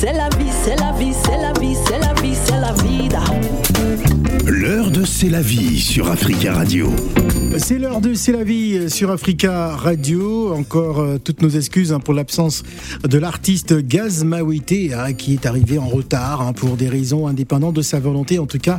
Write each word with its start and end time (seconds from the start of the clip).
c'est 0.00 0.14
la 0.14 0.30
vie, 0.30 0.50
c'est 0.64 0.76
la 0.76 0.92
vie, 0.92 1.12
c'est 1.12 1.36
la 1.36 1.52
vie, 1.60 1.76
c'est 1.76 1.98
la 1.98 2.14
vie, 2.22 2.34
c'est 2.34 2.58
la 2.58 2.72
vida. 2.72 3.20
C'est 5.12 5.28
la 5.28 5.42
vie 5.42 5.78
sur 5.80 6.08
Africa 6.10 6.54
Radio. 6.54 6.88
C'est 7.58 7.78
l'heure 7.78 8.00
de 8.00 8.14
C'est 8.14 8.32
la 8.32 8.44
vie 8.44 8.88
sur 8.88 9.10
Africa 9.10 9.74
Radio. 9.76 10.52
Encore 10.54 11.00
euh, 11.00 11.18
toutes 11.22 11.42
nos 11.42 11.48
excuses 11.50 11.92
hein, 11.92 11.98
pour 12.00 12.14
l'absence 12.14 12.62
de 13.06 13.18
l'artiste 13.18 13.74
Gaz 13.86 14.24
Mawite 14.24 14.72
hein, 14.96 15.12
qui 15.12 15.34
est 15.34 15.44
arrivé 15.46 15.78
en 15.78 15.86
retard 15.86 16.40
hein, 16.42 16.52
pour 16.52 16.76
des 16.76 16.88
raisons 16.88 17.26
indépendantes 17.26 17.74
de 17.74 17.82
sa 17.82 17.98
volonté. 18.00 18.38
En 18.38 18.46
tout 18.46 18.58
cas, 18.58 18.78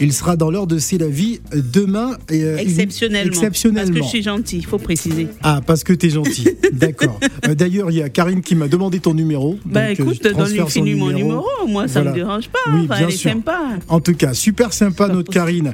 il 0.00 0.12
sera 0.14 0.36
dans 0.36 0.50
l'heure 0.50 0.66
de 0.68 0.78
C'est 0.78 0.98
la 0.98 1.08
vie 1.08 1.40
demain. 1.52 2.12
euh, 2.30 2.56
exceptionnellement. 2.58 3.32
exceptionnellement. 3.32 3.88
Parce 3.92 3.98
que 4.00 4.04
je 4.04 4.08
suis 4.08 4.22
gentil, 4.22 4.58
il 4.58 4.66
faut 4.66 4.78
préciser. 4.78 5.26
Ah, 5.42 5.60
parce 5.66 5.84
que 5.84 5.92
tu 5.92 6.06
es 6.06 6.10
gentil. 6.10 6.48
D'accord. 6.72 7.18
Euh, 7.48 7.54
D'ailleurs, 7.54 7.90
il 7.90 7.98
y 7.98 8.02
a 8.02 8.08
Karine 8.08 8.40
qui 8.40 8.54
m'a 8.54 8.68
demandé 8.68 9.00
ton 9.00 9.12
numéro. 9.14 9.58
Bah 9.66 9.88
donc, 9.88 10.00
écoute, 10.00 10.22
donne-lui 10.22 10.94
mon 10.94 11.10
numéro, 11.10 11.44
moi 11.68 11.86
ça 11.88 12.00
Voilà. 12.00 12.10
me 12.12 12.14
dérange 12.16 12.48
pas. 12.48 12.58
Oui, 12.72 12.82
enfin, 12.84 12.96
bien 12.98 13.08
elle 13.08 13.14
est 13.14 13.16
sûr. 13.16 13.30
sympa. 13.32 13.58
En 13.88 14.00
tout 14.00 14.14
cas, 14.14 14.32
super 14.32 14.72
sympa 14.72 15.08
notre 15.08 15.30
Karine. 15.32 15.71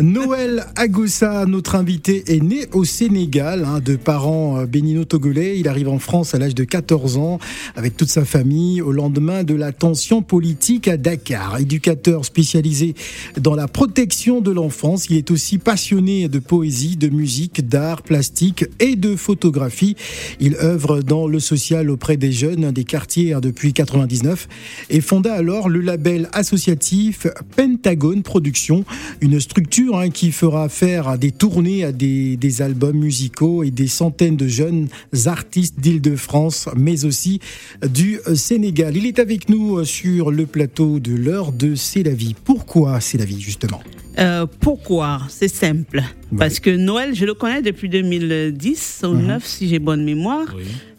Noël 0.00 0.66
Agossa, 0.76 1.46
notre 1.46 1.74
invité, 1.74 2.24
est 2.34 2.42
né 2.42 2.66
au 2.72 2.84
Sénégal, 2.84 3.64
hein, 3.64 3.80
de 3.80 3.96
parents 3.96 4.58
euh, 4.58 4.66
bénino-togolais. 4.66 5.58
Il 5.58 5.68
arrive 5.68 5.88
en 5.88 5.98
France 5.98 6.34
à 6.34 6.38
l'âge 6.38 6.54
de 6.54 6.64
14 6.64 7.16
ans 7.16 7.38
avec 7.76 7.96
toute 7.96 8.08
sa 8.08 8.24
famille 8.24 8.80
au 8.82 8.92
lendemain 8.92 9.44
de 9.44 9.54
la 9.54 9.72
tension 9.72 10.22
politique 10.22 10.88
à 10.88 10.96
Dakar. 10.96 11.58
Éducateur 11.58 12.24
spécialisé 12.24 12.94
dans 13.40 13.54
la 13.54 13.68
protection 13.68 14.40
de 14.40 14.50
l'enfance, 14.50 15.06
il 15.10 15.16
est 15.16 15.30
aussi 15.30 15.58
passionné 15.58 16.28
de 16.28 16.38
poésie, 16.38 16.96
de 16.96 17.08
musique, 17.08 17.68
d'art 17.68 18.02
plastique 18.02 18.64
et 18.80 18.96
de 18.96 19.16
photographie. 19.16 19.96
Il 20.40 20.56
œuvre 20.56 21.02
dans 21.02 21.26
le 21.26 21.40
social 21.40 21.90
auprès 21.90 22.16
des 22.16 22.32
jeunes 22.32 22.70
des 22.72 22.84
quartiers 22.84 23.32
hein, 23.32 23.40
depuis 23.40 23.72
99 23.72 24.48
et 24.90 25.00
fonda 25.00 25.34
alors 25.34 25.68
le 25.68 25.80
label 25.80 26.28
associatif 26.32 27.26
Pentagone 27.56 28.22
Productions, 28.22 28.84
une 29.20 29.37
structure 29.40 29.98
hein, 29.98 30.10
qui 30.10 30.32
fera 30.32 30.68
faire 30.68 31.18
des 31.18 31.32
tournées 31.32 31.84
à 31.84 31.92
des, 31.92 32.36
des 32.36 32.62
albums 32.62 32.98
musicaux 32.98 33.62
et 33.62 33.70
des 33.70 33.88
centaines 33.88 34.36
de 34.36 34.48
jeunes 34.48 34.88
artistes 35.26 35.78
d'Île-de-France, 35.80 36.68
mais 36.76 37.04
aussi 37.04 37.40
du 37.86 38.18
Sénégal. 38.34 38.96
Il 38.96 39.06
est 39.06 39.18
avec 39.18 39.48
nous 39.48 39.78
euh, 39.78 39.84
sur 39.84 40.30
le 40.30 40.46
plateau 40.46 40.98
de 40.98 41.14
l'heure 41.14 41.52
de 41.52 41.74
C'est 41.74 42.02
la 42.02 42.12
vie. 42.12 42.34
Pourquoi 42.44 43.00
C'est 43.00 43.18
la 43.18 43.24
vie 43.24 43.40
justement? 43.40 43.80
Euh, 44.18 44.46
pourquoi? 44.60 45.20
C'est 45.28 45.48
simple. 45.48 46.02
Parce 46.36 46.60
que 46.60 46.68
Noël, 46.68 47.14
je 47.14 47.24
le 47.24 47.32
connais 47.32 47.62
depuis 47.62 47.88
2010 47.88 49.00
ou 49.04 49.14
Mhm. 49.14 49.26
9 49.28 49.46
si 49.46 49.66
j'ai 49.68 49.78
bonne 49.78 50.04
mémoire. 50.04 50.44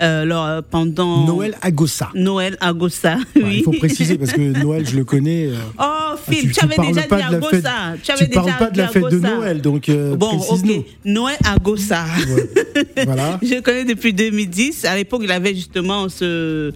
Euh, 0.01 0.23
alors 0.23 0.45
euh, 0.45 0.61
pendant 0.67 1.25
Noël 1.27 1.55
Agossa. 1.61 2.09
Noël 2.15 2.57
à 2.61 2.73
Gossa, 2.73 3.17
Ouais, 3.35 3.41
oui. 3.43 3.55
Il 3.57 3.63
faut 3.63 3.71
préciser 3.73 4.17
parce 4.17 4.31
que 4.31 4.41
Noël, 4.41 4.87
je 4.89 4.95
le 4.95 5.03
connais. 5.05 5.45
euh, 5.47 5.55
Oh, 5.79 6.15
Phil, 6.27 6.39
tu- 6.41 6.47
tu, 6.47 6.53
tu 6.53 6.65
avais 6.65 6.77
déjà 6.77 7.01
dit 7.01 7.07
de 7.09 7.13
à 7.13 7.17
la 7.19 7.29
fête- 7.29 7.39
Gossa. 7.41 7.69
Tu 8.01 8.11
avais 8.11 8.25
tu 8.25 8.31
parles 8.31 8.57
pas 8.57 8.69
de 8.71 8.77
la 8.79 8.87
fête 8.87 9.03
de. 9.11 9.19
Noël, 9.19 9.61
donc 9.61 9.91
Bon, 10.17 10.31
ok. 10.49 10.85
Noël 11.05 11.37
à 11.45 11.57
Gossa. 11.57 12.05
Ouais. 12.35 12.85
Voilà. 13.05 13.39
Je 13.43 13.53
le 13.55 13.61
connais 13.61 13.85
depuis 13.85 14.13
2010. 14.13 14.85
À 14.85 14.95
l'époque, 14.95 15.21
il 15.25 15.31
avait 15.31 15.53
justement 15.53 16.09
ce, 16.09 16.71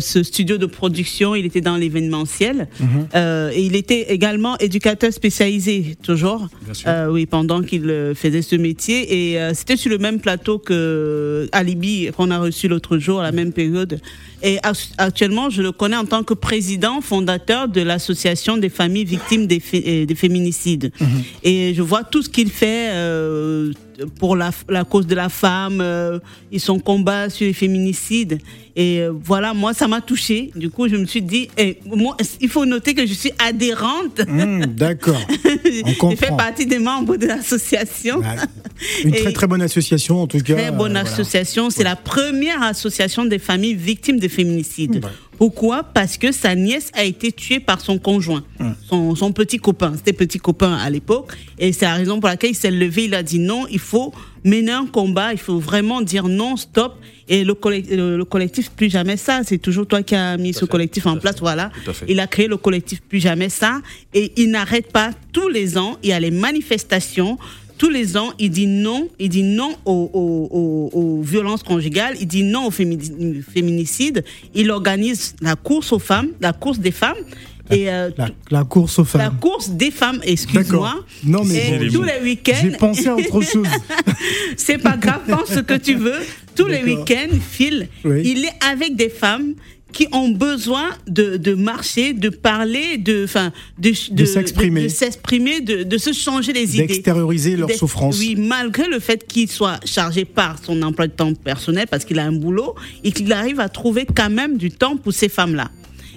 ce 0.00 0.22
studio 0.22 0.58
de 0.58 0.66
production. 0.66 1.34
Il 1.34 1.46
était 1.46 1.62
dans 1.62 1.76
l'événementiel. 1.76 2.68
Mhm. 2.80 3.06
Et 3.54 3.62
il 3.64 3.76
était 3.76 4.12
également 4.12 4.58
éducateur 4.58 5.10
spécialisé, 5.12 5.83
toujours. 6.02 6.48
Euh, 6.86 7.08
oui, 7.10 7.26
pendant 7.26 7.62
qu'il 7.62 7.88
euh, 7.90 8.14
faisait 8.14 8.42
ce 8.42 8.56
métier. 8.56 9.32
Et 9.32 9.40
euh, 9.40 9.52
c'était 9.54 9.76
sur 9.76 9.90
le 9.90 9.98
même 9.98 10.20
plateau 10.20 10.58
que 10.58 11.48
Alibi, 11.52 12.10
qu'on 12.16 12.30
a 12.30 12.38
reçu 12.38 12.68
l'autre 12.68 12.98
jour, 12.98 13.20
à 13.20 13.22
la 13.24 13.32
même 13.32 13.52
période. 13.52 14.00
Et 14.42 14.56
ac- 14.58 14.92
actuellement, 14.98 15.48
je 15.50 15.62
le 15.62 15.72
connais 15.72 15.96
en 15.96 16.04
tant 16.04 16.22
que 16.22 16.34
président 16.34 17.00
fondateur 17.00 17.68
de 17.68 17.80
l'association 17.80 18.56
des 18.56 18.68
familles 18.68 19.04
victimes 19.04 19.46
des, 19.46 19.60
fé- 19.60 20.04
des 20.06 20.14
féminicides. 20.14 20.90
Et 21.42 21.72
je 21.74 21.82
vois 21.82 22.04
tout 22.04 22.22
ce 22.22 22.28
qu'il 22.28 22.50
fait 22.50 22.88
euh, 22.90 23.72
pour 24.18 24.36
la, 24.36 24.50
la 24.68 24.84
cause 24.84 25.06
de 25.06 25.14
la 25.14 25.28
femme, 25.28 25.80
euh, 25.80 26.18
et 26.52 26.58
son 26.58 26.78
combat 26.78 27.30
sur 27.30 27.46
les 27.46 27.52
féminicides. 27.52 28.38
Et 28.76 29.00
euh, 29.00 29.12
voilà, 29.22 29.54
moi, 29.54 29.72
ça 29.72 29.86
m'a 29.86 30.00
touché. 30.00 30.50
Du 30.56 30.68
coup, 30.70 30.88
je 30.88 30.96
me 30.96 31.06
suis 31.06 31.22
dit, 31.22 31.48
eh, 31.56 31.78
moi, 31.86 32.16
il 32.40 32.48
faut 32.48 32.66
noter 32.66 32.94
que 32.94 33.06
je 33.06 33.12
suis 33.14 33.30
adhérente. 33.38 34.20
Hum, 34.28 34.66
D'accord. 34.66 35.20
Je 35.64 36.16
fais 36.16 36.36
partie 36.36 36.66
des 36.66 36.78
membres 36.78 37.16
de 37.16 37.26
l'association. 37.26 38.18
Ouais. 38.18 38.26
Une 39.04 39.14
Et- 39.14 39.18
très 39.22 39.32
très 39.32 39.46
bonne 39.46 39.62
association 39.62 40.20
en 40.22 40.26
tout 40.26 40.38
cas. 40.38 40.54
Très 40.54 40.70
bonne 40.70 40.96
euh, 40.96 41.00
voilà. 41.00 41.10
association. 41.10 41.70
C'est 41.70 41.84
la 41.84 41.96
première 41.96 42.62
association 42.62 43.24
des 43.24 43.38
familles 43.38 43.74
victimes 43.74 44.18
de 44.18 44.28
féminicide. 44.28 44.96
Ouais. 45.04 45.10
Pourquoi 45.38 45.82
Parce 45.82 46.16
que 46.16 46.32
sa 46.32 46.54
nièce 46.54 46.90
a 46.94 47.04
été 47.04 47.32
tuée 47.32 47.60
par 47.60 47.80
son 47.80 47.98
conjoint, 47.98 48.44
son, 48.88 49.14
son 49.14 49.32
petit 49.32 49.58
copain. 49.58 49.92
C'était 49.96 50.12
petit 50.12 50.38
copain 50.38 50.74
à 50.74 50.88
l'époque. 50.90 51.32
Et 51.58 51.72
c'est 51.72 51.84
la 51.84 51.94
raison 51.94 52.20
pour 52.20 52.28
laquelle 52.28 52.50
il 52.50 52.54
s'est 52.56 52.70
levé. 52.70 53.04
Il 53.04 53.14
a 53.14 53.22
dit 53.22 53.38
non, 53.38 53.66
il 53.70 53.78
faut 53.78 54.12
mener 54.44 54.72
un 54.72 54.86
combat. 54.86 55.32
Il 55.32 55.38
faut 55.38 55.58
vraiment 55.58 56.00
dire 56.02 56.28
non, 56.28 56.56
stop. 56.56 56.96
Et 57.28 57.42
le, 57.44 57.54
collec- 57.54 57.88
le- 57.94 58.18
le 58.18 58.24
collectif 58.26 58.70
Plus 58.70 58.90
Jamais 58.90 59.16
Ça, 59.16 59.40
c'est 59.44 59.56
toujours 59.58 59.86
toi 59.86 60.02
qui 60.02 60.14
as 60.14 60.36
mis 60.36 60.52
ce 60.52 60.66
collectif 60.66 61.06
en 61.06 61.16
place. 61.16 61.36
Voilà. 61.40 61.70
Il 62.08 62.20
a 62.20 62.26
créé 62.26 62.46
le 62.48 62.56
collectif 62.58 63.00
Plus 63.02 63.20
Jamais 63.20 63.48
Ça. 63.48 63.80
Et 64.12 64.32
il 64.36 64.50
n'arrête 64.50 64.92
pas 64.92 65.10
tous 65.32 65.48
les 65.48 65.78
ans. 65.78 65.96
Il 66.02 66.10
y 66.10 66.12
a 66.12 66.20
les 66.20 66.30
manifestations. 66.30 67.38
Tous 67.84 67.90
les 67.90 68.16
ans, 68.16 68.32
il 68.38 68.48
dit 68.48 68.66
non, 68.66 69.10
il 69.18 69.28
dit 69.28 69.42
non 69.42 69.74
aux, 69.84 70.08
aux- 70.14 70.48
aux- 70.50 70.98
aux 70.98 71.20
violences 71.22 71.62
conjugales, 71.62 72.16
il 72.18 72.26
dit 72.26 72.42
non 72.42 72.68
au 72.68 72.70
fémini- 72.70 73.42
féminicide. 73.42 74.24
Il 74.54 74.70
organise 74.70 75.36
la 75.42 75.54
course 75.54 75.92
aux 75.92 75.98
femmes, 75.98 76.28
la 76.40 76.54
course 76.54 76.78
des 76.78 76.92
femmes. 76.92 77.18
Et 77.70 77.90
euh, 77.90 78.08
La, 78.16 78.28
la 78.50 78.64
course 78.64 78.98
aux 78.98 79.02
la 79.02 79.06
femmes. 79.24 79.38
course 79.38 79.68
des 79.68 79.90
femmes, 79.90 80.18
excuse-moi. 80.22 80.94
Non, 81.24 81.44
mais 81.44 81.56
Et 81.56 81.78
bon, 81.78 81.92
tous 81.92 82.04
j'ai- 82.06 82.12
les 82.18 82.22
week-ends, 82.24 82.58
J'ai 82.62 82.70
pensé 82.70 83.06
à 83.08 83.16
autre 83.16 83.42
chose. 83.42 83.68
c'est 84.56 84.78
pas 84.78 84.96
grave, 84.96 85.20
pense 85.28 85.48
ce 85.52 85.60
que 85.60 85.74
tu 85.74 85.94
veux. 85.96 86.20
Tous 86.56 86.66
les 86.66 86.82
week-ends, 86.84 87.36
Phil, 87.50 87.88
Oui. 88.06 88.22
il 88.24 88.44
est 88.46 88.64
avec 88.66 88.96
des 88.96 89.10
femmes 89.10 89.54
qui 89.94 90.08
ont 90.12 90.28
besoin 90.28 90.90
de, 91.06 91.36
de 91.36 91.54
marcher, 91.54 92.12
de 92.12 92.28
parler, 92.28 92.98
de, 92.98 93.24
enfin, 93.24 93.52
de, 93.78 93.92
De 94.10 94.24
s'exprimer. 94.24 94.82
de, 94.82 94.88
s'exprimer, 94.88 95.60
de, 95.60 95.84
de 95.84 95.98
se 95.98 96.12
changer 96.12 96.52
les 96.52 96.74
idées. 96.76 96.86
D'extérioriser 96.88 97.56
leur 97.56 97.70
souffrance. 97.70 98.18
Oui, 98.18 98.34
malgré 98.36 98.88
le 98.88 98.98
fait 98.98 99.24
qu'il 99.26 99.48
soit 99.48 99.78
chargé 99.86 100.24
par 100.24 100.62
son 100.62 100.82
emploi 100.82 101.06
de 101.06 101.12
temps 101.12 101.32
personnel 101.32 101.86
parce 101.88 102.04
qu'il 102.04 102.18
a 102.18 102.24
un 102.24 102.32
boulot 102.32 102.74
et 103.04 103.12
qu'il 103.12 103.32
arrive 103.32 103.60
à 103.60 103.68
trouver 103.68 104.04
quand 104.04 104.30
même 104.30 104.58
du 104.58 104.70
temps 104.72 104.96
pour 104.96 105.12
ces 105.12 105.28
femmes-là. 105.28 105.70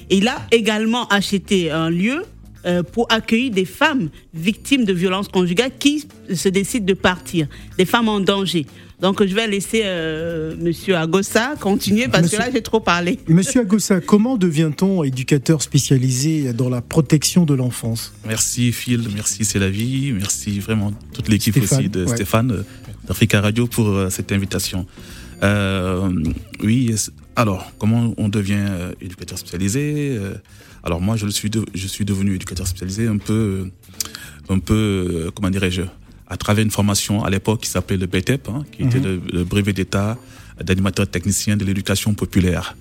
Et 0.09 0.17
il 0.17 0.27
a 0.27 0.41
également 0.51 1.07
acheté 1.09 1.69
un 1.69 1.91
lieu 1.91 2.23
euh, 2.65 2.83
pour 2.83 3.07
accueillir 3.11 3.51
des 3.51 3.65
femmes 3.65 4.09
victimes 4.33 4.85
de 4.85 4.93
violences 4.93 5.27
conjugales 5.27 5.71
qui 5.77 6.05
se 6.33 6.49
décident 6.49 6.85
de 6.85 6.93
partir, 6.93 7.47
des 7.77 7.85
femmes 7.85 8.09
en 8.09 8.19
danger. 8.19 8.65
Donc 8.99 9.23
je 9.23 9.33
vais 9.35 9.45
laisser 9.47 9.81
euh, 9.85 10.55
Monsieur 10.59 10.95
Agossa 10.95 11.53
continuer 11.59 12.07
parce 12.07 12.23
Monsieur- 12.23 12.39
que 12.39 12.43
là 12.43 12.49
j'ai 12.51 12.63
trop 12.63 12.79
parlé. 12.79 13.19
Monsieur 13.27 13.61
Agossa, 13.61 14.01
comment 14.01 14.37
devient-on 14.37 15.03
éducateur 15.03 15.61
spécialisé 15.61 16.51
dans 16.53 16.67
la 16.69 16.81
protection 16.81 17.45
de 17.45 17.53
l'enfance? 17.53 18.11
Merci 18.25 18.71
Phil, 18.71 19.07
merci 19.13 19.45
C'est 19.45 19.59
la 19.59 19.69
vie, 19.69 20.13
merci 20.13 20.59
vraiment 20.59 20.91
toute 21.13 21.29
l'équipe 21.29 21.55
Stéphane, 21.55 21.79
aussi 21.79 21.89
de 21.89 22.05
ouais. 22.05 22.15
Stéphane 22.15 22.51
euh, 22.51 22.63
d'Africa 23.07 23.39
Radio 23.39 23.67
pour 23.67 23.87
euh, 23.87 24.09
cette 24.09 24.31
invitation. 24.31 24.87
Euh, 25.43 26.09
oui, 26.63 26.95
alors 27.35 27.71
comment 27.77 28.15
on 28.17 28.29
devient 28.29 28.55
euh, 28.67 28.91
éducateur 28.99 29.37
spécialisé 29.37 30.17
Euh, 30.19 30.33
Alors 30.83 31.01
moi 31.01 31.15
je 31.15 31.25
le 31.25 31.31
suis, 31.31 31.49
de- 31.49 31.65
je 31.73 31.87
suis 31.87 32.05
devenu 32.05 32.35
éducateur 32.35 32.67
spécialisé 32.67 33.07
un 33.07 33.17
peu, 33.17 33.69
un 34.49 34.59
peu, 34.59 34.73
euh, 35.27 35.31
comment 35.33 35.49
dirais-je, 35.49 35.81
à 36.27 36.37
travers 36.37 36.63
une 36.63 36.71
formation 36.71 37.23
à 37.23 37.29
l'époque 37.29 37.61
qui 37.61 37.69
s'appelait 37.69 37.97
le 37.97 38.05
BTEP, 38.07 38.49
hein, 38.49 38.63
qui 38.71 38.83
était 38.83 38.99
le, 38.99 39.21
le 39.31 39.43
brevet 39.43 39.73
d'état 39.73 40.17
d'animateur 40.63 41.07
technicien 41.07 41.55
de 41.55 41.63
l'éducation 41.65 42.13
populaire. 42.15 42.75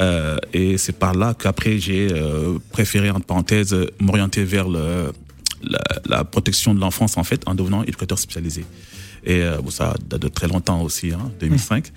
Euh, 0.00 0.36
et 0.52 0.76
c'est 0.78 0.92
par 0.98 1.14
là 1.14 1.34
qu'après 1.38 1.78
j'ai 1.78 2.08
euh, 2.12 2.58
préféré, 2.72 3.10
entre 3.10 3.26
parenthèses, 3.26 3.76
m'orienter 4.00 4.44
vers 4.44 4.68
le, 4.68 5.12
la, 5.62 5.78
la 6.06 6.24
protection 6.24 6.74
de 6.74 6.80
l'enfance 6.80 7.16
en 7.16 7.24
fait 7.24 7.42
en 7.46 7.54
devenant 7.54 7.82
éducateur 7.84 8.18
spécialisé. 8.18 8.64
Et 9.24 9.40
euh, 9.42 9.58
bon, 9.62 9.70
ça 9.70 9.94
date 10.08 10.20
de 10.22 10.28
très 10.28 10.48
longtemps 10.48 10.82
aussi, 10.82 11.12
hein, 11.12 11.30
2005. 11.40 11.92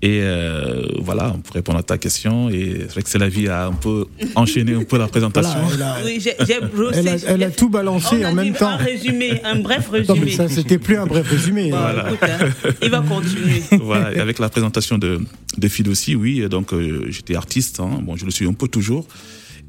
Et 0.00 0.20
euh, 0.22 0.86
voilà, 1.00 1.34
pour 1.42 1.54
répondre 1.56 1.78
à 1.78 1.82
ta 1.82 1.98
question, 1.98 2.48
et 2.50 2.76
c'est 2.82 2.92
vrai 2.92 3.02
que 3.02 3.08
c'est 3.08 3.18
la 3.18 3.28
vie 3.28 3.48
a 3.48 3.66
un 3.66 3.72
peu 3.72 4.04
enchaîné 4.36 4.74
un 4.74 4.84
peu 4.84 4.96
la 4.96 5.08
présentation. 5.08 5.58
Voilà, 5.66 5.96
elle 5.98 6.04
a, 6.04 6.06
Oui, 6.06 6.20
j'ai 6.20 6.34
j'ai 6.46 6.60
brossé. 6.60 6.98
elle 7.00 7.08
a- 7.08 7.16
elle 7.26 7.42
a 7.42 7.50
tout 7.50 7.68
balancé 7.68 8.16
On 8.20 8.24
a 8.26 8.30
en 8.30 8.34
même 8.34 8.52
dit 8.52 8.58
temps. 8.58 8.68
Un 8.68 8.76
résumé, 8.76 9.40
un 9.42 9.56
bref 9.60 9.88
Non, 9.90 10.14
mais 10.14 10.20
résumé. 10.20 10.30
ça, 10.30 10.48
c'était 10.48 10.78
plus 10.78 10.96
un 10.96 11.06
bref 11.06 11.28
résumé. 11.28 11.72
Bon, 11.72 11.78
écoute, 12.06 12.18
hein, 12.22 12.48
il 12.80 12.90
va 12.90 13.00
continuer. 13.00 13.60
voilà, 13.82 14.14
et 14.14 14.20
avec 14.20 14.38
la 14.38 14.48
présentation 14.48 14.98
de, 14.98 15.18
de 15.56 15.68
Phil 15.68 15.88
aussi, 15.88 16.14
oui, 16.14 16.48
donc 16.48 16.72
euh, 16.72 17.06
j'étais 17.10 17.34
artiste, 17.34 17.80
hein, 17.80 17.98
bon, 18.00 18.14
je 18.16 18.24
le 18.24 18.30
suis 18.30 18.46
un 18.46 18.52
peu 18.52 18.68
toujours. 18.68 19.04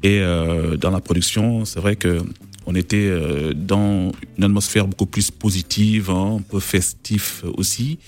Et 0.04 0.20
euh, 0.20 0.76
dans 0.76 0.90
la 0.92 1.00
production, 1.00 1.64
c'est 1.64 1.80
vrai 1.80 1.96
que 1.96 2.18
on 2.66 2.76
était 2.76 2.98
euh, 3.10 3.52
dans 3.52 4.12
une 4.38 4.44
atmosphère 4.44 4.86
beaucoup 4.86 5.06
plus 5.06 5.32
positive, 5.32 6.08
hein, 6.08 6.36
un 6.38 6.42
peu 6.42 6.60
festif 6.60 7.42
aussi, 7.56 7.98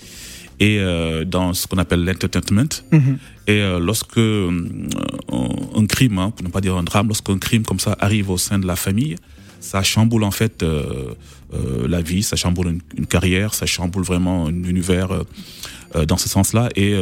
et 0.59 0.79
euh, 0.79 1.25
dans 1.25 1.53
ce 1.53 1.67
qu'on 1.67 1.77
appelle 1.77 2.05
l'entertainment. 2.05 2.83
Mhm. 2.91 3.17
Et 3.47 3.61
euh, 3.61 3.79
lorsque 3.79 4.17
euh, 4.17 4.51
un, 5.75 5.85
crime, 5.85 6.17
hein, 6.19 6.31
pour 6.31 6.45
ne 6.45 6.51
pas 6.51 6.61
dire 6.61 6.75
un 6.75 6.83
drame, 6.83 7.07
lorsqu'un 7.07 7.37
crime 7.37 7.63
comme 7.63 7.79
ça 7.79 7.95
arrive 7.99 8.29
au 8.29 8.37
sein 8.37 8.59
de 8.59 8.67
la 8.67 8.75
famille, 8.75 9.15
ça 9.63 9.81
chamboule 9.81 10.23
en 10.23 10.31
fait 10.31 10.61
euh, 10.61 11.15
euh, 11.53 11.87
la 11.87 12.01
vie, 12.01 12.21
ça 12.21 12.35
chamboule 12.35 12.67
une, 12.67 12.81
une, 12.97 13.05
carrière, 13.05 13.53
ça 13.53 13.65
chamboule 13.65 14.03
vraiment 14.03 14.47
un 14.47 14.63
univers 14.65 15.09
euh, 15.95 16.05
dans 16.05 16.17
ce 16.17 16.27
sens-là. 16.27 16.69
Et 16.75 16.95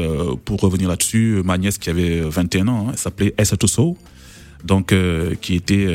pour 0.46 0.60
revenir 0.62 0.88
là-dessus, 0.88 1.42
ma 1.44 1.58
nièce 1.58 1.78
qui 1.78 1.90
avait 1.90 2.22
21 2.22 2.68
ans, 2.68 2.86
hein, 2.88 2.92
elle 2.92 2.98
s'appelait 2.98 3.34
Essa 3.38 3.58
Tosso, 3.58 3.98
donc 4.64 4.94
qui 5.42 5.56
était 5.56 5.88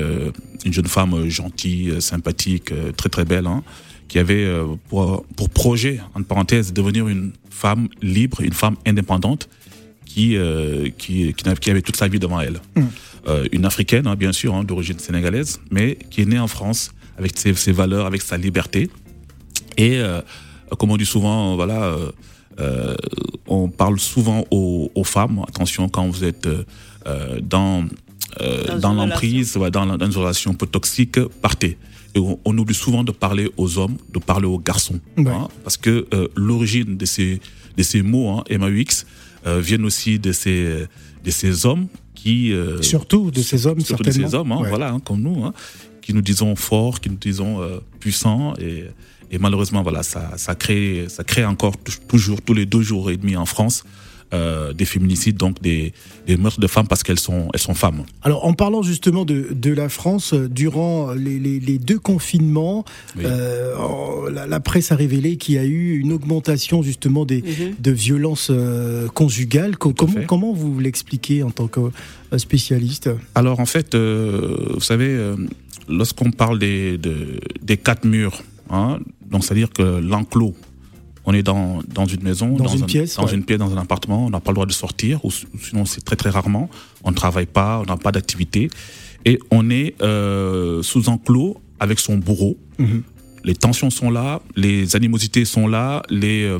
une 0.65 0.73
jeune 0.73 0.87
femme 0.87 1.29
gentille, 1.29 2.01
sympathique, 2.01 2.73
très 2.97 3.09
très 3.09 3.25
belle. 3.25 3.47
Hein, 3.47 3.63
qui 4.09 4.19
avait 4.19 4.47
pour, 4.89 5.25
pour 5.37 5.51
projet, 5.51 6.01
en 6.15 6.23
parenthèse, 6.23 6.73
de 6.73 6.81
devenir 6.81 7.09
une 7.09 7.33
femme 7.51 7.89
libre, 8.03 8.41
une 8.43 8.53
femme 8.53 8.77
indépendante, 8.87 9.49
qui, 10.17 10.37
euh, 10.37 10.89
qui, 10.97 11.35
qui, 11.35 11.71
avait 11.71 11.83
toute 11.83 11.97
sa 11.97 12.09
vie 12.09 12.19
devant 12.19 12.41
elle. 12.41 12.61
Mmh. 12.75 12.83
Euh, 13.29 13.45
une 13.53 13.67
africaine, 13.67 14.07
hein, 14.07 14.17
bien 14.17 14.33
sûr, 14.33 14.55
hein, 14.55 14.65
d'origine 14.65 14.99
sénégalaise, 14.99 15.61
mais 15.71 15.99
qui 16.11 16.23
est 16.23 16.25
née 16.25 16.39
en 16.39 16.47
France 16.47 16.93
avec 17.19 17.37
ses, 17.37 17.53
ses 17.55 17.73
valeurs, 17.73 18.07
avec 18.07 18.23
sa 18.23 18.39
liberté. 18.39 18.89
Et 19.77 19.99
euh, 19.99 20.23
comme 20.79 20.91
on 20.91 20.97
dit 20.97 21.05
souvent, 21.05 21.57
voilà, 21.57 21.97
euh, 22.61 22.95
on 23.47 23.69
parle 23.69 23.99
souvent 24.01 24.45
aux, 24.51 24.91
aux, 24.95 25.05
femmes. 25.05 25.45
Attention 25.47 25.89
quand 25.91 26.09
vous 26.09 26.25
êtes 26.25 26.47
euh, 26.47 27.41
dans 27.43 27.85
dans, 28.69 28.79
dans 28.79 28.93
l'emprise, 28.93 29.55
dans, 29.55 29.87
dans, 29.87 30.07
une 30.07 30.17
relation 30.17 30.51
un 30.51 30.55
peu 30.55 30.67
toxique, 30.67 31.19
partez. 31.41 31.79
On, 32.17 32.39
on, 32.45 32.59
oublie 32.59 32.75
souvent 32.75 33.05
de 33.05 33.13
parler 33.13 33.51
aux 33.57 33.79
hommes, 33.79 33.97
de 34.13 34.19
parler 34.19 34.47
aux 34.47 34.59
garçons, 34.59 35.01
ouais. 35.19 35.29
hein, 35.29 35.49
parce 35.63 35.77
que 35.77 36.07
l'origine 36.35 36.97
de 36.97 37.05
ces 37.05 37.41
de 37.77 37.83
ces 37.83 38.03
mots, 38.03 38.31
hein, 38.31 38.45
MAUX, 38.51 39.07
euh, 39.47 39.61
viennent 39.61 39.85
aussi 39.85 40.19
de 40.19 40.33
ces, 40.33 40.87
de 41.25 41.31
ces 41.31 41.67
hommes 41.67 41.87
qui... 42.15 42.53
Euh, 42.53 42.83
surtout 42.83 43.31
de 43.31 43.43
ces 43.43 43.67
hommes, 43.67 43.81
surtout 43.81 44.05
certainement. 44.05 44.27
de 44.27 44.31
ces 44.31 44.35
hommes, 44.35 44.53
hein, 44.53 44.61
ouais. 44.63 44.69
voilà, 44.69 44.91
hein, 44.93 45.01
comme 45.01 45.21
nous, 45.21 45.53
qui 46.01 46.15
nous 46.15 46.23
disons 46.23 46.57
forts, 46.57 47.01
qui 47.01 47.11
nous 47.11 47.17
disons 47.17 47.61
euh, 47.61 47.79
puissants. 48.01 48.55
Et, 48.59 48.85
et, 49.31 49.39
malheureusement, 49.39 49.83
voilà, 49.83 50.03
ça, 50.03 50.33
ça, 50.37 50.55
crée, 50.55 51.07
ça 51.09 51.25
crée 51.25 51.45
encore 51.45 51.75
toujours, 52.09 52.41
tous 52.43 52.55
les 52.55 52.67
deux 52.67 52.83
jours 52.83 53.11
et 53.11 53.17
demi 53.17 53.37
en 53.37 53.47
France, 53.47 53.85
euh, 54.33 54.73
des 54.73 54.85
féminicides, 54.85 55.37
donc 55.37 55.61
des, 55.63 55.93
des, 56.27 56.37
meurtres 56.37 56.61
de 56.61 56.67
femmes 56.67 56.89
parce 56.89 57.03
qu'elles 57.03 57.19
sont, 57.21 57.49
elles 57.55 57.61
sont 57.61 57.75
femmes. 57.75 58.03
Alors, 58.23 58.45
en 58.45 58.55
parlant 58.55 58.83
justement 58.83 59.25
de, 59.25 59.49
de 59.53 59.73
la 59.73 59.89
France, 59.89 60.35
durant 60.35 61.13
les, 61.13 61.39
les, 61.39 61.61
les 61.61 61.79
deux 61.79 61.99
confinements, 61.99 62.85
oui. 63.17 63.25
euh, 63.25 64.31
la, 64.31 64.47
la, 64.47 64.61
presse 64.61 64.91
a 64.93 64.97
révélé 64.97 65.37
qu'il 65.37 65.55
y 65.55 65.59
a 65.59 65.65
eu 65.65 65.99
une 65.99 66.13
augmentation 66.13 66.83
justement 66.83 67.25
des, 67.25 67.43
mm 67.43 67.45
-hmm. 67.45 67.81
de 67.81 67.91
violences 67.93 68.49
euh, 68.51 69.09
conjugales. 69.09 69.77
Comment, 69.77 70.25
comment 70.27 70.53
vous 70.53 70.81
l'expliquez 70.81 71.43
en 71.43 71.51
tant 71.51 71.69
que 71.69 71.81
spécialiste? 72.39 73.11
Alors, 73.35 73.61
en 73.61 73.67
fait, 73.67 73.95
euh, 73.95 74.57
vous 74.75 74.81
savez, 74.81 75.09
euh, 75.09 75.37
lorsqu'on 75.89 76.31
parle 76.31 76.59
des, 76.59 76.99
de, 76.99 77.41
des 77.63 77.77
quatre 77.77 78.05
murs, 78.07 78.43
hein, 78.71 78.99
donc 79.31 79.45
c'est-à-dire 79.45 79.71
que 79.71 80.01
l'enclos, 80.01 80.55
on 81.27 81.35
est 81.35 81.43
dans, 81.43 81.83
dans 81.89 82.07
une 82.07 82.23
maison, 82.23 82.51
dans, 82.57 82.65
dans 82.65 82.77
une 82.77 82.85
un, 82.85 82.87
pièce, 82.87 83.17
dans 83.17 83.27
ouais. 83.27 83.35
une 83.35 83.45
pièce, 83.45 83.59
dans 83.59 83.73
un 83.77 83.83
appartement, 83.87 84.27
on 84.27 84.31
n'a 84.31 84.41
pas 84.41 84.53
le 84.53 84.55
droit 84.55 84.67
de 84.67 84.73
sortir, 84.73 85.25
ou 85.25 85.31
sinon 85.61 85.85
c'est 85.85 86.03
très 86.03 86.17
très 86.17 86.31
rarement. 86.31 86.71
On 87.05 87.11
ne 87.11 87.17
travaille 87.17 87.47
pas, 87.47 87.81
on 87.83 87.85
n'a 87.85 87.97
pas 87.97 88.13
d'activité, 88.13 88.71
et 89.25 89.39
on 89.51 89.69
est 89.71 89.95
euh, 90.03 90.83
sous 90.83 91.09
enclos 91.09 91.61
avec 91.81 91.99
son 91.99 92.17
bourreau. 92.17 92.57
-hmm. 92.79 93.03
Les 93.49 93.55
tensions 93.55 93.91
sont 93.91 94.11
là, 94.11 94.41
les 94.57 94.97
animosités 94.97 95.45
sont 95.45 95.69
là, 95.77 96.03
les 96.23 96.43
euh, 96.45 96.59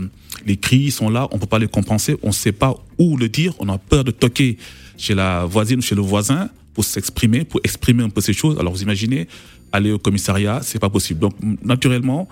les 0.49 0.57
cris 0.57 0.91
sont 0.91 1.11
là, 1.17 1.23
on 1.33 1.39
peut 1.39 1.47
pas 1.55 1.59
les 1.59 1.69
compenser, 1.79 2.13
on 2.23 2.33
sait 2.33 2.53
pas 2.53 2.73
où 2.99 3.17
le 3.17 3.29
dire, 3.29 3.53
on 3.59 3.69
a 3.69 3.79
peur 3.79 4.03
de 4.05 4.13
toquer 4.13 4.51
chez 5.05 5.15
la 5.23 5.31
voisine 5.55 5.79
ou 5.81 5.83
chez 5.83 5.97
le 5.97 6.03
voisin 6.13 6.43
pour 6.75 6.85
s'exprimer, 6.85 7.45
pour 7.51 7.61
exprimer 7.69 8.03
un 8.09 8.11
peu 8.17 8.21
ces 8.29 8.37
choses. 8.41 8.57
Alors 8.61 8.73
vous 8.75 8.83
imaginez, 8.89 9.23
aller 9.73 9.93
au 9.97 9.99
commissariat, 9.99 10.61
c'est 10.63 10.79
pas 10.87 10.91
possible. 10.91 11.21
Donc 11.21 11.35
naturellement, 11.73 12.23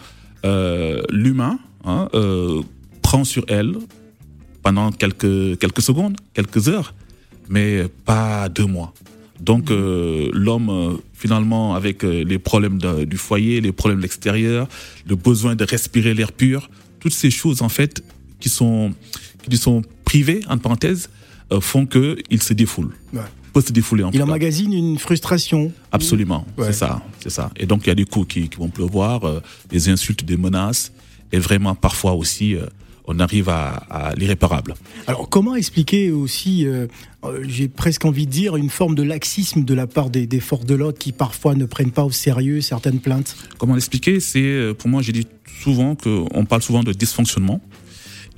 euh, 0.44 1.02
l'humain 1.10 1.58
hein, 1.84 2.08
euh, 2.14 2.62
prend 3.02 3.24
sur 3.24 3.44
elle 3.48 3.76
pendant 4.62 4.90
quelques, 4.92 5.58
quelques 5.58 5.82
secondes, 5.82 6.16
quelques 6.32 6.68
heures, 6.68 6.94
mais 7.48 7.84
pas 8.04 8.48
deux 8.48 8.66
mois. 8.66 8.92
Donc 9.40 9.70
euh, 9.70 10.30
l'homme, 10.32 10.70
euh, 10.70 10.96
finalement, 11.12 11.74
avec 11.74 12.02
les 12.02 12.38
problèmes 12.38 12.78
de, 12.78 13.04
du 13.04 13.16
foyer, 13.16 13.60
les 13.60 13.72
problèmes 13.72 13.98
de 13.98 14.02
l'extérieur, 14.02 14.68
le 15.06 15.16
besoin 15.16 15.54
de 15.54 15.64
respirer 15.64 16.14
l'air 16.14 16.32
pur, 16.32 16.70
toutes 17.00 17.12
ces 17.12 17.30
choses, 17.30 17.60
en 17.60 17.68
fait, 17.68 18.02
qui 18.40 18.48
sont, 18.48 18.92
qui 19.48 19.56
sont 19.56 19.82
privées, 20.04 20.40
en 20.48 20.58
parenthèse, 20.58 21.10
euh, 21.52 21.60
font 21.60 21.86
qu'il 21.86 22.42
se 22.42 22.54
défoule. 22.54 22.90
Ouais. 23.12 23.20
Peut 23.52 23.60
se 23.60 23.72
défouler 23.72 24.02
en 24.02 24.10
Il 24.10 24.22
emmagasine 24.22 24.72
une 24.72 24.98
frustration. 24.98 25.72
Absolument, 25.92 26.46
ouais. 26.56 26.66
c'est 26.66 26.72
ça, 26.72 27.02
c'est 27.20 27.30
ça. 27.30 27.50
Et 27.56 27.66
donc 27.66 27.82
il 27.84 27.88
y 27.88 27.92
a 27.92 27.94
des 27.94 28.04
coups 28.04 28.26
qui, 28.32 28.48
qui 28.48 28.56
vont 28.56 28.68
pleuvoir, 28.68 29.24
euh, 29.24 29.40
des 29.68 29.88
insultes, 29.88 30.24
des 30.24 30.36
menaces, 30.36 30.92
et 31.34 31.38
vraiment 31.38 31.74
parfois 31.74 32.12
aussi 32.12 32.54
euh, 32.54 32.66
on 33.06 33.18
arrive 33.18 33.48
à, 33.50 33.68
à 33.90 34.14
l'irréparable. 34.14 34.74
Alors 35.06 35.28
comment 35.28 35.54
expliquer 35.56 36.10
aussi, 36.10 36.66
euh, 36.66 36.86
j'ai 37.54 37.68
presque 37.68 38.04
envie 38.06 38.26
de 38.26 38.30
dire, 38.30 38.56
une 38.56 38.70
forme 38.70 38.94
de 38.94 39.02
laxisme 39.02 39.62
de 39.64 39.74
la 39.74 39.86
part 39.86 40.08
des, 40.08 40.26
des 40.26 40.40
forces 40.40 40.64
de 40.64 40.74
l'ordre 40.74 40.98
qui 40.98 41.12
parfois 41.12 41.54
ne 41.54 41.66
prennent 41.66 41.90
pas 41.90 42.04
au 42.04 42.10
sérieux 42.10 42.62
certaines 42.62 43.00
plaintes? 43.00 43.36
Comment 43.58 43.74
l'expliquer? 43.74 44.20
C'est, 44.20 44.72
pour 44.78 44.88
moi, 44.88 45.02
j'ai 45.02 45.12
dit 45.12 45.26
souvent 45.62 45.96
qu'on 45.96 46.46
parle 46.46 46.62
souvent 46.62 46.82
de 46.82 46.92
dysfonctionnement. 46.94 47.60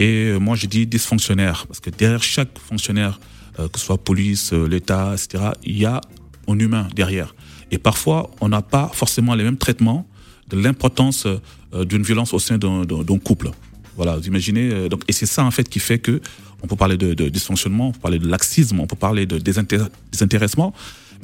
Et 0.01 0.37
moi, 0.41 0.57
je 0.57 0.67
dis 0.67 0.85
dysfonctionnaire, 0.85 1.67
parce 1.69 1.81
que 1.81 1.91
derrière 1.91 2.25
chaque 2.25 2.59
fonctionnaire, 2.59 3.21
euh, 3.59 3.69
que 3.69 3.79
ce 3.79 3.87
soit 3.87 3.99
police, 3.99 4.53
euh, 4.53 4.67
l'État, 4.69 5.15
etc., 5.15 5.53
il 5.65 5.79
y 5.79 5.87
a 5.87 6.01
un 6.49 6.59
humain 6.59 6.89
derrière. 6.95 7.35
Et 7.71 7.79
parfois, 7.79 8.31
on 8.41 8.49
n'a 8.49 8.63
pas 8.63 8.91
forcément 8.93 9.35
les 9.35 9.45
mêmes 9.45 9.57
traitements 9.57 10.07
de 10.49 10.61
l'importance 10.61 11.27
euh, 11.27 11.85
d'une 11.85 12.03
violence 12.03 12.33
au 12.33 12.39
sein 12.39 12.59
d'un 12.59 12.85
couple. 13.19 13.51
Voilà, 13.97 14.17
vous 14.17 14.27
imaginez. 14.27 14.71
Euh, 14.73 14.89
donc, 14.89 15.03
et 15.09 15.13
c'est 15.13 15.27
ça 15.27 15.45
en 15.45 15.51
fait 15.51 15.69
qui 15.69 15.81
fait 15.81 15.99
que 15.99 16.21
on 16.63 16.67
peut 16.67 16.77
parler 16.77 16.97
de, 16.97 17.15
de 17.15 17.29
dysfonctionnement, 17.29 17.89
on 17.89 17.93
peut 17.93 18.01
parler 18.01 18.19
de 18.19 18.29
laxisme, 18.29 18.81
on 18.81 18.87
peut 18.87 18.97
parler 18.97 19.27
de 19.27 19.39
désintéressement, 19.39 20.73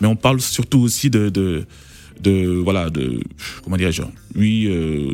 mais 0.01 0.07
on 0.07 0.17
parle 0.17 0.41
surtout 0.41 0.81
aussi 0.81 1.11
de, 1.11 1.29
de, 1.31 1.65
de 2.21 2.61
voilà, 2.63 2.91
de 2.91 3.21
comment 3.65 3.77
dirais-je. 3.77 4.03
Oui, 4.37 4.67
euh, 4.69 5.13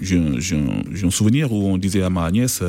j'ai 0.00 0.18
un, 0.18 1.06
un, 1.06 1.10
souvenir 1.10 1.52
où 1.52 1.68
on 1.68 1.78
disait 1.78 2.02
à 2.02 2.10
ma 2.10 2.30
nièce, 2.30 2.62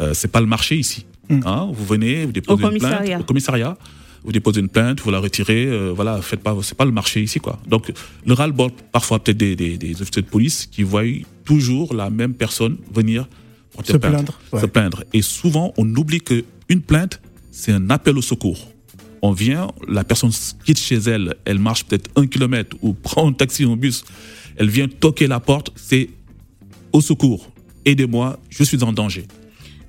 euh, 0.00 0.14
c'est 0.14 0.30
pas 0.30 0.40
le 0.40 0.46
marché 0.46 0.76
ici. 0.76 1.06
Mmh. 1.28 1.40
Hein, 1.44 1.70
vous 1.72 1.84
venez, 1.84 2.26
vous 2.26 2.32
déposez 2.32 2.64
au 2.64 2.70
une 2.70 2.78
plainte 2.78 3.20
au 3.20 3.24
commissariat 3.24 3.76
vous 4.26 4.32
déposez 4.32 4.60
une 4.60 4.68
plainte, 4.68 5.00
vous 5.00 5.12
la 5.12 5.20
retirez, 5.20 5.66
euh, 5.66 5.92
voilà, 5.94 6.20
faites 6.20 6.40
pas, 6.40 6.54
c'est 6.62 6.76
pas 6.76 6.84
le 6.84 6.90
marché 6.90 7.22
ici, 7.22 7.38
quoi. 7.38 7.60
Donc, 7.68 7.92
le 8.26 8.34
ras-le-bol, 8.34 8.72
parfois 8.90 9.22
peut-être 9.22 9.36
des, 9.36 9.54
des, 9.54 9.78
des, 9.78 10.02
officiers 10.02 10.22
de 10.22 10.26
police 10.26 10.66
qui 10.66 10.82
voient 10.82 11.04
toujours 11.44 11.94
la 11.94 12.10
même 12.10 12.34
personne 12.34 12.76
venir 12.92 13.28
porter 13.72 13.92
se 13.92 13.98
plainte, 13.98 14.12
plaindre, 14.12 14.40
ouais. 14.52 14.60
se 14.60 14.66
plaindre. 14.66 15.04
Et 15.12 15.22
souvent, 15.22 15.72
on 15.76 15.88
oublie 15.94 16.20
que 16.20 16.44
une 16.68 16.82
plainte, 16.82 17.20
c'est 17.52 17.70
un 17.70 17.88
appel 17.88 18.18
au 18.18 18.22
secours. 18.22 18.72
On 19.22 19.30
vient, 19.30 19.68
la 19.88 20.02
personne 20.02 20.32
quitte 20.64 20.78
chez 20.78 20.96
elle, 20.96 21.36
elle 21.44 21.60
marche 21.60 21.84
peut-être 21.84 22.10
un 22.16 22.26
kilomètre 22.26 22.76
ou 22.82 22.92
prend 23.08 23.28
un 23.28 23.32
taxi 23.32 23.64
ou 23.64 23.72
un 23.72 23.76
bus, 23.76 24.04
elle 24.56 24.68
vient 24.68 24.88
toquer 24.88 25.28
la 25.28 25.38
porte, 25.38 25.72
c'est 25.76 26.10
au 26.92 27.00
secours. 27.00 27.52
Aidez-moi, 27.84 28.40
je 28.50 28.64
suis 28.64 28.82
en 28.82 28.92
danger. 28.92 29.26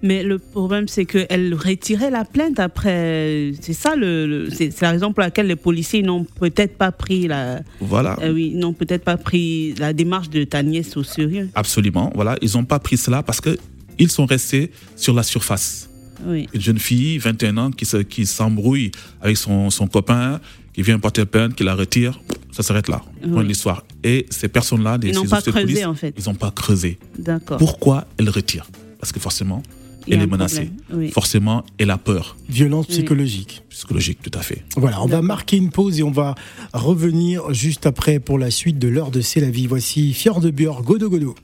Mais 0.03 0.21
le 0.21 0.37
problème, 0.37 0.87
c'est 0.87 1.05
qu'elle 1.05 1.55
retirait 1.55 2.11
la 2.11 2.23
plainte 2.23 2.59
après. 2.59 3.51
C'est 3.61 3.73
ça, 3.73 3.95
le, 3.95 4.27
le 4.27 4.49
c'est 4.51 4.79
la 4.81 4.91
raison 4.91 5.11
pour 5.11 5.21
laquelle 5.21 5.47
les 5.47 5.55
policiers 5.55 6.03
n'ont 6.03 6.23
peut-être 6.23 6.77
pas 6.77 6.91
pris 6.91 7.27
la. 7.27 7.61
Voilà. 7.79 8.15
Euh, 8.21 8.31
oui, 8.31 8.53
n'ont 8.53 8.73
peut-être 8.73 9.03
pas 9.03 9.17
pris 9.17 9.73
la 9.79 9.93
démarche 9.93 10.29
de 10.29 10.43
ta 10.43 10.61
nièce 10.61 10.95
au 10.97 11.03
sérieux. 11.03 11.49
Absolument. 11.55 12.11
Voilà, 12.13 12.37
ils 12.41 12.53
n'ont 12.53 12.65
pas 12.65 12.79
pris 12.79 12.97
cela 12.97 13.23
parce 13.23 13.41
que 13.41 13.57
ils 13.97 14.11
sont 14.11 14.25
restés 14.25 14.71
sur 14.95 15.13
la 15.13 15.23
surface. 15.23 15.89
Oui. 16.25 16.47
Une 16.53 16.61
jeune 16.61 16.79
fille, 16.79 17.17
21 17.17 17.57
ans, 17.57 17.71
qui 17.71 17.85
se, 17.85 17.97
qui 17.97 18.25
s'embrouille 18.25 18.91
avec 19.21 19.37
son, 19.37 19.69
son 19.69 19.87
copain, 19.87 20.39
qui 20.73 20.81
vient 20.81 20.99
porter 20.99 21.25
plainte, 21.25 21.55
qui 21.55 21.63
la 21.63 21.75
retire, 21.75 22.19
ça 22.51 22.63
s'arrête 22.63 22.87
là. 22.87 23.01
Point 23.21 23.41
oui. 23.41 23.47
l'histoire. 23.47 23.83
Et 24.03 24.25
ces 24.29 24.47
personnes-là, 24.47 24.97
ils 25.03 25.13
n'ont 25.13 25.25
pas 25.25 25.41
creusé 25.41 25.61
police, 25.61 25.85
en 25.85 25.95
fait. 25.95 26.13
Ils 26.17 26.25
n'ont 26.25 26.35
pas 26.35 26.51
creusé. 26.51 26.97
D'accord. 27.17 27.57
Pourquoi 27.57 28.05
elles 28.17 28.29
retirent 28.29 28.67
Parce 28.99 29.11
que 29.11 29.19
forcément, 29.19 29.63
elle 30.09 30.21
est 30.21 30.27
menacée. 30.27 30.71
Oui. 30.93 31.11
Forcément, 31.11 31.63
elle 31.77 31.91
a 31.91 31.97
peur. 31.97 32.37
Violence 32.49 32.87
psychologique. 32.87 33.61
Oui. 33.63 33.67
Psychologique, 33.69 34.19
tout 34.21 34.37
à 34.37 34.41
fait. 34.41 34.63
Voilà, 34.75 35.01
on 35.01 35.07
va 35.07 35.21
marquer 35.21 35.57
une 35.57 35.69
pause 35.69 35.99
et 35.99 36.03
on 36.03 36.11
va 36.11 36.35
revenir 36.73 37.53
juste 37.53 37.85
après 37.85 38.19
pour 38.19 38.39
la 38.39 38.51
suite 38.51 38.79
de 38.79 38.87
l'heure 38.87 39.11
de 39.11 39.21
C'est 39.21 39.39
la 39.39 39.49
vie. 39.49 39.67
Voici 39.67 40.13
Fior 40.13 40.41
de 40.41 40.49
Björk, 40.51 40.83
Godo 40.83 41.09
Godo. 41.09 41.35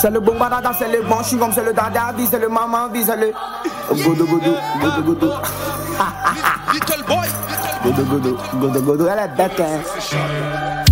C'est 0.00 0.10
le 0.10 0.18
bon 0.18 0.36
badada, 0.36 0.72
c'est 0.76 0.90
le 0.90 1.02
bon 1.08 1.22
chewing 1.22 1.52
c'est 1.52 1.64
le 1.64 1.72
dada, 1.72 2.12
c'est 2.28 2.40
le 2.40 2.48
maman, 2.48 2.88
c'est 2.92 3.16
le 3.16 3.32
godo 4.02 4.26
godo, 4.26 4.56
godo 4.80 5.02
godo. 5.02 5.32
Little 6.72 7.04
boy, 7.06 7.28
godo 7.84 8.04
godo, 8.04 8.38
godo 8.60 8.82
godo, 8.82 9.06
elle 9.06 9.30
est 9.30 9.36
bête 9.36 9.60
hein. 9.60 10.82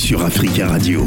Sur 0.00 0.22
Africa 0.24 0.66
Radio. 0.68 1.04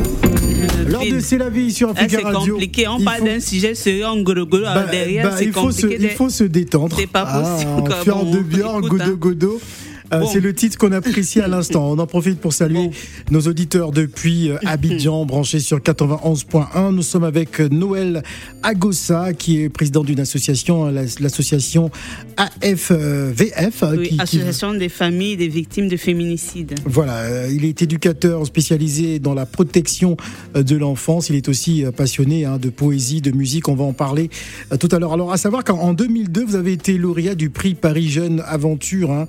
Lors 0.88 1.04
de 1.04 1.20
C'est 1.20 1.38
la 1.40 1.50
vie 1.50 1.72
sur 1.74 1.90
Ah, 1.90 1.92
Africa 2.02 2.18
c'est 2.20 2.26
Radio. 2.26 2.54
compliqué. 2.54 2.88
On 2.88 3.00
parle 3.04 3.20
faut- 3.20 3.26
d'un 3.26 3.40
sujet 3.40 3.74
sérieux 3.76 4.06
en 4.06 4.22
gros 4.22 4.46
gros 4.46 4.62
bah, 4.62 4.86
derrière. 4.90 5.30
bah, 5.30 5.36
c'est 5.38 5.46
il, 5.46 5.52
faut 5.52 5.72
se, 5.72 5.82
compliqué. 5.82 6.04
il 6.04 6.10
faut 6.12 6.30
se 6.30 6.44
détendre. 6.44 6.96
C'est 7.00 7.08
pas 7.08 7.26
possible, 7.26 7.72
Ah. 7.92 8.04
Fior 8.04 8.24
Bon, 8.24 8.32
de 8.32 8.38
on 8.38 8.80
écoute, 8.80 8.90
Godo 9.00 9.04
hein. 9.04 9.16
Godo. 9.20 9.62
Euh, 10.14 10.20
Bon. 10.20 10.28
C'est 10.32 10.40
le 10.40 10.54
titre 10.54 10.78
qu'on 10.78 10.92
apprécie 10.92 11.40
à 11.42 11.48
l'instant. 11.48 11.90
On 11.92 11.98
en 12.00 12.08
profite 12.08 12.40
pour 12.40 12.54
saluer 12.54 12.88
Bon. 12.88 12.92
nos 13.32 13.42
auditeurs 13.42 13.92
depuis 13.92 14.50
euh, 14.50 14.58
Abidjan, 14.66 15.26
branchés 15.26 15.60
sur 15.60 15.80
91.1. 15.80 16.92
Nous 16.94 17.02
sommes 17.02 17.24
avec 17.24 17.60
euh, 17.60 17.68
Noël 17.70 18.24
Agossa, 18.62 19.34
qui 19.34 19.62
est 19.62 19.70
président 19.70 20.04
d'une 20.04 20.20
association, 20.20 20.86
la- 20.86 21.04
l'association 21.20 21.90
AFVF. 22.38 23.84
Oui, 23.98 24.08
qui- 24.10 24.16
qui- 24.16 24.22
Association 24.22 24.74
des 24.74 24.90
familles 24.90 25.38
des 25.38 25.48
victimes 25.48 25.88
de 25.88 25.98
féminicide. 25.98 26.76
Voilà, 26.86 27.48
il 27.50 27.66
est 27.66 27.82
éducateur 27.82 28.46
spécialisé 28.46 29.20
dans 29.20 29.34
la 29.34 29.46
protection 29.46 30.16
de 30.56 30.76
l'enfance. 30.76 31.30
Il 31.30 31.36
est 31.36 31.50
aussi 31.50 31.84
passionné 31.96 32.46
hein, 32.46 32.58
de 32.58 32.70
poésie, 32.70 33.22
de 33.22 33.32
musique. 33.32 33.68
On 33.68 33.76
va 33.76 33.84
en 33.84 33.94
parler 33.94 34.30
tout 34.80 34.90
à 34.92 35.00
l'heure. 35.00 35.14
Alors, 35.14 35.32
à 35.32 35.38
savoir 35.38 35.64
qu'en 35.64 35.80
en 35.80 35.94
2002, 35.94 36.46
vous 36.46 36.56
avez 36.56 36.74
été 36.74 36.98
lauréat 36.98 37.36
du 37.36 37.50
prix 37.50 37.74
Paris 37.76 38.10
Jeune 38.10 38.42
Aventure 38.46 39.12
hein, 39.12 39.28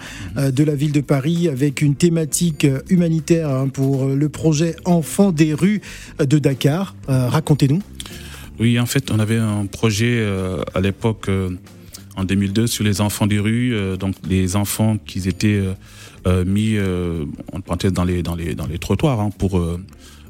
de 0.50 0.64
la 0.64 0.74
ville 0.75 0.93
de 0.93 1.00
Paris 1.00 1.49
avec 1.49 1.83
une 1.83 1.95
thématique 1.95 2.66
humanitaire 2.88 3.50
hein, 3.50 3.69
pour 3.69 4.07
le 4.07 4.28
projet 4.28 4.76
Enfants 4.85 5.33
des 5.33 5.54
rues 5.54 5.81
de 6.19 6.38
Dakar. 6.38 6.95
Euh, 7.09 7.28
Racontez-nous. 7.28 7.83
Oui, 8.59 8.78
en 8.78 8.87
fait, 8.87 9.11
on 9.11 9.19
avait 9.19 9.38
un 9.38 9.66
projet 9.66 10.19
euh, 10.19 10.62
à 10.75 10.81
l'époque, 10.81 11.28
euh, 11.28 11.50
en 12.16 12.25
2002, 12.25 12.66
sur 12.66 12.85
les 12.85 13.00
enfants 13.00 13.26
des 13.26 13.40
rues, 13.40 13.75
donc 13.99 14.14
les 14.28 14.54
enfants 14.54 14.97
qui 15.04 15.28
étaient 15.28 15.62
mis, 16.47 16.78
on 17.52 17.61
parenthèse, 17.61 17.93
dans 17.93 18.04
les, 18.04 18.23
dans 18.23 18.37
les, 18.37 18.54
dans 18.54 18.66
les 18.66 18.78
trottoirs 18.78 19.19
hein, 19.19 19.31
pour 19.37 19.61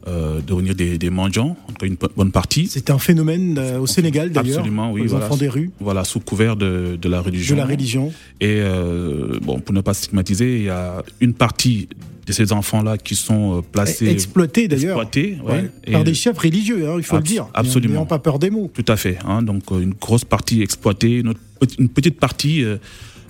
euh, 0.07 0.41
devenir 0.47 0.75
des, 0.75 0.99
des 0.99 1.11
mendiants, 1.11 1.57
en 1.69 1.73
tout 1.73 1.75
cas 1.81 1.87
une 1.87 1.95
bo- 1.95 2.09
bonne 2.17 2.31
partie. 2.31 2.67
C'est 2.69 2.91
un 2.91 2.99
phénomène 2.99 3.57
euh, 3.59 3.79
au 3.79 3.87
Sénégal 3.87 4.31
d'ailleurs. 4.31 4.59
Absolument, 4.59 4.93
oui. 4.93 5.03
Les 5.03 5.07
voilà. 5.09 5.27
enfants 5.27 5.37
des 5.37 5.49
rues, 5.49 5.71
Voilà, 5.81 6.05
sous 6.05 6.21
couvert 6.21 6.57
de, 6.57 6.99
de 7.01 7.09
la 7.09 7.19
de 7.21 7.25
religion. 7.25 7.57
la 7.57 7.65
religion. 7.67 8.13
Et 8.41 8.59
euh, 8.61 9.39
bon, 9.43 9.61
pour 9.61 9.75
ne 9.75 9.81
pas 9.81 9.95
stigmatiser, 9.95 10.59
il 10.59 10.65
y 10.65 10.69
a 10.69 11.03
une 11.21 11.33
partie 11.35 11.89
de 12.27 12.33
ces 12.33 12.53
enfants-là 12.53 12.97
qui 12.99 13.17
sont 13.17 13.63
placés, 13.73 14.09
Exploité 14.09 14.67
d'ailleurs. 14.67 15.01
exploités, 15.03 15.37
ouais. 15.45 15.53
Ouais, 15.53 15.71
Et, 15.87 15.93
par 15.93 16.05
des 16.05 16.15
chefs 16.15 16.39
religieux, 16.39 16.89
hein, 16.89 16.95
il 16.99 17.03
faut 17.05 17.17
le 17.17 17.23
dire. 17.23 17.47
absolument. 17.53 17.95
N'ayant 17.95 18.07
pas 18.07 18.19
peur 18.19 18.39
des 18.39 18.49
mots. 18.51 18.71
Tout 18.73 18.85
à 18.89 18.97
fait. 18.97 19.19
Hein, 19.27 19.43
donc 19.43 19.63
une 19.71 19.93
grosse 19.93 20.25
partie 20.25 20.63
exploitée, 20.63 21.19
une, 21.19 21.29
autre 21.29 21.41
petite- 21.61 21.79
une 21.81 21.89
petite 21.91 22.19
partie 22.19 22.65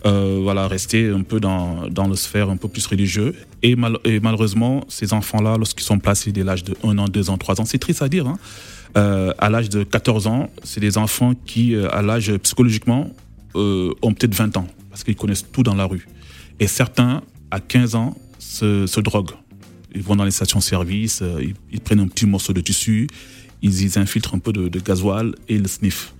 euh, 0.06 0.40
voilà 0.42 0.68
restée 0.68 1.08
un 1.08 1.22
peu 1.22 1.40
dans, 1.40 1.88
dans 1.88 2.06
le 2.08 2.16
sphère 2.16 2.50
un 2.50 2.56
peu 2.56 2.68
plus 2.68 2.86
religieux. 2.86 3.34
Et, 3.62 3.74
mal- 3.76 3.98
et 4.04 4.20
malheureusement, 4.20 4.84
ces 4.88 5.12
enfants-là, 5.12 5.56
lorsqu'ils 5.56 5.84
sont 5.84 5.98
placés 5.98 6.30
dès 6.32 6.44
l'âge 6.44 6.64
de 6.64 6.74
1 6.84 6.98
an, 6.98 7.06
2 7.08 7.30
ans, 7.30 7.38
3 7.38 7.60
ans, 7.60 7.64
c'est 7.64 7.78
triste 7.78 8.02
à 8.02 8.08
dire. 8.08 8.26
Hein, 8.26 8.38
euh, 8.96 9.32
à 9.38 9.48
l'âge 9.50 9.68
de 9.70 9.82
14 9.82 10.26
ans, 10.26 10.50
c'est 10.62 10.80
des 10.80 10.98
enfants 10.98 11.32
qui, 11.46 11.74
euh, 11.74 11.88
à 11.90 12.02
l'âge 12.02 12.32
psychologiquement, 12.38 13.10
euh, 13.56 13.92
ont 14.02 14.12
peut-être 14.12 14.34
20 14.34 14.56
ans, 14.56 14.66
parce 14.90 15.04
qu'ils 15.04 15.16
connaissent 15.16 15.46
tout 15.50 15.62
dans 15.62 15.74
la 15.74 15.84
rue. 15.86 16.06
Et 16.60 16.66
certains, 16.66 17.22
à 17.50 17.60
15 17.60 17.94
ans, 17.94 18.16
se, 18.38 18.86
se 18.86 19.00
droguent. 19.00 19.32
Ils 19.94 20.02
vont 20.02 20.16
dans 20.16 20.24
les 20.24 20.30
stations-service, 20.32 21.20
euh, 21.22 21.38
ils, 21.40 21.54
ils 21.72 21.80
prennent 21.80 22.00
un 22.00 22.08
petit 22.08 22.26
morceau 22.26 22.52
de 22.52 22.60
tissu, 22.60 23.06
ils, 23.62 23.82
ils 23.82 23.98
infiltrent 23.98 24.34
un 24.34 24.38
peu 24.38 24.52
de, 24.52 24.68
de 24.68 24.78
gasoil 24.80 25.34
et 25.48 25.54
ils 25.54 25.68
sniffent. 25.68 26.12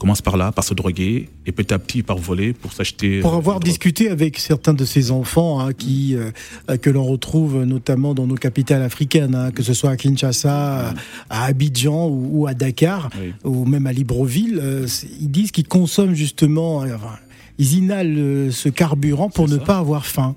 Ils 0.00 0.06
commencent 0.08 0.22
par 0.22 0.38
là, 0.38 0.50
par 0.50 0.64
se 0.64 0.72
droguer, 0.72 1.28
et 1.44 1.52
petit 1.52 1.74
à 1.74 1.78
petit, 1.78 2.02
partent 2.02 2.20
voler 2.20 2.54
pour 2.54 2.72
s'acheter. 2.72 3.20
Pour 3.20 3.34
euh, 3.34 3.36
avoir 3.36 3.56
la 3.56 3.60
drogue. 3.60 3.64
discuté 3.68 4.08
avec 4.08 4.38
certains 4.38 4.72
de 4.72 4.86
ces 4.86 5.10
enfants 5.10 5.60
hein, 5.60 5.74
qui, 5.74 6.16
euh, 6.16 6.30
euh, 6.70 6.78
que 6.78 6.88
l'on 6.88 7.04
retrouve 7.04 7.64
notamment 7.64 8.14
dans 8.14 8.26
nos 8.26 8.34
capitales 8.36 8.80
africaines, 8.80 9.34
hein, 9.34 9.50
que 9.50 9.62
ce 9.62 9.74
soit 9.74 9.90
à 9.90 9.96
Kinshasa, 9.98 10.94
à 11.28 11.44
Abidjan 11.44 12.08
ou, 12.08 12.30
ou 12.32 12.46
à 12.46 12.54
Dakar, 12.54 13.10
Oui. 13.20 13.34
ou 13.44 13.66
même 13.66 13.86
à 13.86 13.92
Libreville, 13.92 14.58
euh, 14.62 14.86
ils 15.20 15.30
disent 15.30 15.50
qu'ils 15.50 15.68
consomment 15.68 16.14
justement, 16.14 16.76
enfin, 16.78 17.18
ils 17.58 17.74
inhalent 17.76 18.50
ce 18.52 18.70
carburant 18.70 19.28
pour 19.28 19.48
ne 19.48 19.58
ça. 19.58 19.64
pas 19.64 19.76
avoir 19.76 20.06
faim, 20.06 20.34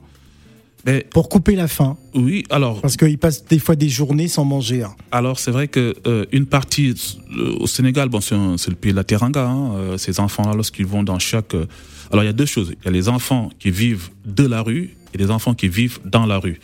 Mais 0.85 1.05
pour 1.09 1.29
couper 1.29 1.55
la 1.55 1.67
faim, 1.69 1.95
oui, 2.13 2.43
alors, 2.49 2.81
parce 2.81 2.97
qu'ils 2.97 3.17
passent 3.17 3.45
des 3.45 3.59
fois 3.59 3.75
des 3.75 3.87
journées 3.89 4.27
sans 4.27 4.43
manger. 4.43 4.83
hein. 4.83 4.93
Alors 5.11 5.39
c'est 5.39 5.51
vrai 5.51 5.67
que 5.69 5.95
euh, 6.07 6.25
une 6.33 6.45
partie 6.45 6.93
euh, 7.37 7.55
au 7.59 7.67
Sénégal, 7.67 8.09
bon 8.09 8.19
c'est 8.21 8.35
le 8.69 8.75
pays 8.75 8.91
de 8.91 8.97
la 8.97 9.05
Teranga. 9.05 9.47
hein, 9.47 9.71
euh, 9.75 9.97
ces 9.97 10.19
enfants-là, 10.19 10.53
lorsqu'ils 10.55 10.85
vont 10.85 11.03
dans 11.03 11.19
chaque, 11.19 11.53
euh, 11.55 11.65
alors 12.11 12.23
il 12.23 12.27
y 12.27 12.29
a 12.29 12.33
deux 12.33 12.45
choses. 12.45 12.73
Il 12.81 12.85
y 12.85 12.87
a 12.89 12.91
les 12.91 13.07
enfants 13.07 13.49
qui 13.59 13.71
vivent 13.71 14.09
de 14.25 14.45
la 14.45 14.61
rue 14.61 14.95
et 15.13 15.17
les 15.17 15.31
enfants 15.31 15.53
qui 15.53 15.69
vivent 15.69 15.99
dans 16.03 16.25
la 16.25 16.37
rue. 16.39 16.59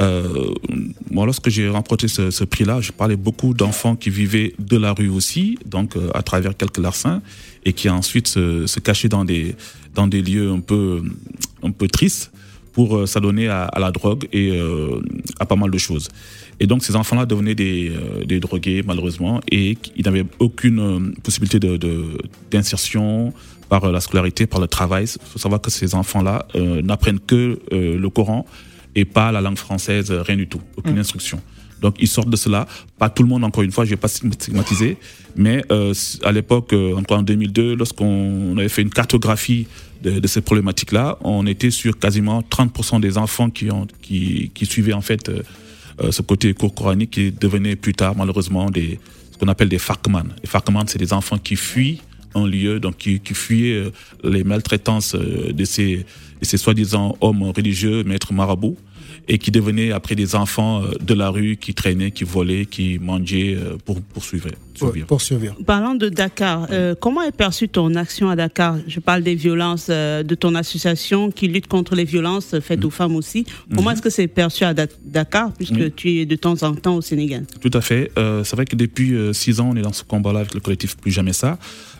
Euh, 0.00 0.54
moi, 1.10 1.26
lorsque 1.26 1.48
j'ai 1.50 1.68
remporté 1.68 2.08
ce, 2.08 2.30
ce 2.30 2.44
prix-là, 2.44 2.80
je 2.80 2.90
parlais 2.90 3.16
beaucoup 3.16 3.52
d'enfants 3.54 3.94
qui 3.94 4.08
vivaient 4.10 4.54
de 4.58 4.78
la 4.78 4.92
rue 4.92 5.10
aussi, 5.10 5.58
donc 5.66 5.96
euh, 5.96 6.08
à 6.14 6.22
travers 6.22 6.56
quelques 6.56 6.78
larcins, 6.78 7.20
et 7.64 7.74
qui 7.74 7.88
ensuite 7.90 8.26
se, 8.26 8.66
se 8.66 8.80
cachaient 8.80 9.10
dans 9.10 9.24
des 9.24 9.54
dans 9.94 10.06
des 10.08 10.22
lieux 10.22 10.50
un 10.50 10.60
peu 10.60 11.02
un 11.62 11.70
peu 11.70 11.86
tristes 11.86 12.32
pour 12.72 12.96
euh, 12.96 13.06
s'adonner 13.06 13.48
à, 13.48 13.64
à 13.64 13.78
la 13.80 13.90
drogue 13.90 14.26
et 14.32 14.50
euh, 14.52 15.00
à 15.38 15.46
pas 15.46 15.56
mal 15.56 15.70
de 15.70 15.78
choses. 15.78 16.08
Et 16.60 16.66
donc 16.66 16.82
ces 16.84 16.96
enfants-là 16.96 17.26
devenaient 17.26 17.54
des, 17.54 17.90
euh, 17.90 18.24
des 18.24 18.40
drogués 18.40 18.82
malheureusement 18.86 19.40
et 19.50 19.76
ils 19.96 20.04
n'avaient 20.04 20.24
aucune 20.38 21.14
possibilité 21.22 21.58
de, 21.58 21.76
de- 21.76 22.18
d'insertion 22.50 23.32
par 23.68 23.90
la 23.90 24.00
scolarité, 24.00 24.46
par 24.46 24.60
le 24.60 24.66
travail. 24.68 25.04
Il 25.04 25.26
faut 25.32 25.38
savoir 25.38 25.60
que 25.60 25.70
ces 25.70 25.94
enfants-là 25.94 26.46
euh, 26.54 26.82
n'apprennent 26.82 27.20
que 27.20 27.58
euh, 27.72 27.98
le 27.98 28.10
Coran 28.10 28.46
et 28.94 29.04
pas 29.06 29.32
la 29.32 29.40
langue 29.40 29.56
française, 29.56 30.12
rien 30.12 30.36
du 30.36 30.46
tout, 30.46 30.60
aucune 30.76 30.98
instruction. 30.98 31.40
Donc 31.80 31.96
ils 31.98 32.06
sortent 32.06 32.30
de 32.30 32.36
cela. 32.36 32.66
Pas 32.98 33.08
tout 33.08 33.22
le 33.24 33.28
monde, 33.28 33.42
encore 33.42 33.64
une 33.64 33.72
fois, 33.72 33.84
je 33.84 33.90
vais 33.90 33.96
pas 33.96 34.06
stigmatiser, 34.08 34.98
mais 35.34 35.64
euh, 35.72 35.92
à 36.22 36.30
l'époque, 36.30 36.72
euh, 36.74 36.94
encore 36.94 37.18
en 37.18 37.22
2002, 37.22 37.74
lorsqu'on 37.74 38.56
avait 38.58 38.68
fait 38.68 38.82
une 38.82 38.90
cartographie 38.90 39.66
de, 40.02 40.18
de 40.18 40.26
ces 40.26 40.40
problématiques-là, 40.40 41.18
on 41.22 41.46
était 41.46 41.70
sur 41.70 41.98
quasiment 41.98 42.42
30% 42.42 43.00
des 43.00 43.18
enfants 43.18 43.50
qui, 43.50 43.70
ont, 43.70 43.86
qui, 44.02 44.50
qui 44.54 44.66
suivaient 44.66 44.92
en 44.92 45.00
fait 45.00 45.28
euh, 45.28 45.42
euh, 46.00 46.10
ce 46.10 46.22
côté 46.22 46.52
cours 46.54 46.74
coranique 46.74 47.12
qui 47.12 47.32
devenaient 47.32 47.76
plus 47.76 47.94
tard 47.94 48.14
malheureusement 48.16 48.70
des, 48.70 48.98
ce 49.30 49.38
qu'on 49.38 49.48
appelle 49.48 49.68
des 49.68 49.78
FARCMAN. 49.78 50.24
Les 50.42 50.48
FARCMAN, 50.48 50.84
c'est 50.86 50.98
des 50.98 51.12
enfants 51.12 51.38
qui 51.38 51.56
fuient 51.56 52.00
un 52.34 52.46
lieu, 52.46 52.80
donc 52.80 52.96
qui, 52.96 53.20
qui 53.20 53.34
fuyaient 53.34 53.76
euh, 53.76 53.90
les 54.24 54.44
maltraitances 54.44 55.14
euh, 55.14 55.52
de 55.52 55.64
ces, 55.64 55.96
de 56.40 56.44
ces 56.44 56.56
soi-disant 56.56 57.16
hommes 57.20 57.42
religieux, 57.42 58.04
maîtres 58.04 58.32
marabouts, 58.32 58.76
et 59.28 59.38
qui 59.38 59.50
devenaient 59.50 59.92
après 59.92 60.14
des 60.14 60.34
enfants 60.34 60.82
euh, 60.82 60.92
de 61.00 61.14
la 61.14 61.30
rue, 61.30 61.56
qui 61.56 61.74
traînaient, 61.74 62.10
qui 62.10 62.24
volaient, 62.24 62.66
qui 62.66 62.98
mangeaient 62.98 63.56
euh, 63.56 63.76
pour 63.84 64.00
poursuivre. 64.00 64.48
survivre. 64.74 65.06
pour 65.06 65.20
survivre. 65.20 65.54
Parlant 65.64 65.94
de 65.94 66.08
Dakar, 66.08 66.66
euh, 66.70 66.94
comment 66.98 67.22
est 67.22 67.30
perçue 67.36 67.68
ton 67.68 67.94
action 67.94 68.28
à 68.30 68.36
Dakar? 68.36 68.76
Je 68.88 68.98
parle 69.00 69.22
des 69.22 69.34
violences 69.34 69.86
euh, 69.90 70.22
de 70.22 70.34
ton 70.34 70.54
association 70.54 71.30
qui 71.30 71.46
lutte 71.48 71.68
contre 71.68 71.94
les 71.94 72.04
violences 72.04 72.58
faites 72.60 72.84
aux 72.84 72.90
femmes 72.90 73.14
aussi. 73.16 73.46
Comment 73.74 73.92
est-ce 73.92 74.02
que 74.02 74.10
c'est 74.10 74.26
perçu 74.28 74.64
à 74.64 74.74
Da- 74.74 74.86
Dakar 75.04 75.52
puisque 75.52 75.94
tu 75.94 76.18
es 76.20 76.26
de 76.26 76.36
temps 76.36 76.60
en 76.62 76.74
temps 76.74 76.96
au 76.96 77.00
Sénégal? 77.02 77.44
Tout 77.60 77.70
à 77.74 77.80
fait. 77.80 78.10
Euh, 78.18 78.42
c'est 78.44 78.56
vrai 78.56 78.64
que 78.64 78.76
depuis 78.76 79.14
euh, 79.14 79.32
six 79.32 79.60
ans, 79.60 79.70
on 79.72 79.76
est 79.76 79.82
dans 79.82 79.92
ce 79.92 80.02
combat-là 80.04 80.40
avec 80.40 80.54
le 80.54 80.60
collectif 80.60 80.96
Plus 80.96 81.10
Jamais 81.12 81.32
Ça. 81.32 81.58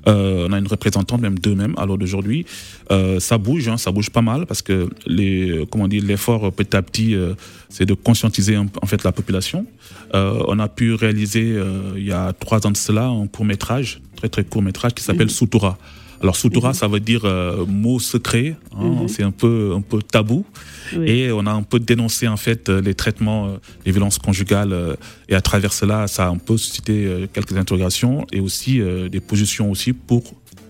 Euh, 0.08 0.46
on 0.48 0.52
a 0.52 0.58
une 0.58 0.66
représentante, 0.66 1.20
même 1.20 1.38
deux 1.38 1.54
même, 1.54 1.74
à 1.76 1.86
l'heure 1.86 1.98
d'aujourd'hui. 1.98 2.44
Euh, 2.90 3.20
ça 3.20 3.38
bouge, 3.38 3.68
hein, 3.68 3.76
ça 3.76 3.92
bouge 3.92 4.10
pas 4.10 4.22
mal 4.22 4.46
parce 4.46 4.62
que 4.62 4.88
les, 5.06 5.50
euh, 5.50 5.64
comment 5.70 5.88
dire, 5.88 6.02
l'effort 6.04 6.46
euh, 6.46 6.50
petit 6.50 6.76
à 6.76 6.82
petit, 6.82 7.14
euh, 7.14 7.34
c'est 7.68 7.86
de 7.86 7.94
conscientiser 7.94 8.56
en, 8.56 8.86
fait 8.86 9.04
la 9.04 9.12
population. 9.12 9.66
Euh, 10.14 10.42
on 10.48 10.58
a 10.58 10.68
pu 10.68 10.94
réaliser 10.94 11.52
euh, 11.52 11.92
il 11.96 12.04
y 12.04 12.12
a 12.12 12.32
trois 12.32 12.66
ans 12.66 12.70
de 12.70 12.76
cela 12.76 13.06
un 13.06 13.26
court 13.28 13.44
métrage, 13.44 14.00
très 14.16 14.28
très 14.28 14.44
court 14.44 14.62
métrage 14.62 14.94
qui 14.94 15.02
s'appelle 15.04 15.30
Soutoura. 15.30 15.78
Alors 16.20 16.36
Soutoura, 16.36 16.72
ça 16.74 16.86
veut 16.88 17.00
dire 17.00 17.22
euh, 17.24 17.64
mot 17.66 17.98
secret. 17.98 18.56
hein, 18.78 19.06
C'est 19.08 19.22
un 19.24 19.32
peu 19.32 19.72
un 19.76 19.80
peu 19.80 20.00
tabou. 20.02 20.44
Oui. 20.96 21.10
Et 21.10 21.32
on 21.32 21.46
a 21.46 21.50
un 21.52 21.62
peu 21.62 21.78
dénoncé 21.78 22.28
en 22.28 22.36
fait 22.36 22.68
euh, 22.68 22.80
les 22.80 22.94
traitements, 22.94 23.46
euh, 23.46 23.56
les 23.86 23.92
violences 23.92 24.18
conjugales, 24.18 24.72
euh, 24.72 24.94
et 25.28 25.34
à 25.34 25.40
travers 25.40 25.72
cela, 25.72 26.06
ça 26.06 26.26
a 26.26 26.28
un 26.28 26.38
peu 26.38 26.56
suscité 26.56 27.28
quelques 27.32 27.56
interrogations 27.56 28.26
et 28.32 28.40
aussi 28.40 28.80
des 29.10 29.20
positions 29.20 29.70
aussi 29.70 29.92
pour 29.92 30.22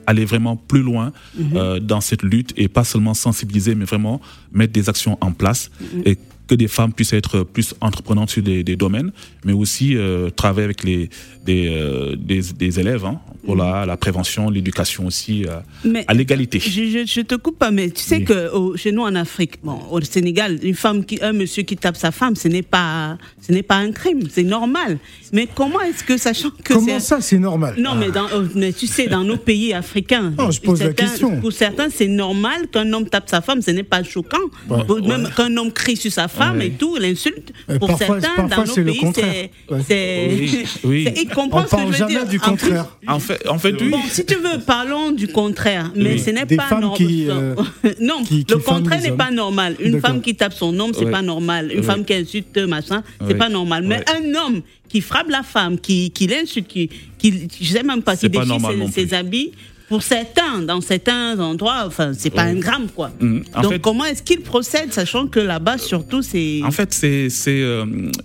aller 0.06 0.24
vraiment 0.24 0.56
plus 0.56 0.82
loin 0.82 1.12
euh, 1.54 1.80
dans 1.80 2.00
cette 2.00 2.22
lutte 2.22 2.52
et 2.56 2.68
pas 2.68 2.84
seulement 2.84 3.14
sensibiliser, 3.14 3.74
mais 3.74 3.84
vraiment 3.84 4.20
mettre 4.52 4.72
des 4.72 4.88
actions 4.88 5.18
en 5.20 5.32
place. 5.32 5.70
Et 6.04 6.18
que 6.52 6.56
des 6.56 6.68
femmes 6.68 6.92
puissent 6.92 7.14
être 7.14 7.44
plus 7.44 7.74
entreprenantes 7.80 8.28
sur 8.30 8.42
des, 8.42 8.62
des 8.62 8.76
domaines, 8.76 9.10
mais 9.44 9.54
aussi 9.54 9.96
euh, 9.96 10.28
travailler 10.30 10.64
avec 10.66 10.84
les 10.84 11.08
des, 11.44 11.66
euh, 11.74 12.14
des, 12.16 12.40
des 12.56 12.78
élèves 12.78 13.04
hein, 13.04 13.18
pour 13.44 13.56
la, 13.56 13.84
la 13.84 13.96
prévention, 13.96 14.48
l'éducation 14.50 15.06
aussi 15.06 15.44
euh, 15.44 15.56
Mais 15.84 16.04
à 16.06 16.14
l'égalité. 16.14 16.60
je, 16.60 16.70
je, 16.70 17.04
je 17.04 17.20
te 17.22 17.34
coupe 17.34 17.58
pas, 17.58 17.72
mais 17.72 17.90
tu 17.90 18.00
sais 18.02 18.18
Oui. 18.18 18.24
que 18.24 18.54
au- 18.54 18.76
chez 18.76 18.92
nous 18.92 19.02
en 19.02 19.14
Afrique, 19.16 19.54
bon, 19.64 19.78
au 19.90 20.00
Sénégal, 20.02 20.58
une 20.62 20.76
femme 20.76 21.04
qui, 21.04 21.18
un 21.22 21.32
monsieur 21.32 21.64
qui 21.64 21.76
tape 21.76 21.96
sa 21.96 22.12
femme, 22.12 22.36
ce 22.36 22.46
n'est 22.48 22.62
pas, 22.62 23.18
ce 23.44 23.50
n'est 23.50 23.64
pas 23.64 23.76
un 23.76 23.90
crime, 23.90 24.20
c'est 24.30 24.44
normal. 24.44 24.98
Mais 25.32 25.48
comment 25.52 25.80
est-ce 25.80 26.04
que, 26.04 26.16
sachant 26.16 26.50
que 26.50 26.74
Comment 26.74 26.86
c'est 26.86 27.00
ça, 27.00 27.20
c'est 27.20 27.38
normal? 27.38 27.74
Non, 27.78 27.94
mais, 27.96 28.10
dans, 28.12 28.28
mais 28.54 28.72
tu 28.72 28.86
sais, 28.86 29.06
dans 29.08 29.24
nos 29.24 29.36
pays 29.50 29.72
africains, 29.72 30.32
Non, 30.38 30.50
je 30.52 30.60
pose 30.60 30.80
la 30.82 30.92
question. 30.92 31.40
pour 31.40 31.52
certains, 31.52 31.88
c'est 31.90 32.06
normal 32.08 32.68
qu'un 32.70 32.92
homme 32.92 33.08
tape 33.08 33.28
sa 33.28 33.40
femme, 33.40 33.62
ce 33.62 33.70
n'est 33.72 33.82
pas 33.94 34.02
choquant. 34.04 34.46
Ouais. 34.70 34.84
Même 35.08 35.28
qu'un 35.36 35.56
homme 35.56 35.72
crie 35.72 35.96
sur 35.96 36.12
sa 36.12 36.28
femme 36.28 36.41
Ouais. 36.50 36.66
et 36.66 36.70
tout, 36.70 36.96
l'insulte. 36.96 37.52
Euh, 37.70 37.78
Pour 37.78 37.88
parfois- 37.88 38.20
certains, 38.20 38.48
parfois, 38.48 38.64
dans 38.64 38.82
nos 38.82 38.84
pays, 38.84 39.00
c'est. 39.14 39.50
Oui, 39.70 40.64
oui. 40.84 41.08
Ils 41.16 41.28
comprennent 41.28 41.64
On 41.64 41.66
ce 41.66 41.70
que 41.70 41.70
je 41.70 41.76
parle 41.76 41.86
veux 41.90 41.96
jamais 41.96 42.12
dire. 42.14 42.26
du 42.28 42.36
En 42.38 42.40
plus- 42.40 42.48
contraire. 42.50 42.86
En 43.06 43.18
fait, 43.18 43.48
en 43.48 43.58
fait 43.58 43.74
oui. 43.80 43.90
Bon, 43.90 43.98
si 44.08 44.24
tu 44.26 44.34
veux, 44.34 44.58
parlons 44.66 45.10
du 45.12 45.28
contraire. 45.28 45.90
Mais 45.94 46.14
Oui. 46.14 46.18
ce 46.20 46.30
n'est 46.30 46.46
pas 46.46 46.68
normal. 46.80 46.96
qui, 46.98 47.26
euh, 47.28 47.54
non, 48.00 48.22
qui- 48.24 48.44
qui 48.44 48.52
le 48.52 48.58
contraire 48.58 49.00
n'est 49.00 49.12
pas 49.12 49.30
normal. 49.30 49.76
Une 49.80 50.00
femme 50.00 50.20
qui 50.20 50.34
tape 50.34 50.54
son 50.54 50.78
homme, 50.80 50.92
c'est 50.94 51.04
Ouais. 51.04 51.10
pas 51.10 51.22
normal. 51.22 51.70
Une 51.72 51.78
Ouais. 51.80 51.82
femme 51.84 52.04
qui 52.04 52.14
insulte, 52.14 52.56
machin, 52.58 53.02
c'est 53.20 53.26
Ouais. 53.28 53.34
pas 53.34 53.48
normal. 53.48 53.84
Mais 53.86 53.98
Ouais. 53.98 54.04
un 54.16 54.34
homme 54.46 54.62
qui 54.88 55.00
frappe 55.00 55.28
la 55.30 55.42
femme, 55.42 55.78
qui, 55.78 56.10
qui 56.10 56.26
l'insulte, 56.26 56.66
qui, 56.68 56.90
qui, 57.18 57.48
je 57.60 57.72
sais 57.72 57.82
même 57.82 58.02
pas, 58.02 58.16
qui 58.16 58.28
déchire 58.28 58.58
ses 58.92 59.14
habits. 59.14 59.52
Pour 59.92 60.02
certains, 60.02 60.62
dans 60.62 60.80
certains 60.80 61.38
endroits, 61.38 61.84
enfin, 61.86 62.12
c'est 62.16 62.30
pas 62.30 62.44
un 62.44 62.54
gramme, 62.54 62.86
quoi. 62.96 63.10
En 63.54 63.60
Donc, 63.62 63.72
fait- 63.72 63.78
comment 63.78 64.06
est-ce 64.06 64.22
qu'il 64.22 64.40
procède, 64.40 64.90
sachant 64.90 65.26
que 65.26 65.38
là-bas, 65.38 65.76
surtout, 65.76 66.22
c'est. 66.22 66.62
En 66.64 66.70
fait, 66.70 66.90
c'est 66.94 67.28
c'est 67.28 67.60
euh, 67.60 67.84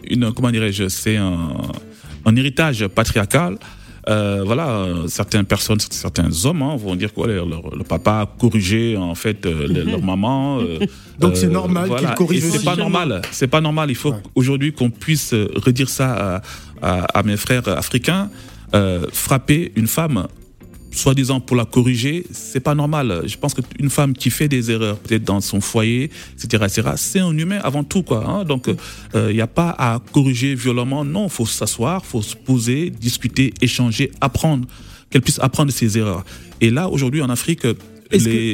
une 0.10 0.32
comment 0.34 0.50
dirais-je, 0.50 0.88
c'est 0.88 1.18
un, 1.18 1.50
un 2.26 2.36
héritage 2.38 2.88
patriarcal. 2.88 3.58
Euh, 4.08 4.44
voilà, 4.46 4.68
euh, 4.70 5.08
certaines 5.10 5.44
personnes, 5.44 5.82
certains 5.82 6.30
hommes 6.46 6.62
hein, 6.62 6.78
vont 6.78 6.96
dire 6.96 7.12
quoi, 7.14 7.28
leur, 7.28 7.46
leur- 7.46 7.76
le 7.76 7.84
papa 7.84 8.12
a 8.22 8.26
corrigé 8.40 8.96
en 8.96 9.16
fait 9.16 9.46
euh, 9.46 9.68
le- 9.68 9.84
leur 9.92 10.02
maman. 10.14 10.60
euh, 10.62 10.80
Donc 11.20 11.36
c'est 11.36 11.48
normal 11.62 11.88
voilà. 11.90 12.08
qu'il 12.08 12.16
corrige. 12.16 12.44
C'est 12.50 12.64
pas 12.64 12.78
normal. 12.78 13.22
C'est 13.32 13.48
pas 13.56 13.60
normal. 13.60 13.90
Il 13.90 13.96
faut 13.98 14.12
Ouais. 14.14 14.24
aujourd'hui 14.36 14.72
qu'on 14.72 14.90
puisse 14.90 15.34
euh, 15.34 15.50
redire 15.66 15.90
ça 15.90 16.38
à, 16.38 16.42
à- 16.82 17.20
à 17.20 17.24
mes 17.24 17.36
frères 17.36 17.68
africains. 17.68 18.30
Euh, 18.74 19.06
frapper 19.12 19.74
une 19.76 19.88
femme 19.88 20.28
soi-disant 20.98 21.40
pour 21.40 21.56
la 21.56 21.66
corriger, 21.66 22.26
c'est 22.32 22.60
pas 22.60 22.76
normal. 22.76 23.24
Je 23.26 23.38
pense 23.38 23.54
qu'une 23.54 23.90
femme 23.90 24.14
qui 24.14 24.30
fait 24.30 24.48
des 24.48 24.72
erreurs, 24.72 24.98
peut-être 24.98 25.24
dans 25.24 25.40
son 25.42 25.62
foyer, 25.62 26.10
etc., 26.36 26.64
etc., 26.68 26.90
c'est 26.98 27.20
un 27.20 27.38
humain 27.38 27.60
avant 27.64 27.84
tout, 27.84 28.04
quoi. 28.04 28.26
hein. 28.28 28.44
Donc, 28.44 28.68
il 29.16 29.34
n'y 29.34 29.42
a 29.42 29.48
pas 29.48 29.70
à 29.78 30.00
corriger 30.12 30.56
violemment. 30.56 31.06
Non, 31.06 31.30
faut 31.30 31.46
s'asseoir, 31.46 32.06
faut 32.06 32.22
se 32.22 32.36
poser, 32.36 32.90
discuter, 32.90 33.54
échanger, 33.62 34.12
apprendre, 34.22 34.68
qu'elle 35.10 35.22
puisse 35.22 35.40
apprendre 35.40 35.72
ses 35.72 35.98
erreurs. 35.98 36.26
Et 36.60 36.70
là, 36.70 36.90
aujourd'hui, 36.90 37.22
en 37.22 37.30
Afrique, 37.30 37.66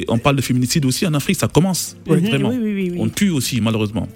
on 0.07 0.17
parle 0.17 0.35
de 0.35 0.41
féminicide 0.41 0.85
aussi. 0.85 1.05
En 1.05 1.13
Afrique, 1.13 1.37
ça 1.37 1.47
commence 1.47 1.95
Mhm, 2.07 2.19
vraiment. 2.19 2.49
oui, 2.49 2.57
oui, 2.61 2.73
oui, 2.73 2.89
oui. 2.91 2.97
On 2.99 3.09
tue 3.09 3.29
aussi, 3.29 3.61
malheureusement. 3.61 4.07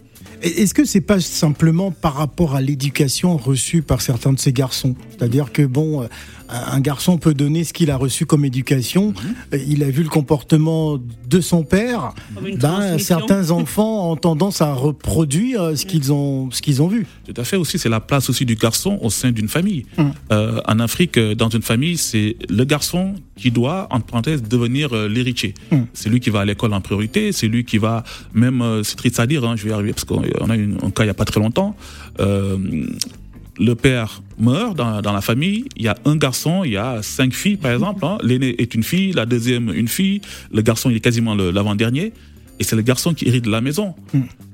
Est-ce 0.43 0.75
que 0.75 0.85
c'est 0.85 1.01
pas 1.01 1.19
simplement 1.19 1.89
par 1.89 2.13
rapport 2.13 2.53
à 2.53 2.61
l'éducation 2.61 3.37
reçue 3.37 3.81
par 3.81 4.01
certains 4.01 4.33
de 4.33 4.39
ces 4.39 4.53
garçons? 4.53 4.95
C'est-à-dire 5.09 5.51
que 5.51 5.63
bon, 5.63 6.03
euh, 6.03 6.07
un 6.49 6.79
garçon 6.79 7.17
peut 7.17 7.33
donner 7.33 7.63
ce 7.63 7.73
qu'il 7.73 7.91
a 7.91 7.97
reçu 7.97 8.25
comme 8.25 8.45
éducation. 8.45 9.13
Euh, 9.53 9.59
Il 9.67 9.83
a 9.83 9.89
vu 9.89 10.03
le 10.03 10.09
comportement 10.09 10.97
de 11.27 11.41
son 11.41 11.63
père. 11.63 12.13
Ben, 12.59 12.97
certains 12.99 13.51
enfants 13.51 14.11
ont 14.11 14.15
tendance 14.15 14.61
à 14.61 14.73
reproduire 14.73 15.61
euh, 15.61 15.75
ce 15.75 15.85
qu'ils 15.85 16.11
ont, 16.13 16.49
ce 16.51 16.61
qu'ils 16.61 16.81
ont 16.81 16.87
vu. 16.87 17.05
Tout 17.25 17.39
à 17.39 17.43
fait 17.43 17.57
aussi, 17.57 17.77
c'est 17.77 17.89
la 17.89 17.99
place 17.99 18.29
aussi 18.29 18.45
du 18.45 18.55
garçon 18.55 18.97
au 19.01 19.09
sein 19.09 19.31
d'une 19.31 19.47
famille. 19.47 19.85
Hum. 19.97 20.13
Euh, 20.31 20.61
en 20.65 20.79
Afrique, 20.79 21.17
euh, 21.17 21.35
dans 21.35 21.49
une 21.49 21.61
famille, 21.61 21.97
c'est 21.97 22.37
le 22.49 22.63
garçon 22.63 23.15
qui 23.35 23.51
doit, 23.51 23.87
entre 23.91 24.05
parenthèses, 24.05 24.41
devenir 24.43 24.93
l'héritier. 25.07 25.53
Hum. 25.71 25.85
C'est 25.93 26.09
lui 26.09 26.19
qui 26.19 26.29
va 26.29 26.41
à 26.41 26.45
l'école 26.45 26.73
en 26.73 26.81
priorité, 26.81 27.31
c'est 27.31 27.47
lui 27.47 27.65
qui 27.65 27.77
va, 27.77 28.03
même, 28.33 28.81
c'est 28.83 28.95
triste 28.95 29.19
à 29.19 29.27
dire, 29.27 29.43
hein, 29.43 29.55
je 29.55 29.63
vais 29.63 29.69
y 29.69 29.73
arriver 29.73 29.93
parce 29.93 30.05
qu'on 30.05 30.23
on 30.41 30.49
a 30.49 30.57
eu 30.57 30.75
un 30.81 30.89
cas 30.89 31.03
il 31.03 31.07
n'y 31.07 31.11
a 31.11 31.13
pas 31.13 31.25
très 31.25 31.39
longtemps. 31.39 31.75
Euh, 32.19 32.57
le 33.59 33.73
père 33.75 34.21
meurt 34.37 34.75
dans, 34.75 35.01
dans 35.01 35.13
la 35.13 35.21
famille, 35.21 35.65
il 35.75 35.83
y 35.83 35.87
a 35.87 35.95
un 36.05 36.15
garçon, 36.15 36.63
il 36.63 36.73
y 36.73 36.77
a 36.77 37.01
cinq 37.01 37.33
filles 37.33 37.57
par 37.57 37.71
exemple. 37.71 38.05
hein. 38.05 38.17
L'aîné 38.21 38.61
est 38.61 38.75
une 38.75 38.83
fille, 38.83 39.11
la 39.13 39.25
deuxième 39.25 39.73
une 39.73 39.87
fille, 39.87 40.21
le 40.51 40.61
garçon 40.61 40.89
il 40.89 40.97
est 40.97 40.99
quasiment 40.99 41.33
l'avant-dernier, 41.35 42.13
et 42.59 42.63
c'est 42.63 42.75
le 42.75 42.81
garçon 42.81 43.13
qui 43.13 43.27
hérite 43.27 43.45
de 43.45 43.51
la 43.51 43.61
maison. 43.61 43.93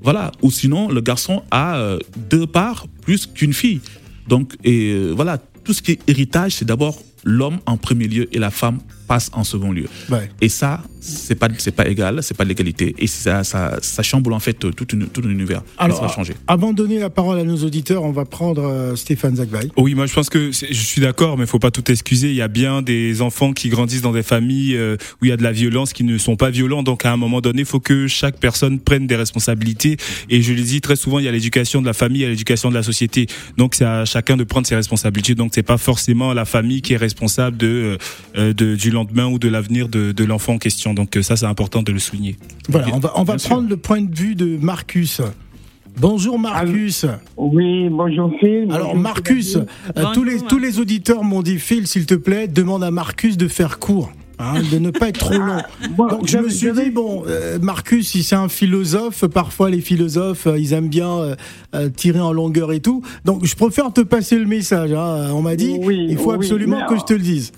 Voilà. 0.02 0.30
Ou 0.42 0.50
sinon, 0.50 0.88
le 0.88 1.00
garçon 1.00 1.42
a 1.50 1.76
euh, 1.76 1.98
deux 2.30 2.46
parts 2.46 2.86
plus 3.00 3.26
qu'une 3.26 3.54
fille. 3.54 3.80
Donc, 4.28 4.56
et 4.62 4.92
euh, 4.92 5.12
voilà, 5.12 5.38
tout 5.64 5.72
ce 5.72 5.80
qui 5.80 5.92
est 5.92 6.00
héritage, 6.06 6.52
c'est 6.56 6.66
d'abord 6.66 7.02
l'homme 7.24 7.58
en 7.64 7.78
premier 7.78 8.06
lieu 8.06 8.28
et 8.34 8.38
la 8.38 8.50
femme 8.50 8.78
passe 9.06 9.30
en 9.32 9.44
second 9.44 9.72
lieu. 9.72 9.86
Ouais. 10.10 10.30
Et 10.40 10.48
ça, 10.48 10.82
c'est 11.00 11.34
pas 11.34 11.48
c'est 11.58 11.74
pas 11.74 11.86
égal, 11.86 12.20
c'est 12.22 12.36
pas 12.36 12.44
l'égalité, 12.44 12.94
et 12.98 13.06
ça, 13.06 13.44
ça 13.44 13.78
ça 13.82 14.02
chamboule 14.02 14.32
en 14.32 14.40
fait 14.40 14.54
tout, 14.54 14.86
une, 14.92 15.06
tout 15.06 15.22
un 15.24 15.30
univers. 15.30 15.62
Et 15.80 15.90
ça 15.90 16.00
va 16.00 16.08
changer. 16.08 16.34
avant 16.46 16.72
de 16.72 16.76
donner 16.76 16.98
la 16.98 17.10
parole 17.10 17.38
à 17.38 17.44
nos 17.44 17.56
auditeurs, 17.56 18.02
on 18.02 18.12
va 18.12 18.24
prendre 18.24 18.62
euh, 18.62 18.96
Stéphane 18.96 19.36
Zagbaï. 19.36 19.70
Oui, 19.76 19.94
moi 19.94 20.06
je 20.06 20.14
pense 20.14 20.30
que 20.30 20.50
je 20.50 20.72
suis 20.72 21.00
d'accord, 21.00 21.36
mais 21.36 21.44
il 21.44 21.46
faut 21.46 21.58
pas 21.58 21.70
tout 21.70 21.90
excuser. 21.90 22.30
Il 22.30 22.36
y 22.36 22.42
a 22.42 22.48
bien 22.48 22.82
des 22.82 23.20
enfants 23.20 23.52
qui 23.52 23.68
grandissent 23.68 24.02
dans 24.02 24.12
des 24.12 24.22
familles 24.22 24.76
euh, 24.76 24.96
où 25.20 25.26
il 25.26 25.28
y 25.28 25.32
a 25.32 25.36
de 25.36 25.42
la 25.42 25.52
violence, 25.52 25.92
qui 25.92 26.04
ne 26.04 26.16
sont 26.18 26.36
pas 26.36 26.50
violents. 26.50 26.82
Donc 26.82 27.04
à 27.04 27.12
un 27.12 27.16
moment 27.16 27.40
donné, 27.40 27.60
il 27.60 27.66
faut 27.66 27.80
que 27.80 28.06
chaque 28.06 28.38
personne 28.38 28.80
prenne 28.80 29.06
des 29.06 29.16
responsabilités. 29.16 29.96
Et 30.30 30.42
je 30.42 30.52
le 30.52 30.62
dis 30.62 30.80
très 30.80 30.96
souvent, 30.96 31.18
il 31.18 31.26
y 31.26 31.28
a 31.28 31.32
l'éducation 31.32 31.80
de 31.82 31.86
la 31.86 31.92
famille, 31.92 32.20
il 32.20 32.24
y 32.24 32.26
a 32.26 32.30
l'éducation 32.30 32.70
de 32.70 32.74
la 32.74 32.82
société. 32.82 33.26
Donc 33.56 33.74
c'est 33.74 33.84
à 33.84 34.04
chacun 34.04 34.36
de 34.36 34.44
prendre 34.44 34.66
ses 34.66 34.76
responsabilités. 34.76 35.34
Donc 35.34 35.52
c'est 35.54 35.62
pas 35.62 35.78
forcément 35.78 36.32
la 36.32 36.44
famille 36.44 36.80
qui 36.82 36.94
est 36.94 36.98
responsable 36.98 37.56
de, 37.56 37.98
euh, 38.36 38.52
de 38.54 38.74
du 38.74 38.90
lendemain 38.94 39.26
ou 39.26 39.38
de 39.38 39.48
l'avenir 39.48 39.88
de, 39.88 40.12
de 40.12 40.24
l'enfant 40.24 40.54
en 40.54 40.58
question. 40.58 40.94
Donc 40.94 41.16
euh, 41.16 41.22
ça 41.22 41.36
c'est 41.36 41.46
important 41.46 41.82
de 41.82 41.92
le 41.92 41.98
souligner. 41.98 42.36
Voilà, 42.68 42.88
on 42.94 42.98
va, 42.98 43.12
on 43.16 43.24
va 43.24 43.36
sûr. 43.38 43.50
prendre 43.50 43.68
le 43.68 43.76
point 43.76 44.00
de 44.00 44.14
vue 44.14 44.34
de 44.34 44.56
Marcus. 44.56 45.20
Bonjour 45.96 46.38
Marcus. 46.38 47.06
Oui, 47.36 47.88
bonjour 47.88 48.30
Phil. 48.40 48.66
Alors 48.72 48.88
Bonjour, 48.88 49.02
Marcus, 49.02 49.56
euh, 49.56 49.64
Bonjour, 49.94 50.12
tous, 50.12 50.24
les, 50.24 50.32
Marcus. 50.32 50.48
tous 50.48 50.58
les 50.58 50.78
auditeurs 50.80 51.22
m'ont 51.22 51.42
dit 51.42 51.58
Phil, 51.58 51.86
s'il 51.86 52.06
te 52.06 52.14
plaît, 52.14 52.48
demande 52.48 52.82
à 52.82 52.90
Marcus 52.90 53.36
de 53.36 53.46
faire 53.46 53.78
court. 53.78 54.10
hein, 54.40 54.54
de 54.72 54.78
ne 54.80 54.90
pas 54.90 55.10
être 55.10 55.20
trop 55.20 55.34
long. 55.38 55.62
Bon, 55.96 56.08
Donc 56.08 56.26
je 56.26 56.38
me 56.38 56.48
suis 56.48 56.72
dit, 56.72 56.90
bon, 56.90 57.22
euh, 57.28 57.60
Marcus, 57.60 58.08
si 58.08 58.24
c'est 58.24 58.34
un 58.34 58.48
philosophe, 58.48 59.24
parfois 59.28 59.70
les 59.70 59.80
philosophes, 59.80 60.48
euh, 60.48 60.58
ils 60.58 60.72
aiment 60.72 60.88
bien 60.88 61.08
euh, 61.08 61.36
euh, 61.76 61.88
tirer 61.88 62.18
en 62.20 62.32
longueur 62.32 62.72
et 62.72 62.80
tout. 62.80 63.02
Donc 63.24 63.44
je 63.44 63.54
préfère 63.54 63.92
te 63.92 64.00
passer 64.00 64.36
le 64.36 64.46
message. 64.46 64.92
hein. 64.92 65.28
On 65.32 65.42
m'a 65.42 65.54
dit, 65.54 65.76
Oui, 65.80 66.06
il 66.10 66.16
faut 66.18 66.30
oui, 66.30 66.36
absolument 66.36 66.84
que 66.88 66.96
je 66.98 67.04
te 67.04 67.12
le 67.12 67.20
dise. 67.20 67.52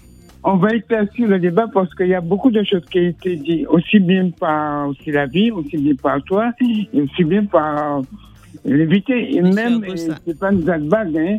On 0.45 0.57
va 0.57 0.75
éclaircir 0.75 1.29
le 1.29 1.39
débat 1.39 1.67
parce 1.73 1.93
qu'il 1.95 2.07
y 2.09 2.15
a 2.15 2.21
beaucoup 2.21 2.51
de 2.51 2.63
choses 2.63 2.85
qui 2.91 2.99
ont 2.99 3.09
été 3.09 3.37
dites, 3.37 3.67
aussi 3.69 3.99
bien 3.99 4.31
par 4.31 4.89
aussi 4.89 5.11
la 5.11 5.27
vie, 5.27 5.51
aussi 5.51 5.77
bien 5.77 5.95
par 5.97 6.23
toi, 6.23 6.53
et 6.61 7.01
aussi 7.01 7.25
bien 7.25 7.45
par 7.45 8.03
l'invité, 8.65 9.37
et 9.37 9.43
même 9.43 9.85
euh, 9.85 9.97
Stéphane 9.97 10.63
Zalbag. 10.63 11.17
Hein. 11.17 11.39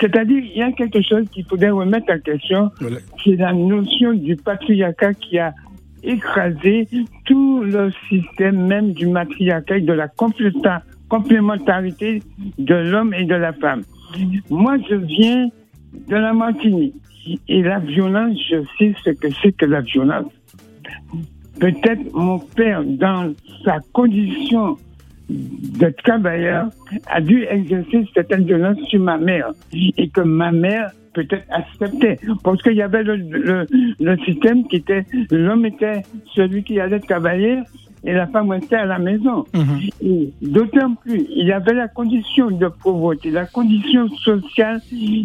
C'est-à-dire, 0.00 0.38
il 0.38 0.56
y 0.56 0.62
a 0.62 0.72
quelque 0.72 1.02
chose 1.02 1.28
qu'il 1.30 1.44
faudrait 1.44 1.70
remettre 1.70 2.12
en 2.12 2.18
question, 2.18 2.70
Voilà. 2.80 2.98
c'est 3.24 3.36
la 3.36 3.52
notion 3.52 4.12
du 4.12 4.36
patriarcat 4.36 5.14
qui 5.14 5.38
a 5.38 5.54
écrasé 6.02 6.88
tout 7.24 7.62
le 7.62 7.90
système 8.08 8.66
même 8.66 8.92
du 8.92 9.06
matriarcat 9.06 9.78
et 9.78 9.82
de 9.82 9.92
la 9.92 10.08
complémentarité 11.08 12.22
de 12.58 12.74
l'homme 12.74 13.14
et 13.14 13.24
de 13.24 13.34
la 13.34 13.52
femme. 13.52 13.82
Moi, 14.50 14.76
je 14.88 14.96
viens 14.96 15.48
de 16.08 16.16
la 16.16 16.32
Martinique. 16.32 16.94
Et 17.48 17.62
la 17.62 17.78
violence, 17.78 18.38
je 18.50 18.56
sais 18.78 18.94
ce 19.04 19.10
que 19.10 19.28
c'est 19.42 19.52
que 19.52 19.66
la 19.66 19.80
violence. 19.80 20.32
Peut-être 21.60 22.12
mon 22.12 22.38
père, 22.38 22.82
dans 22.84 23.32
sa 23.64 23.78
condition 23.92 24.76
de 25.28 25.88
travailleur, 26.02 26.68
a 27.06 27.20
dû 27.20 27.44
exercer 27.44 28.06
certaines 28.12 28.44
violences 28.44 28.80
sur 28.88 29.00
ma 29.00 29.18
mère. 29.18 29.52
Et 29.72 30.08
que 30.08 30.20
ma 30.20 30.50
mère 30.50 30.90
peut-être 31.14 31.46
acceptait. 31.50 32.18
Parce 32.42 32.60
qu'il 32.62 32.74
y 32.74 32.82
avait 32.82 33.02
le, 33.02 33.16
le, 33.16 33.66
le 34.00 34.16
système 34.24 34.66
qui 34.66 34.76
était, 34.76 35.04
l'homme 35.30 35.66
était 35.66 36.02
celui 36.34 36.64
qui 36.64 36.80
allait 36.80 37.00
travailler 37.00 37.58
et 38.04 38.12
la 38.12 38.26
femme 38.26 38.50
restait 38.50 38.76
à 38.76 38.86
la 38.86 38.98
maison. 38.98 39.44
Et 40.02 40.30
D'autant 40.42 40.94
plus, 40.94 41.24
il 41.34 41.46
y 41.46 41.52
avait 41.52 41.74
la 41.74 41.88
condition 41.88 42.50
de 42.50 42.66
pauvreté, 42.68 43.30
la 43.30 43.46
condition 43.46 44.08
sociale 44.08 44.80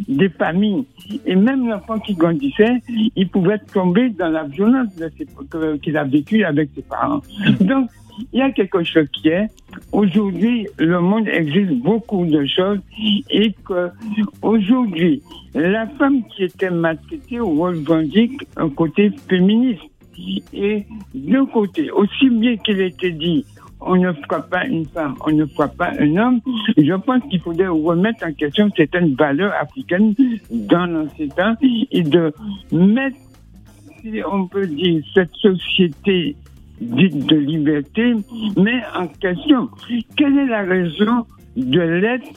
des 0.07 0.29
familles. 0.29 0.85
Et 1.25 1.35
même 1.35 1.67
l'enfant 1.67 1.97
qui 1.99 2.13
grandissait, 2.13 2.81
il 3.15 3.27
pouvait 3.29 3.59
tomber 3.73 4.09
dans 4.09 4.29
la 4.29 4.43
violence 4.43 4.89
que- 5.49 5.77
qu'il 5.77 5.97
a 5.97 6.03
vécue 6.03 6.43
avec 6.43 6.69
ses 6.75 6.81
parents. 6.83 7.21
Donc, 7.61 7.89
il 8.33 8.39
y 8.39 8.41
a 8.41 8.51
quelque 8.51 8.83
chose 8.83 9.07
qui 9.13 9.27
est, 9.29 9.47
aujourd'hui, 9.91 10.67
le 10.79 10.99
monde 10.99 11.27
existe 11.27 11.73
beaucoup 11.83 12.25
de 12.25 12.45
choses 12.45 12.79
et 13.29 13.53
que, 13.65 13.89
aujourd'hui, 14.41 15.21
la 15.53 15.87
femme 15.87 16.23
qui 16.35 16.43
était 16.43 16.69
maltraitée 16.71 17.39
revendique 17.39 18.41
un 18.57 18.69
côté 18.69 19.11
féministe. 19.29 19.81
Et 20.53 20.85
d'un 21.13 21.45
côté, 21.45 21.91
aussi 21.91 22.29
bien 22.29 22.57
qu'il 22.57 22.81
était 22.81 23.11
dit, 23.11 23.45
on 23.79 23.95
ne 23.95 24.11
fera 24.13 24.41
pas 24.41 24.65
une 24.65 24.85
femme, 24.85 25.15
on 25.25 25.31
ne 25.31 25.45
fera 25.45 25.67
pas 25.67 25.91
un 25.99 26.17
homme, 26.17 26.41
je 26.77 26.93
pense 26.93 27.21
qu'il 27.29 27.39
faudrait 27.39 27.67
remettre 27.67 28.25
en 28.25 28.33
question 28.33 28.69
certaines 28.75 29.13
valeurs 29.13 29.53
africaines 29.53 30.15
dans 30.49 30.85
l'ancien 30.87 31.27
temps 31.27 31.55
et 31.61 32.01
de 32.01 32.33
mettre, 32.71 33.17
si 34.01 34.21
on 34.29 34.47
peut 34.47 34.67
dire, 34.67 35.03
cette 35.13 35.33
société 35.35 36.35
dite 36.81 37.25
de 37.27 37.35
liberté, 37.35 38.13
mais 38.57 38.81
en 38.95 39.07
question. 39.07 39.69
Quelle 40.15 40.37
est 40.37 40.47
la 40.47 40.63
raison 40.63 41.25
de 41.55 41.79
l'être 41.79 42.29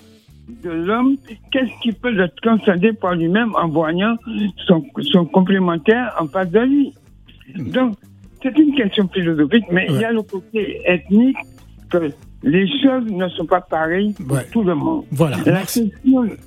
de 0.62 0.70
l'homme? 0.70 1.16
Qu'est-ce 1.52 1.80
qui 1.82 1.92
peut 1.92 2.10
le 2.10 2.28
transcender 2.42 2.92
par 2.92 3.14
lui-même 3.14 3.54
en 3.54 3.68
voyant 3.68 4.16
son 4.66 5.24
complémentaire 5.26 6.14
en 6.18 6.26
face 6.26 6.50
de 6.50 6.60
lui? 6.60 6.92
Donc, 7.58 7.94
c'est 8.42 8.56
une 8.58 8.74
question 8.74 9.08
philosophique, 9.08 9.64
mais 9.70 9.86
il 9.88 9.96
y 10.00 10.04
a 10.04 10.12
le 10.12 10.22
côté 10.22 10.80
ethnique 10.86 11.36
que 11.90 12.10
les 12.42 12.66
choses 12.82 13.04
ne 13.10 13.28
sont 13.28 13.44
pas 13.44 13.60
pareilles 13.60 14.14
pour 14.26 14.38
tout 14.50 14.62
le 14.62 14.74
monde. 14.74 15.04
Voilà. 15.12 15.36
La 15.44 15.60
question 15.60 15.90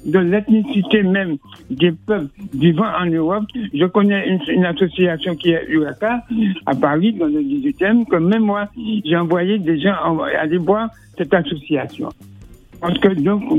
de 0.06 0.20
l'ethnicité 0.20 1.04
même 1.04 1.38
des 1.70 1.92
peuples 1.92 2.30
vivant 2.54 2.88
en 3.00 3.06
Europe, 3.06 3.44
je 3.74 3.86
connais 3.86 4.28
une, 4.28 4.40
une 4.48 4.66
association 4.66 5.36
qui 5.36 5.52
est 5.52 5.66
UACA 5.70 6.24
à 6.66 6.74
Paris, 6.76 7.14
dans 7.14 7.28
le 7.28 7.42
18e, 7.42 8.06
que 8.08 8.16
même 8.16 8.42
moi, 8.44 8.70
j'ai 9.06 9.16
envoyé 9.18 9.60
des 9.60 9.80
gens 9.80 9.96
en- 10.04 10.20
aller 10.22 10.58
voir 10.58 10.90
cette 11.18 11.34
association. 11.34 12.10
Parce 12.82 12.98
que 12.98 13.10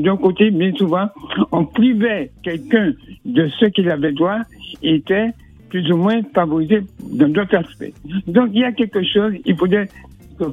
d'un 0.00 0.16
côté, 0.16 0.50
bien 0.50 0.72
souvent, 0.74 1.06
on 1.52 1.64
privait 1.64 2.30
quelqu'un 2.42 2.92
de 3.24 3.48
ce 3.60 3.66
qu'il 3.66 3.88
avait 3.90 4.12
droit 4.12 4.40
était 4.82 5.30
plus 5.74 5.90
ou 5.90 5.96
moins 5.96 6.20
favorisé 6.32 6.84
dans 7.00 7.28
d'autres 7.28 7.56
aspects. 7.56 7.92
Donc 8.28 8.50
il 8.52 8.60
y 8.60 8.64
a 8.64 8.70
quelque 8.70 9.02
chose, 9.02 9.32
il 9.44 9.56
faudrait 9.56 9.88
se 10.38 10.44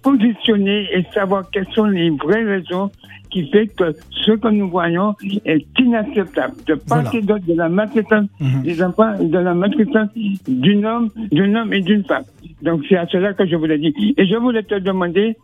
positionner 0.00 0.86
et 0.94 1.04
savoir 1.12 1.50
quelles 1.50 1.66
sont 1.74 1.86
les 1.86 2.10
vraies 2.10 2.44
raisons 2.44 2.88
qui 3.30 3.50
fait 3.50 3.66
que 3.66 3.92
ce 4.12 4.30
que 4.30 4.46
nous 4.46 4.68
voyons 4.68 5.16
est 5.44 5.66
inacceptable. 5.76 6.54
De 6.68 6.74
part 6.74 7.12
et 7.12 7.20
d'autre 7.20 7.44
de 7.48 7.54
la 7.54 7.68
maltraitance 7.68 8.28
des 8.62 8.80
enfants, 8.80 9.12
de 9.20 9.38
la 9.38 9.54
maltraitance 9.54 10.10
d'un 10.46 10.84
homme, 10.84 11.08
d'un 11.32 11.52
homme 11.56 11.72
et 11.72 11.80
d'une 11.80 12.04
femme. 12.04 12.22
Donc 12.62 12.82
c'est 12.88 12.96
à 12.96 13.08
cela 13.08 13.32
que 13.34 13.44
je 13.46 13.56
voulais 13.56 13.78
dire. 13.78 13.92
Et 14.16 14.24
je 14.24 14.36
voulais 14.36 14.62
te 14.62 14.76
demander 14.76 15.36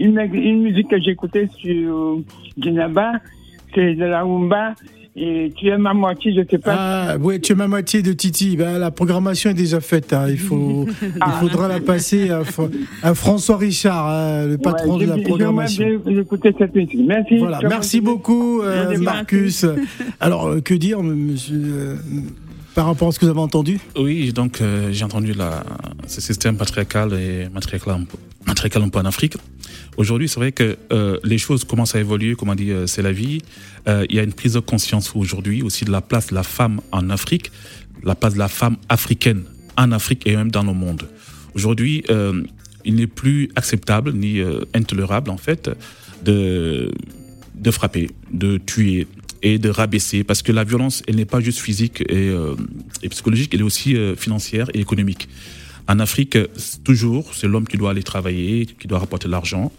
une, 0.00 0.18
une 0.32 0.62
musique 0.62 0.88
que 0.88 0.98
j'écoutais 0.98 1.46
sur 1.58 2.20
Djinaba, 2.58 3.12
c'est 3.76 3.94
de 3.94 4.06
la 4.06 4.22
rumba. 4.22 4.74
Et 5.14 5.52
tu 5.54 5.68
es 5.68 5.76
ma 5.76 5.92
moitié, 5.92 6.32
je 6.34 6.40
sais 6.50 6.56
pas. 6.56 6.74
Ah, 6.74 7.16
ouais, 7.18 7.38
tu 7.38 7.52
es 7.52 7.54
ma 7.54 7.68
moitié 7.68 8.00
de 8.00 8.14
Titi. 8.14 8.56
Ben, 8.56 8.78
la 8.78 8.90
programmation 8.90 9.50
est 9.50 9.54
déjà 9.54 9.80
faite. 9.82 10.14
hein. 10.14 10.24
Il, 10.30 10.38
faut, 10.38 10.86
il 11.02 11.32
faudra 11.38 11.68
la 11.68 11.80
passer 11.80 12.30
à, 12.30 12.40
Fr- 12.42 12.70
à 13.02 13.14
François 13.14 13.58
Richard, 13.58 14.08
hein, 14.08 14.46
le 14.46 14.56
patron 14.56 14.96
Ouais, 14.96 15.04
de 15.04 15.10
la 15.10 15.18
programmation. 15.18 15.86
Cette 16.58 16.74
musique. 16.74 16.96
Merci. 17.06 17.36
Voilà, 17.38 17.60
merci 17.68 18.00
beaucoup, 18.00 18.62
euh, 18.62 18.96
Marcus. 18.98 19.66
Alors, 20.18 20.46
euh, 20.46 20.60
que 20.62 20.72
dire, 20.72 21.02
monsieur, 21.02 21.60
euh, 21.62 21.96
par 22.74 22.86
rapport 22.86 23.08
à 23.08 23.12
ce 23.12 23.18
que 23.18 23.26
vous 23.26 23.30
avez 23.30 23.40
entendu? 23.40 23.78
Oui, 23.96 24.32
donc 24.32 24.60
euh, 24.60 24.92
j'ai 24.92 25.04
entendu 25.04 25.32
la, 25.32 25.64
ce 26.06 26.20
système 26.20 26.56
patriarcal 26.56 27.12
et 27.14 27.48
matriarcal, 27.48 28.04
un 28.46 29.00
en 29.00 29.04
Afrique. 29.04 29.36
Aujourd'hui, 29.96 30.28
c'est 30.28 30.40
vrai 30.40 30.52
que 30.52 30.76
euh, 30.92 31.18
les 31.22 31.38
choses 31.38 31.64
commencent 31.64 31.94
à 31.94 32.00
évoluer, 32.00 32.34
comme 32.34 32.48
on 32.48 32.54
dit, 32.54 32.70
euh, 32.70 32.86
c'est 32.86 33.02
la 33.02 33.12
vie. 33.12 33.42
Il 33.86 34.14
y 34.14 34.20
a 34.20 34.22
une 34.22 34.32
prise 34.32 34.54
de 34.54 34.60
conscience 34.60 35.12
aujourd'hui 35.16 35.62
aussi 35.62 35.84
de 35.84 35.90
la 35.90 36.00
place 36.00 36.28
de 36.28 36.34
la 36.34 36.44
femme 36.44 36.80
en 36.92 37.10
Afrique, 37.10 37.50
la 38.04 38.14
place 38.14 38.34
de 38.34 38.38
la 38.38 38.48
femme 38.48 38.76
africaine 38.88 39.42
en 39.76 39.90
Afrique 39.90 40.24
et 40.26 40.36
même 40.36 40.52
dans 40.52 40.62
le 40.62 40.72
monde. 40.72 41.08
Aujourd'hui, 41.54 42.04
il 42.84 42.94
n'est 42.94 43.08
plus 43.08 43.50
acceptable 43.56 44.12
ni 44.12 44.40
intolérable 44.72 45.30
en 45.30 45.36
fait 45.36 45.68
de 46.24 46.92
de 47.54 47.70
frapper, 47.70 48.10
de 48.32 48.58
tuer 48.58 49.06
et 49.42 49.58
de 49.58 49.68
rabaisser 49.68 50.24
parce 50.24 50.42
que 50.42 50.52
la 50.52 50.64
violence 50.64 51.02
elle 51.06 51.16
n'est 51.16 51.24
pas 51.24 51.40
juste 51.40 51.58
physique 51.58 52.00
et, 52.08 52.28
euh, 52.28 52.54
et 53.02 53.08
psychologique, 53.08 53.52
elle 53.54 53.60
est 53.60 53.64
aussi 53.64 53.96
euh, 53.96 54.14
financière 54.16 54.68
et 54.74 54.80
économique. 54.80 55.28
En 55.88 55.98
Afrique, 55.98 56.38
toujours 56.84 57.34
c'est 57.34 57.48
l'homme 57.48 57.66
qui 57.66 57.76
doit 57.76 57.90
aller 57.90 58.02
travailler, 58.04 58.66
qui 58.66 58.86
doit 58.86 59.00
rapporter 59.00 59.28
l'argent. 59.28 59.72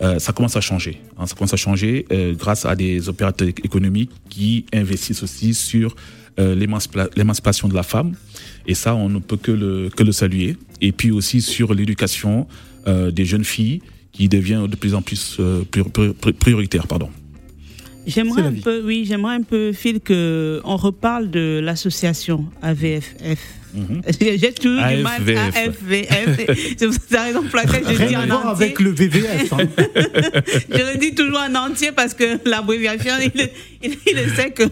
Euh, 0.00 0.18
ça 0.18 0.32
commence 0.32 0.56
à 0.56 0.62
changer. 0.62 0.98
hein, 1.18 1.26
ça 1.26 1.34
commence 1.34 1.52
à 1.52 1.58
changer 1.58 2.06
euh, 2.10 2.32
grâce 2.34 2.64
à 2.64 2.74
des 2.74 3.10
opérateurs 3.10 3.48
économiques 3.48 4.10
qui 4.30 4.64
investissent 4.72 5.22
aussi 5.22 5.52
sur 5.52 5.94
euh, 6.38 6.54
l'émancipa- 6.54 7.10
l'émancipation 7.16 7.68
de 7.68 7.74
la 7.74 7.82
femme. 7.82 8.14
Et 8.66 8.74
ça, 8.74 8.94
on 8.94 9.10
ne 9.10 9.18
peut 9.18 9.36
que 9.36 9.52
le, 9.52 9.90
que 9.94 10.02
le 10.02 10.12
saluer. 10.12 10.56
Et 10.80 10.92
puis 10.92 11.10
aussi 11.10 11.42
sur 11.42 11.74
l'éducation 11.74 12.46
euh, 12.86 13.10
des 13.10 13.26
jeunes 13.26 13.44
filles 13.44 13.82
qui 14.12 14.28
devient 14.30 14.64
de 14.66 14.76
plus 14.76 14.94
en 14.94 15.02
plus 15.02 15.38
prior- 15.70 15.90
prior- 15.92 16.14
prioritaire. 16.38 16.86
Pardon. 16.86 17.10
J'aimerais 18.06 18.42
un 18.42 18.52
peu, 18.52 18.82
oui, 18.84 19.04
j'aimerais 19.06 19.34
un 19.34 19.42
peu, 19.42 19.72
Phil, 19.72 20.00
que 20.00 20.60
on 20.64 20.76
reparle 20.76 21.30
de 21.30 21.60
l'association 21.62 22.46
AVFF. 22.62 23.59
J'ai 24.18 24.38
j'ai 24.38 24.52
toujours 24.52 24.84
du 24.86 25.02
mal 25.02 25.20
AFVF. 25.22 25.56
AFVF. 25.56 26.76
C'est 26.78 27.10
la 27.12 27.22
raison 27.24 27.42
pour 27.42 27.56
laquelle 27.56 27.84
je 27.88 28.04
dis 28.06 28.14
à 28.14 28.20
en 28.20 28.30
entier. 28.30 28.50
avec 28.66 28.80
le 28.80 28.90
VVF. 28.90 29.52
hein. 29.52 29.58
Je 30.70 30.92
le 30.92 30.98
dis 30.98 31.14
toujours 31.14 31.38
en 31.40 31.54
entier 31.54 31.92
parce 31.92 32.14
que 32.14 32.38
l'abréviation, 32.48 33.14
il, 33.22 33.48
il, 33.82 33.96
il 34.06 34.30
sait 34.34 34.50
que 34.52 34.64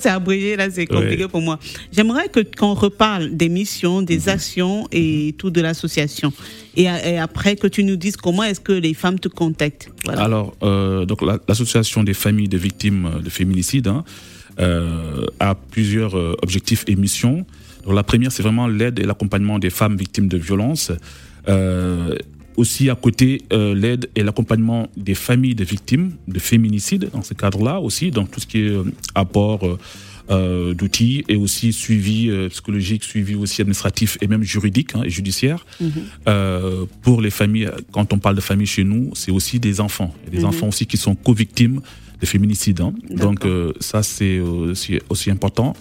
c'est 0.00 0.08
abrégé, 0.08 0.56
là, 0.56 0.68
c'est 0.70 0.86
compliqué 0.86 1.24
Ouais. 1.24 1.28
pour 1.30 1.40
moi. 1.42 1.58
J'aimerais 1.92 2.28
que 2.28 2.40
qu'on 2.40 2.74
reparle 2.74 3.36
des 3.36 3.48
missions, 3.48 4.02
des 4.02 4.18
Mhm. 4.18 4.28
actions 4.28 4.88
et 4.92 5.34
tout 5.38 5.50
de 5.50 5.60
l'association. 5.60 6.32
Et, 6.76 6.88
après 6.88 7.56
que 7.56 7.66
tu 7.66 7.84
nous 7.84 7.96
dises 7.96 8.16
comment 8.16 8.42
est-ce 8.44 8.60
que 8.60 8.72
les 8.72 8.94
femmes 8.94 9.18
te 9.18 9.28
contactent. 9.28 9.90
Voilà. 10.04 10.22
Alors, 10.22 10.54
euh, 10.62 11.04
donc 11.04 11.20
la- 11.22 11.38
l'association 11.46 12.02
des 12.02 12.14
familles 12.14 12.48
de 12.48 12.56
victimes 12.58 13.20
de 13.22 13.28
féminicide 13.30 13.88
hein, 13.88 14.04
euh, 14.60 15.26
a 15.40 15.54
plusieurs 15.54 16.16
euh, 16.16 16.34
objectifs 16.42 16.84
et 16.86 16.96
missions. 16.96 17.44
Donc, 17.84 17.94
la 17.94 18.02
première, 18.02 18.30
c'est 18.32 18.42
vraiment 18.42 18.66
l'aide 18.68 18.98
et 18.98 19.04
l'accompagnement 19.04 19.58
des 19.58 19.70
femmes 19.70 19.96
victimes 19.96 20.28
de 20.28 20.36
violences. 20.38 20.92
Euh, 21.48 22.16
aussi 22.56 22.90
à 22.90 22.94
côté, 22.94 23.40
l'aide 23.50 24.10
et 24.14 24.22
l'accompagnement 24.22 24.86
des 24.96 25.14
familles 25.14 25.54
de 25.54 25.64
victimes 25.64 26.12
de 26.28 26.38
féminicide 26.38 27.08
dans 27.12 27.22
ce 27.22 27.32
cadre-là 27.32 27.80
aussi, 27.80 28.10
donc 28.10 28.30
tout 28.30 28.40
ce 28.40 28.46
qui 28.46 28.58
est 28.66 28.76
apport 29.14 29.78
d'outils 30.74 31.24
et 31.28 31.36
aussi 31.36 31.72
suivi 31.72 32.28
euh, 32.30 32.48
psychologique, 32.48 33.04
suivi 33.04 33.34
aussi 33.34 33.60
administratif 33.60 34.18
et 34.20 34.26
même 34.26 34.42
juridique 34.42 34.94
hein, 34.94 35.02
et 35.04 35.10
judiciaire. 35.10 35.64
Euh, 36.28 36.84
pour 37.02 37.20
les 37.20 37.30
familles, 37.30 37.70
quand 37.90 38.12
on 38.12 38.18
parle 38.18 38.36
de 38.36 38.40
famille 38.40 38.66
chez 38.66 38.84
nous, 38.84 39.10
c'est 39.14 39.30
aussi 39.30 39.58
des 39.58 39.80
enfants. 39.80 40.14
Des 40.30 40.40
Mhm. 40.40 40.44
enfants 40.46 40.68
aussi 40.68 40.86
qui 40.86 40.96
sont 40.96 41.14
co-victimes 41.14 41.80
de 42.22 42.26
féminicide. 42.26 42.80
hein. 42.80 42.92
Donc 43.10 43.44
euh, 43.44 43.72
ça, 43.80 44.02
c'est 44.02 44.38
aussi, 44.40 44.98
aussi 45.08 45.30
important. 45.30 45.74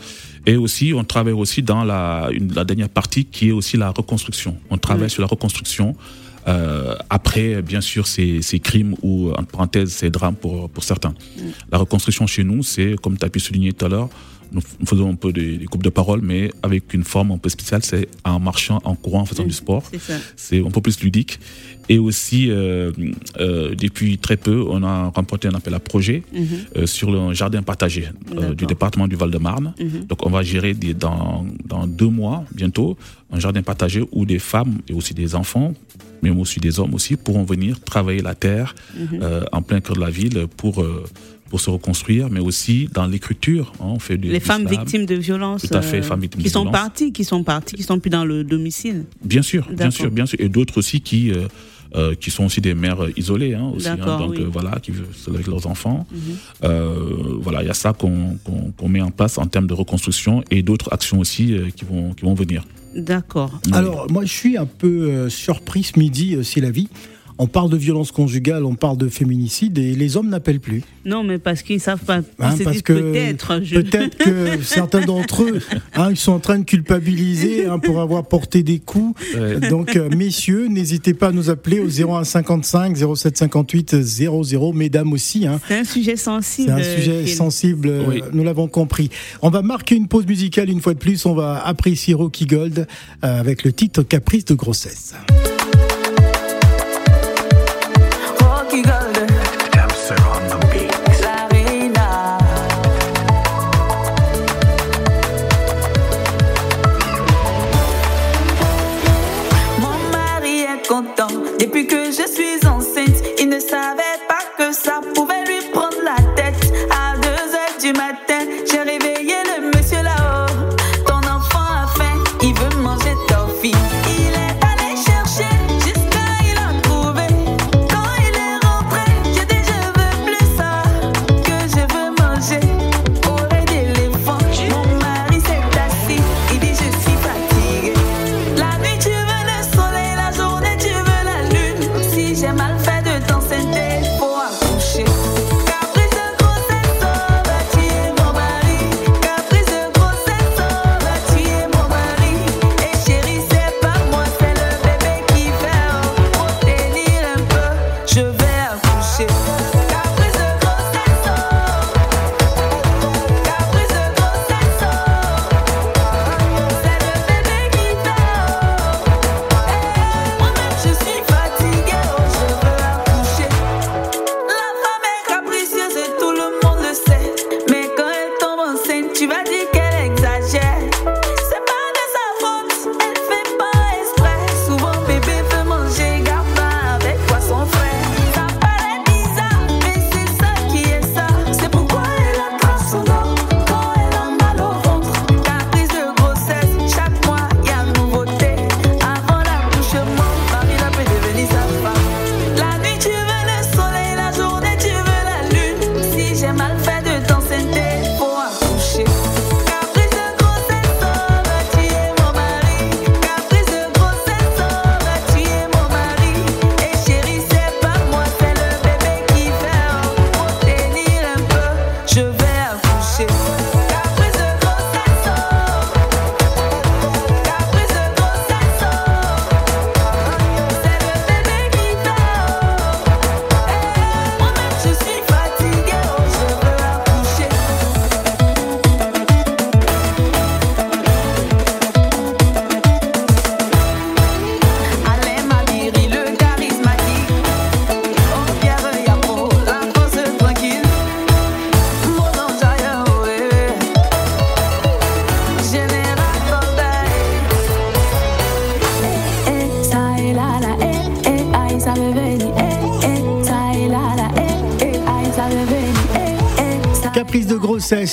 Et 0.45 0.55
aussi, 0.57 0.91
on 0.95 1.03
travaille 1.03 1.33
aussi 1.33 1.61
dans 1.61 1.83
la, 1.83 2.29
une- 2.33 2.51
la 2.53 2.65
dernière 2.65 2.89
partie 2.89 3.25
qui 3.25 3.49
est 3.49 3.51
aussi 3.51 3.77
la 3.77 3.91
reconstruction. 3.91 4.57
On 4.71 4.77
travaille 4.77 5.09
sur 5.09 5.21
la 5.21 5.27
reconstruction. 5.27 5.95
euh, 6.47 6.95
après, 7.11 7.61
bien 7.61 7.81
sûr, 7.81 8.07
ces, 8.07 8.41
ces 8.41 8.59
crimes 8.59 8.95
ou, 9.03 9.29
en 9.39 9.43
parenthèse, 9.43 9.89
ces 9.91 10.09
drames 10.09 10.33
pour, 10.35 10.67
pour 10.71 10.83
certains. 10.83 11.13
La 11.71 11.77
reconstruction 11.77 12.25
chez 12.25 12.43
nous, 12.43 12.63
c'est, 12.63 12.95
comme 13.01 13.15
tu 13.19 13.25
as 13.25 13.29
pu 13.29 13.39
souligner 13.39 13.71
tout 13.73 13.85
à 13.85 13.89
l'heure, 13.89 14.09
nous 14.51 14.61
faisons 14.85 15.09
un 15.11 15.15
peu 15.15 15.31
des, 15.31 15.57
des 15.57 15.65
groupes 15.65 15.83
de 15.83 15.89
parole, 15.89 16.21
mais 16.21 16.51
avec 16.63 16.93
une 16.93 17.03
forme 17.03 17.31
un 17.31 17.37
peu 17.37 17.49
spéciale, 17.49 17.83
c'est 17.83 18.07
en 18.25 18.39
marchant, 18.39 18.79
en 18.83 18.95
courant, 18.95 19.21
en 19.21 19.25
faisant 19.25 19.43
du 19.45 19.53
sport. 19.53 19.83
C'est 20.35 20.59
un 20.65 20.69
peu 20.71 20.81
plus 20.81 21.01
ludique. 21.01 21.39
Et 21.89 21.97
aussi, 21.99 22.49
euh, 22.49 22.91
euh, 23.39 23.75
depuis 23.75 24.17
très 24.17 24.37
peu, 24.37 24.63
on 24.69 24.83
a 24.83 25.07
remporté 25.09 25.47
un 25.47 25.53
appel 25.55 25.73
à 25.73 25.79
projet 25.79 26.23
Mhm. 26.33 26.45
euh, 26.77 26.85
sur 26.85 27.11
le 27.11 27.33
jardin 27.33 27.61
partagé 27.63 28.09
du 28.57 28.65
département 28.65 29.07
du 29.07 29.15
Val-de-Marne. 29.15 29.73
Mhm. 29.79 30.05
Donc, 30.07 30.25
on 30.25 30.29
va 30.29 30.41
gérer 30.43 30.73
des- 30.73 30.93
dans, 30.93 31.45
dans 31.65 31.87
deux 31.87 32.07
mois, 32.07 32.45
bientôt, 32.53 32.97
un 33.31 33.39
jardin 33.39 33.61
partagé 33.63 34.03
où 34.11 34.25
des 34.25 34.39
femmes 34.39 34.79
et 34.87 34.93
aussi 34.93 35.13
des 35.13 35.35
enfants, 35.35 35.73
mais 36.21 36.29
aussi 36.29 36.59
des 36.59 36.79
hommes 36.79 36.93
aussi, 36.93 37.15
pourront 37.17 37.43
venir 37.43 37.79
travailler 37.81 38.21
la 38.21 38.35
terre 38.35 38.75
Mhm. 38.97 39.19
euh, 39.21 39.43
en 39.51 39.61
plein 39.61 39.79
cœur 39.81 39.95
de 39.95 40.01
la 40.01 40.09
ville 40.11 40.45
pour, 40.57 40.81
euh, 40.81 41.03
pour 41.51 41.59
se 41.59 41.69
reconstruire, 41.69 42.29
mais 42.29 42.39
aussi 42.39 42.87
dans 42.93 43.05
l'écriture. 43.05 43.73
hein, 43.81 43.87
on 43.97 43.99
fait 43.99 44.17
du, 44.17 44.29
Les 44.29 44.39
femmes 44.39 44.65
victimes 44.65 45.05
de 45.05 45.15
violences. 45.15 45.63
Tout 45.63 45.75
à 45.77 45.81
fait, 45.81 45.99
euh, 45.99 46.01
femmes 46.01 46.21
victimes 46.21 46.41
Qui 46.41 46.47
de 46.47 46.53
sont 46.53 46.61
violences. 46.63 46.81
parties, 46.81 47.11
qui 47.11 47.25
sont 47.25 47.43
parties, 47.43 47.75
qui 47.75 47.83
sont 47.83 47.99
plus 47.99 48.09
dans 48.09 48.23
le 48.23 48.45
domicile. 48.45 49.03
Bien 49.23 49.41
sûr, 49.41 49.67
bien 49.69 49.91
sûr, 49.91 50.09
bien 50.09 50.25
sûr. 50.25 50.39
Et 50.39 50.47
d'autres 50.47 50.77
aussi 50.77 51.01
qui, 51.01 51.29
euh, 51.29 51.47
euh, 51.95 52.15
qui 52.15 52.31
sont 52.31 52.45
aussi 52.45 52.61
des 52.61 52.73
mères 52.73 53.05
isolées, 53.17 53.53
hein, 53.53 53.69
aussi, 53.75 53.89
hein, 53.89 53.97
donc 53.97 54.31
oui. 54.31 54.37
euh, 54.39 54.47
voilà, 54.49 54.79
qui 54.81 54.91
vivent 54.91 55.05
avec 55.27 55.45
leurs 55.45 55.67
enfants. 55.67 56.07
Mhm. 56.09 56.19
Euh, 56.63 56.95
voilà, 57.41 57.61
il 57.63 57.67
y 57.67 57.69
a 57.69 57.73
ça 57.73 57.91
qu'on 57.91 58.87
met 58.87 59.01
en 59.01 59.11
place 59.11 59.37
en 59.37 59.45
termes 59.45 59.67
de 59.67 59.73
reconstruction 59.73 60.43
et 60.51 60.63
d'autres 60.63 60.87
actions 60.93 61.19
aussi 61.19 61.53
euh, 61.53 61.67
qui 61.75 61.83
vont 61.83 62.13
qui 62.13 62.23
vont 62.23 62.33
venir. 62.33 62.63
D'accord. 62.95 63.59
Alors, 63.71 64.07
moi, 64.11 64.23
je 64.25 64.31
suis 64.33 64.57
un 64.57 64.65
peu 64.65 64.87
euh, 65.09 65.29
surpris 65.29 65.83
ce 65.83 65.97
midi, 65.97 66.35
euh, 66.35 66.43
c'est 66.43 66.59
la 66.61 66.71
vie. 66.71 66.87
On 67.37 67.47
parle 67.47 67.69
de 67.69 67.77
violence 67.77 68.11
conjugale, 68.11 68.65
on 68.65 68.75
parle 68.75 68.97
de 68.97 69.07
féminicide 69.09 69.77
et 69.77 69.93
les 69.95 70.17
hommes 70.17 70.29
n'appellent 70.29 70.59
plus. 70.59 70.83
Non, 71.05 71.23
mais 71.23 71.39
parce 71.39 71.61
qu'ils 71.63 71.79
savent 71.79 72.03
pas. 72.03 72.17
Hein, 72.39 72.55
parce 72.63 72.81
que 72.81 72.93
peut-être. 72.93 73.61
je- 73.63 73.75
peut-être 73.79 74.17
que 74.17 74.61
certains 74.63 75.01
d'entre 75.01 75.43
eux, 75.43 75.59
hein, 75.95 76.09
ils 76.11 76.17
sont 76.17 76.33
en 76.33 76.39
train 76.39 76.59
de 76.59 76.63
culpabiliser 76.65 77.65
hein, 77.65 77.79
pour 77.79 77.99
avoir 78.01 78.25
porté 78.27 78.61
des 78.63 78.79
coups. 78.79 79.19
Ouais. 79.35 79.59
Donc, 79.69 79.95
euh, 79.95 80.09
messieurs, 80.15 80.67
n'hésitez 80.67 81.13
pas 81.13 81.29
à 81.29 81.31
nous 81.31 81.49
appeler 81.49 81.79
au 81.79 81.87
0155 81.89 82.95
0758 83.15 84.01
00. 84.01 84.73
Mesdames 84.73 85.11
aussi, 85.13 85.47
hein. 85.47 85.59
C'est 85.67 85.79
un 85.79 85.83
sujet 85.83 86.15
sensible. 86.15 86.73
c'est 86.77 86.91
un 86.91 86.95
sujet 86.95 87.23
Phil. 87.23 87.35
sensible, 87.35 87.87
euh, 87.89 88.03
Oui. 88.07 88.21
nous 88.33 88.43
l'avons 88.43 88.67
compris. 88.67 89.09
On 89.41 89.49
va 89.49 89.61
marquer 89.61 89.95
une 89.95 90.07
pause 90.07 90.25
musicale 90.27 90.69
une 90.69 90.81
fois 90.81 90.93
de 90.93 90.99
plus. 90.99 91.25
On 91.25 91.33
va 91.33 91.65
apprécier 91.65 92.13
Rocky 92.13 92.45
Gold 92.45 92.87
euh, 93.23 93.39
avec 93.39 93.63
le 93.63 93.73
titre 93.73 94.03
Caprice 94.03 94.45
de 94.45 94.53
grossesse. 94.53 95.13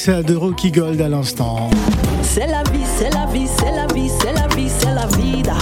De 0.06 0.34
Rocky 0.37 0.70
Gold 0.70 1.00
à 1.00 1.08
l'instant. 1.08 1.70
C'est 2.22 2.46
la 2.46 2.62
vie, 2.70 2.84
c'est 2.96 3.11
la 3.11 3.26
vie, 3.26 3.48
c'est 3.58 3.72
la 3.72 3.87
vie, 3.92 4.08
c'est 4.08 4.32
la 4.32 4.46
vie, 4.54 4.70
c'est 4.78 4.94
la 4.94 5.06
vida. 5.06 5.56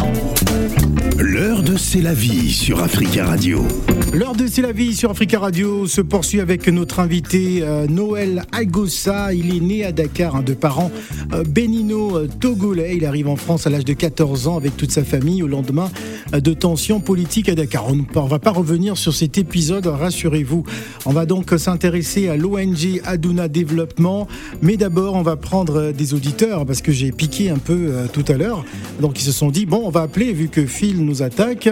L'heure 1.19 1.63
de 1.63 1.79
C'est 1.79 2.03
la 2.03 2.13
vie 2.13 2.53
sur 2.53 2.83
Africa 2.83 3.25
Radio. 3.25 3.65
L'heure 4.13 4.35
de 4.35 4.47
C'est 4.47 4.61
la 4.61 4.73
vie 4.73 4.95
sur 4.95 5.11
Africa 5.11 5.39
Radio 5.39 5.87
se 5.87 6.03
poursuit 6.03 6.41
avec 6.41 6.69
notre 6.69 7.01
invité 7.01 7.61
euh, 7.63 7.87
Noël 7.87 8.45
Agossa. 8.53 9.33
Il 9.33 9.57
est 9.57 9.61
né 9.61 9.85
à 9.85 9.93
Dakar 9.93 10.37
hein, 10.37 10.43
de 10.43 10.53
parents 10.53 10.91
euh, 11.33 11.43
bénino-togolais. 11.43 12.97
Il 12.97 13.07
arrive 13.07 13.29
en 13.29 13.37
France 13.37 13.67
à 13.67 13.71
l'âge 13.71 13.87
de 13.87 13.95
14 13.95 14.49
ans 14.49 14.57
avec 14.59 14.77
toute 14.77 14.93
sa 14.93 15.05
famille 15.05 15.43
au 15.43 15.47
lendemain 15.47 15.91
euh, 15.91 16.16
de 16.41 16.53
tensions 16.53 17.01
politiques 17.01 17.49
à 17.49 17.55
Dakar. 17.55 17.87
On 17.89 17.95
ne 17.97 18.29
va 18.29 18.39
pas 18.39 18.51
revenir 18.51 18.97
sur 18.97 19.13
cet 19.13 19.39
épisode, 19.39 19.87
rassurez-vous. 19.87 20.65
On 21.05 21.13
va 21.13 21.27
donc 21.27 21.51
s'intéresser 21.57 22.29
à 22.29 22.37
l'ONG 22.37 23.01
Aduna 23.05 23.49
Développement. 23.49 24.29
Mais 24.63 24.77
d'abord, 24.77 25.15
on 25.15 25.23
va 25.23 25.37
prendre 25.37 25.77
euh, 25.77 25.93
des 25.93 26.15
auditeurs 26.15 26.67
parce 26.67 26.83
que 26.83 26.93
j'ai 26.93 27.13
piqué 27.13 27.51
un 27.51 27.59
peu 27.59 27.89
euh, 27.91 28.07
tout 28.13 28.25
à 28.29 28.35
l'heure. 28.35 28.65
Donc 29.01 29.19
ils 29.19 29.25
se 29.25 29.33
sont 29.33 29.51
dit, 29.51 29.67
bon, 29.67 29.83
on 29.85 29.91
va 29.91 30.03
appeler 30.03 30.33
vu 30.33 30.49
que 30.49 30.67
Phil 30.67 31.05
nous 31.05 31.23
attaque. 31.23 31.69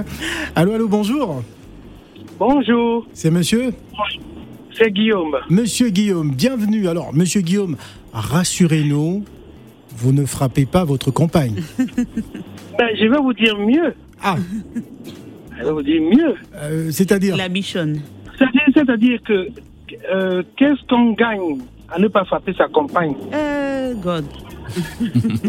Allô, 0.55 0.72
allô, 0.72 0.88
bonjour. 0.88 1.42
Bonjour, 2.38 3.07
C'est 3.12 3.31
monsieur? 3.31 3.72
C'est 4.77 4.90
Guillaume. 4.90 5.37
Monsieur 5.50 5.90
Guillaume, 5.90 6.33
bienvenue. 6.33 6.88
Alors, 6.88 7.14
monsieur 7.14 7.42
Guillaume, 7.42 7.77
rassurez-nous, 8.12 9.24
vous 9.96 10.12
ne 10.12 10.24
frappez 10.24 10.66
pas 10.66 10.85
votre 10.85 11.11
compagne. 11.11 11.62
Ben, 12.77 12.88
je 12.98 13.05
vais 13.05 13.18
vous 13.18 13.33
dire 13.33 13.57
mieux. 13.57 13.94
Ah, 14.27 14.37
vais 15.63 15.71
vous 15.71 15.83
dire 15.83 16.01
mieux. 16.03 16.35
euh, 16.57 16.91
c'est-à-dire 16.91 17.37
La 17.37 17.49
bichonne. 17.49 18.01
C'est-à-dire, 18.39 18.63
c'est-à-dire 18.75 19.21
que 19.23 19.49
euh, 20.13 20.43
qu'est-ce 20.57 20.85
qu'on 20.89 21.13
gagne 21.13 21.59
à 21.91 21.99
ne 21.99 22.09
pas 22.09 22.25
frapper 22.25 22.55
sa 22.55 22.67
compagne? 22.69 23.15
Euh, 23.35 23.95
God. 23.95 24.25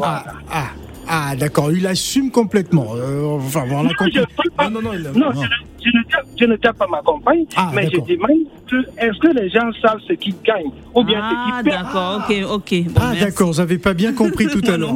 Ah, 0.04 0.26
ah, 0.52 0.68
ah, 1.08 1.36
d'accord, 1.36 1.72
il 1.72 1.86
assume 1.88 2.32
complètement. 2.32 2.88
Euh, 2.96 3.38
enfin, 3.38 3.64
on 3.72 3.84
Non, 3.84 3.90
je, 4.14 4.22
pas- 4.56 4.70
Non, 4.70 4.82
non, 4.82 4.90
non, 4.90 4.94
il- 4.94 5.20
non, 5.20 5.32
non. 5.34 5.42
je, 5.84 5.90
ne- 5.90 6.04
je 6.40 6.46
ne 6.46 6.56
tape, 6.56 6.78
pas 6.78 6.88
ma 6.88 7.02
compagne, 7.02 7.46
Ah, 7.56 7.72
mais 7.74 7.86
je 7.86 7.92
d'accord. 7.92 8.08
demande 8.08 8.40
que 8.68 8.76
est-ce 9.00 9.20
que 9.20 9.40
les 9.40 9.50
gens 9.50 9.70
savent 9.82 10.00
ce 10.08 10.14
qu'ils 10.14 10.36
gagnent 10.44 10.72
ou 10.96 11.04
bien 11.04 11.20
Ah, 11.22 11.30
ce 11.60 11.64
qu'ils 11.64 11.72
perdent? 11.72 11.86
d'accord, 11.86 12.22
ok, 12.30 12.36
ok. 12.52 12.84
Bon, 12.90 13.02
Ah 13.02 13.14
d'accord, 13.20 13.54
j'avais 13.54 13.78
pas 13.78 13.94
bien 13.94 14.14
compris 14.14 14.48
tout 14.48 14.62
à 14.72 14.78
l'heure. 14.78 14.96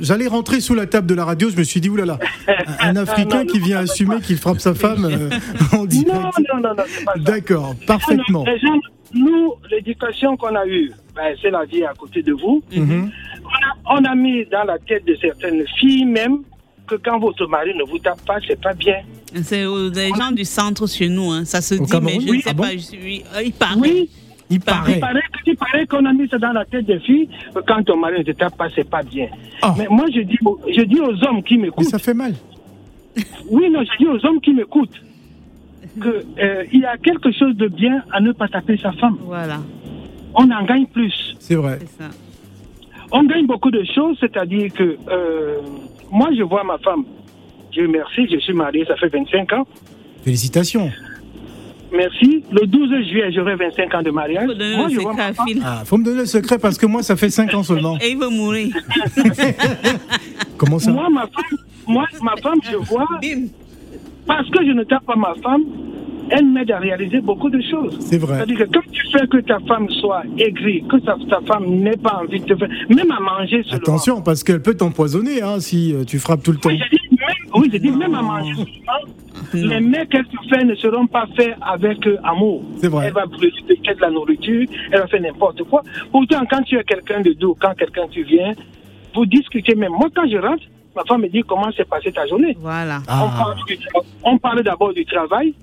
J'allais 0.00 0.26
rentrer 0.26 0.60
sous 0.60 0.74
la 0.74 0.86
table 0.86 1.06
de 1.06 1.14
la 1.14 1.24
radio, 1.24 1.50
je 1.50 1.56
me 1.56 1.62
suis 1.64 1.80
dit 1.80 1.88
oulala, 1.88 2.18
un, 2.80 2.90
un 2.90 2.96
Africain 3.02 3.40
Non, 3.44 3.46
qui 3.46 3.58
vient 3.58 3.78
assumer 3.78 4.20
qu'il 4.20 4.36
frappe 4.36 4.60
sa 4.60 4.74
femme 4.74 5.04
euh, 5.04 5.30
en 5.78 5.84
direct. 5.84 6.08
Non, 6.14 6.20
non, 6.22 6.60
non, 6.68 6.74
non, 6.76 6.84
c'est 6.86 7.04
pas 7.04 7.12
ça. 7.14 7.18
D'accord, 7.20 7.74
parfaitement. 7.86 8.44
Les 8.44 8.58
gens, 8.58 8.78
nous, 9.14 9.52
l'éducation 9.70 10.36
qu'on 10.36 10.54
a 10.54 10.66
eue, 10.66 10.90
ben, 11.14 11.34
c'est 11.40 11.50
la 11.50 11.64
vie 11.64 11.84
à 11.84 11.92
côté 11.94 12.22
de 12.22 12.32
vous. 12.32 12.62
Mhm. 12.74 13.10
On 13.44 13.92
a, 13.94 13.98
on 14.00 14.04
a 14.04 14.14
mis 14.14 14.44
dans 14.46 14.64
la 14.64 14.78
tête 14.78 15.04
de 15.06 15.14
certaines 15.20 15.66
filles 15.78 16.04
même 16.06 16.38
que 16.86 16.96
quand 16.96 17.18
votre 17.18 17.46
mari 17.46 17.72
ne 17.76 17.84
vous 17.84 17.98
tape 17.98 18.24
pas, 18.26 18.36
c'est 18.46 18.60
pas 18.60 18.74
bien. 18.74 18.96
C'est 19.42 19.64
aux 19.64 19.88
des 19.90 20.08
gens 20.10 20.30
du 20.32 20.44
centre 20.44 20.86
chez 20.88 21.08
nous, 21.08 21.30
hein. 21.30 21.44
ça 21.44 21.60
se 21.60 21.74
Au 21.74 21.84
dit, 21.84 21.90
Cameroun, 21.90 22.14
mais 22.20 22.24
je 22.26 22.30
oui, 22.30 22.36
ne 22.38 22.42
sais 22.42 22.50
ah 22.50 22.54
bon 22.54 22.62
pas. 22.64 22.72
Je 22.72 22.78
suis, 22.78 23.24
euh, 23.34 23.42
il 23.42 23.52
paraît. 23.52 23.80
Oui, 23.80 24.10
Il 24.50 24.54
il 24.56 24.60
paraît. 24.60 25.00
il 25.46 25.56
paraît 25.56 25.86
qu'on 25.86 26.04
a 26.04 26.12
mis 26.12 26.28
ça 26.28 26.38
dans 26.38 26.52
la 26.52 26.64
tête 26.66 26.84
des 26.86 26.98
filles 27.00 27.28
que 27.54 27.60
quand 27.60 27.82
ton 27.84 27.96
mari 27.96 28.18
ne 28.18 28.24
te 28.24 28.32
tape 28.32 28.56
pas, 28.56 28.68
c'est 28.74 28.88
pas 28.88 29.02
bien. 29.02 29.28
Oh. 29.62 29.68
Mais 29.78 29.86
moi, 29.90 30.06
je 30.14 30.20
dis, 30.20 30.36
aux- 30.44 30.60
je 30.68 30.82
dis 30.82 31.00
aux 31.00 31.24
hommes 31.26 31.42
qui 31.42 31.56
Mais 31.56 31.64
m'écoutent, 31.64 31.86
ça 31.86 31.98
fait 31.98 32.14
mal. 32.14 32.34
oui, 33.50 33.70
non, 33.70 33.82
je 33.82 33.96
dis 34.04 34.06
aux 34.06 34.26
hommes 34.26 34.40
qui 34.40 34.52
m'écoutent, 34.52 35.00
que 36.00 36.24
euh, 36.38 36.64
il 36.72 36.80
y 36.80 36.84
a 36.84 36.96
quelque 36.98 37.32
chose 37.32 37.56
de 37.56 37.68
bien 37.68 38.02
à 38.12 38.20
ne 38.20 38.32
pas 38.32 38.48
taper 38.48 38.76
sa 38.76 38.92
femme. 38.92 39.16
Voilà, 39.22 39.60
On 40.34 40.50
en 40.50 40.64
gagne 40.64 40.86
plus. 40.86 41.34
C'est 41.38 41.54
vrai. 41.54 41.78
c'est 41.80 42.02
ça. 42.02 42.10
On 43.12 43.24
gagne 43.24 43.46
beaucoup 43.46 43.70
de 43.70 43.84
choses, 43.94 44.16
c'est-à-dire 44.20 44.72
que 44.72 44.96
euh, 45.10 45.58
moi, 46.10 46.28
je 46.36 46.42
vois 46.42 46.64
ma 46.64 46.78
femme. 46.78 47.04
Dieu 47.72 47.88
merci, 47.88 48.26
je 48.30 48.38
suis 48.38 48.52
marié, 48.52 48.84
ça 48.86 48.96
fait 48.96 49.08
25 49.08 49.52
ans. 49.52 49.66
Félicitations. 50.24 50.90
Merci. 51.92 52.44
Le 52.50 52.66
12 52.66 52.88
juillet, 53.08 53.30
j'aurai 53.32 53.54
25 53.56 53.94
ans 53.94 54.02
de 54.02 54.10
mariage. 54.10 54.44
Il 54.44 54.48
faut 54.48 54.54
donner 54.58 54.76
Moi, 54.76 54.88
le 54.88 54.94
je 54.94 55.00
vois 55.00 55.12
secret 55.12 55.26
ma 55.28 55.32
femme. 55.34 55.46
Ah, 55.64 55.82
faut 55.84 55.96
me 55.96 56.04
donner 56.04 56.18
le 56.20 56.26
secret 56.26 56.58
parce 56.58 56.76
que 56.78 56.86
moi 56.86 57.02
ça 57.02 57.14
fait 57.16 57.30
5 57.30 57.54
ans 57.54 57.62
seulement. 57.62 57.96
Et 58.00 58.10
il 58.10 58.18
veut 58.18 58.28
mourir. 58.30 58.74
Comment 60.56 60.78
ça? 60.78 60.90
Moi, 60.92 61.08
ma 61.10 61.22
femme, 61.22 61.58
moi, 61.86 62.04
ma 62.22 62.36
femme, 62.36 62.58
je 62.68 62.76
vois, 62.76 63.06
Bim. 63.22 63.46
parce 64.26 64.48
que 64.50 64.64
je 64.64 64.72
ne 64.72 64.82
tape 64.84 65.04
pas 65.04 65.16
ma 65.16 65.34
femme, 65.42 65.62
elle 66.30 66.46
m'aide 66.46 66.70
à 66.70 66.78
réaliser 66.78 67.20
beaucoup 67.20 67.50
de 67.50 67.60
choses. 67.60 67.96
C'est 68.00 68.18
vrai. 68.18 68.36
C'est-à-dire 68.36 68.58
que 68.58 68.64
quand 68.64 68.90
tu 68.90 69.02
fais 69.12 69.26
que 69.26 69.38
ta 69.38 69.58
femme 69.60 69.88
soit 70.00 70.22
aigrie, 70.38 70.84
que 70.88 70.96
ta, 70.98 71.16
ta 71.28 71.40
femme 71.42 71.66
n'ait 71.66 71.96
pas 71.96 72.20
envie 72.22 72.40
de 72.40 72.46
te 72.46 72.56
faire, 72.56 72.68
même 72.88 73.10
à 73.10 73.20
manger 73.20 73.62
seulement. 73.64 73.76
Attention 73.76 74.22
parce 74.22 74.42
qu'elle 74.42 74.62
peut 74.62 74.74
t'empoisonner 74.74 75.42
hein, 75.42 75.60
si 75.60 75.92
euh, 75.92 76.04
tu 76.04 76.18
frappes 76.18 76.42
tout 76.42 76.52
le 76.52 76.58
temps. 76.58 76.70
Oui, 76.70 76.80
j'ai 76.80 76.98
dit 76.98 77.16
même, 77.16 77.62
oui, 77.62 77.68
j'ai 77.72 77.78
dit 77.78 77.90
même 77.90 78.14
à 78.14 78.22
manger 78.22 78.54
seulement, 78.54 79.14
les 79.52 79.80
mecs 79.80 80.08
qu'elle 80.08 80.24
te 80.24 80.36
fait 80.48 80.64
ne 80.64 80.74
seront 80.74 81.06
pas 81.06 81.26
faits 81.36 81.54
avec 81.60 82.06
euh, 82.06 82.16
amour. 82.24 82.62
C'est 82.78 82.88
vrai. 82.88 83.06
Elle 83.06 83.12
va 83.12 83.26
brûler 83.26 83.52
de 83.68 83.74
de 83.74 84.00
la 84.00 84.10
nourriture, 84.10 84.66
elle 84.90 85.00
va 85.00 85.06
faire 85.06 85.20
n'importe 85.20 85.62
quoi. 85.64 85.82
Pourtant, 86.10 86.42
quand 86.50 86.62
tu 86.62 86.76
es 86.76 86.84
quelqu'un 86.84 87.20
de 87.20 87.32
doux, 87.32 87.56
quand 87.60 87.74
quelqu'un 87.74 88.06
tu 88.10 88.22
viens, 88.24 88.52
vous 89.14 89.26
discutez 89.26 89.74
même. 89.74 89.92
Moi, 89.92 90.08
quand 90.14 90.28
je 90.28 90.38
rentre, 90.38 90.64
ma 90.96 91.04
femme 91.04 91.22
me 91.22 91.28
dit 91.28 91.42
comment 91.42 91.70
s'est 91.72 91.84
passée 91.84 92.12
ta 92.12 92.26
journée. 92.26 92.56
Voilà. 92.60 92.98
On 93.08 93.12
Ah, 93.12 93.30
parle, 93.38 93.54
du- 93.66 93.78
on 94.22 94.38
parle 94.38 94.62
d'abord 94.62 94.92
du 94.92 95.04
travail 95.04 95.54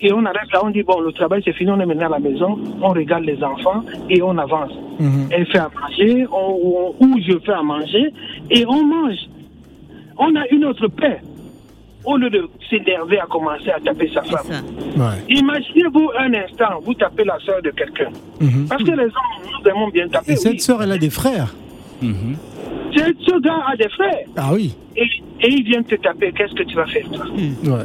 et 0.00 0.12
on 0.12 0.24
arrête 0.24 0.52
là, 0.52 0.60
on 0.64 0.70
dit 0.70 0.82
bon, 0.82 1.00
le 1.00 1.12
travail 1.12 1.42
c'est 1.44 1.52
fini, 1.54 1.70
on 1.70 1.80
est 1.80 1.86
maintenant 1.86 2.06
à 2.06 2.10
la 2.10 2.18
maison, 2.18 2.58
on 2.82 2.88
regarde 2.90 3.24
les 3.24 3.42
enfants 3.42 3.82
et 4.10 4.20
on 4.22 4.36
avance. 4.38 4.72
mhm. 5.00 5.28
Elle 5.30 5.46
fait 5.46 5.58
à 5.58 5.70
manger, 5.80 6.26
on- 6.30 6.94
on- 7.00 7.04
ou 7.04 7.18
je 7.26 7.38
fais 7.44 7.52
à 7.52 7.62
manger 7.62 8.12
et 8.50 8.64
on 8.66 8.82
mange. 8.84 9.18
On 10.18 10.34
a 10.36 10.46
une 10.50 10.64
autre 10.64 10.88
paix. 10.88 11.20
Au 12.04 12.16
lieu 12.16 12.30
de 12.30 12.48
s'énerver 12.70 13.18
à 13.18 13.26
commencer 13.26 13.68
à 13.70 13.80
taper 13.80 14.08
sa 14.14 14.22
femme. 14.22 14.46
ouais. 14.96 15.24
Imaginez-vous 15.28 16.08
un 16.16 16.32
instant, 16.34 16.78
vous 16.82 16.94
tapez 16.94 17.24
la 17.24 17.36
soeur 17.40 17.60
de 17.62 17.70
quelqu'un. 17.70 18.10
Mhm. 18.40 18.66
Parce 18.68 18.82
que 18.84 18.92
les 18.92 19.06
hommes, 19.06 19.42
nous 19.64 19.68
aimons 19.70 19.88
bien 19.88 20.06
taper. 20.08 20.32
Et 20.32 20.36
cette 20.36 20.52
oui. 20.52 20.60
sœur, 20.60 20.82
elle 20.84 20.92
a 20.92 20.98
des 20.98 21.10
frères. 21.10 21.52
Ce 22.94 23.00
ce 23.24 23.40
gars 23.40 23.62
a 23.66 23.76
des 23.76 23.88
frères 23.90 24.24
Ah 24.36 24.50
oui. 24.54 24.74
et, 24.96 25.02
et 25.02 25.50
il 25.50 25.64
vient 25.64 25.82
te 25.82 25.94
taper, 25.96 26.32
qu'est-ce 26.32 26.54
que 26.54 26.62
tu 26.62 26.76
vas 26.76 26.86
faire 26.86 27.08
toi? 27.10 27.24
Ouais. 27.34 27.84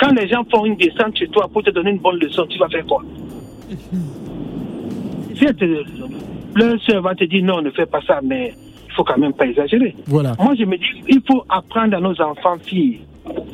Quand 0.00 0.12
les 0.12 0.28
gens 0.28 0.44
font 0.50 0.64
une 0.66 0.76
descente 0.76 1.16
chez 1.16 1.28
toi 1.28 1.48
pour 1.52 1.62
te 1.62 1.70
donner 1.70 1.90
une 1.90 1.98
bonne 1.98 2.18
leçon, 2.18 2.46
tu 2.48 2.58
vas 2.58 2.68
faire 2.68 2.84
quoi? 2.86 3.02
Te- 5.38 5.84
leur 6.58 6.80
soeur 6.82 7.02
va 7.02 7.14
te 7.14 7.24
dire 7.24 7.44
non, 7.44 7.60
ne 7.62 7.70
fais 7.70 7.86
pas 7.86 8.00
ça, 8.06 8.20
mais 8.22 8.52
il 8.88 8.92
faut 8.94 9.04
quand 9.04 9.18
même 9.18 9.32
pas 9.34 9.46
exagérer. 9.46 9.94
Voilà. 10.06 10.34
Moi, 10.40 10.54
je 10.58 10.64
me 10.64 10.76
dis, 10.76 11.02
il 11.08 11.20
faut 11.26 11.44
apprendre 11.48 11.96
à 11.96 12.00
nos 12.00 12.18
enfants 12.20 12.56
filles, 12.64 13.00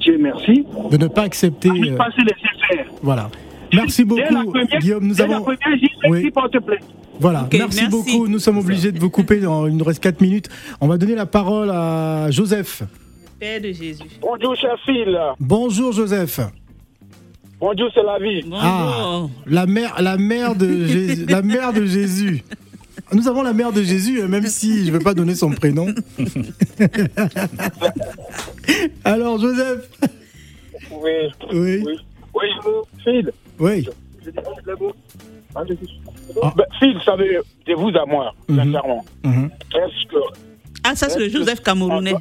Dieu 0.01 0.17
merci, 0.21 0.65
De 0.91 0.97
ne 0.97 1.09
pas 1.09 1.23
accepter. 1.23 1.71
à 1.71 1.73
ne 1.75 1.91
euh, 1.93 1.97
pas 1.97 2.11
se 2.13 2.21
laisser 2.21 2.49
faire. 2.69 2.87
voilà. 3.03 3.29
Merci 3.75 4.05
beaucoup, 4.05 4.23
première- 4.51 4.79
Guillaume. 4.81 5.07
Nous 5.09 5.15
dès 5.15 5.27
la 5.27 5.37
avons. 5.37 5.45
première, 5.45 5.79
Oui. 6.09 6.31
porte 6.31 6.59
plainte. 6.61 6.81
Voilà. 7.21 7.49
Merci, 7.53 7.81
merci. 7.83 7.89
beaucoup. 7.89 8.27
Nous 8.29 8.39
sommes 8.39 8.59
obligés 8.59 8.93
de 8.93 8.99
vous 8.99 9.11
couper. 9.11 9.41
Dans, 9.41 9.67
il 9.67 9.77
nous 9.77 9.85
reste 9.85 10.03
4 10.03 10.21
minutes. 10.21 10.49
On 10.81 10.89
va 10.89 10.99
donner 10.99 11.15
la 11.15 11.27
parole 11.27 11.71
à 11.71 12.31
Joseph. 12.31 12.83
Père 13.39 13.61
de 13.61 13.73
Jésus. 13.73 14.05
Bonjour, 14.21 14.57
cher 14.57 14.77
Phil. 14.85 15.19
Bonjour, 15.41 15.93
Joseph. 15.93 16.41
Bonjour, 17.61 17.91
c'est 17.95 18.03
la 18.03 18.19
vie. 18.19 18.45
Ah, 18.55 19.27
la 19.47 19.67
mère, 19.67 19.95
la 20.01 20.17
mère 20.17 20.57
de 20.57 20.85
Jésus. 20.85 21.27
la 21.27 21.43
mère 21.43 21.73
de 21.73 21.85
Jésus. 21.87 22.43
Nous 23.13 23.29
avons 23.29 23.43
la 23.43 23.53
mère 23.53 23.73
de 23.73 23.83
Jésus, 23.83 24.23
même 24.27 24.47
si 24.47 24.85
je 24.85 24.91
ne 24.91 24.93
veux 24.93 24.99
pas 24.99 25.15
donner 25.15 25.35
son 25.35 25.51
prénom. 25.51 25.87
Alors, 29.05 29.39
Joseph. 29.39 29.89
Oui. 30.91 31.11
Oui. 31.53 31.83
Oui. 31.85 31.99
Oui, 32.35 32.47
Phil. 33.05 33.31
Oui. 33.59 33.87
Ah. 35.55 35.63
Ben, 36.57 36.65
Phil, 36.79 36.95
vous 36.95 37.03
savez, 37.05 37.39
de 37.67 37.75
vous 37.75 37.89
à 37.97 38.07
moi, 38.07 38.35
Mhm. 38.49 38.57
sincèrement. 38.65 39.05
Mhm. 39.25 39.51
Est-ce 39.75 40.09
que. 40.09 40.17
Ah, 40.85 40.95
ça, 40.97 41.09
c'est 41.09 41.19
le 41.19 41.29
Joseph 41.29 41.61
Camerounais. 41.63 42.15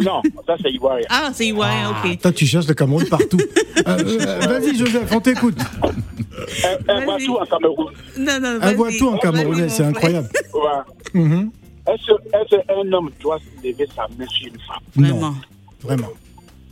Non, 0.00 0.22
ça, 0.46 0.56
c'est 0.62 0.70
Ivoirien. 0.72 1.04
Ah, 1.10 1.30
c'est 1.34 1.46
Ivoirien, 1.48 1.90
ok. 1.90 2.18
Toi, 2.20 2.32
tu 2.32 2.46
cherches 2.46 2.66
le 2.66 2.74
Cameroun 2.74 3.04
partout. 3.08 3.38
Euh, 3.84 3.98
euh, 3.98 4.38
Vas-y, 4.46 4.76
Joseph, 4.76 5.10
on 5.12 5.18
t'écoute. 5.20 5.58
Un, 5.58 6.94
un 6.94 7.04
Batou 7.06 7.36
en 7.36 7.44
Cameroun. 7.46 7.92
Non, 8.16 8.38
non, 8.40 8.58
Un 8.62 8.74
tout 8.96 9.08
en 9.08 9.16
camerounais, 9.18 9.68
c'est 9.68 9.82
incroyable. 9.82 10.28
Ouais. 10.54 11.20
Mhm. 11.20 11.50
Est-ce 11.88 12.56
qu'un 12.56 12.92
homme 12.92 13.10
doit 13.20 13.38
se 13.40 13.66
lever 13.66 13.88
sa 13.96 14.06
main 14.16 14.26
sur 14.28 14.46
une 14.46 14.60
femme? 14.60 14.78
Non, 14.94 15.08
Vraiment. 15.08 15.34
vraiment. 15.82 16.08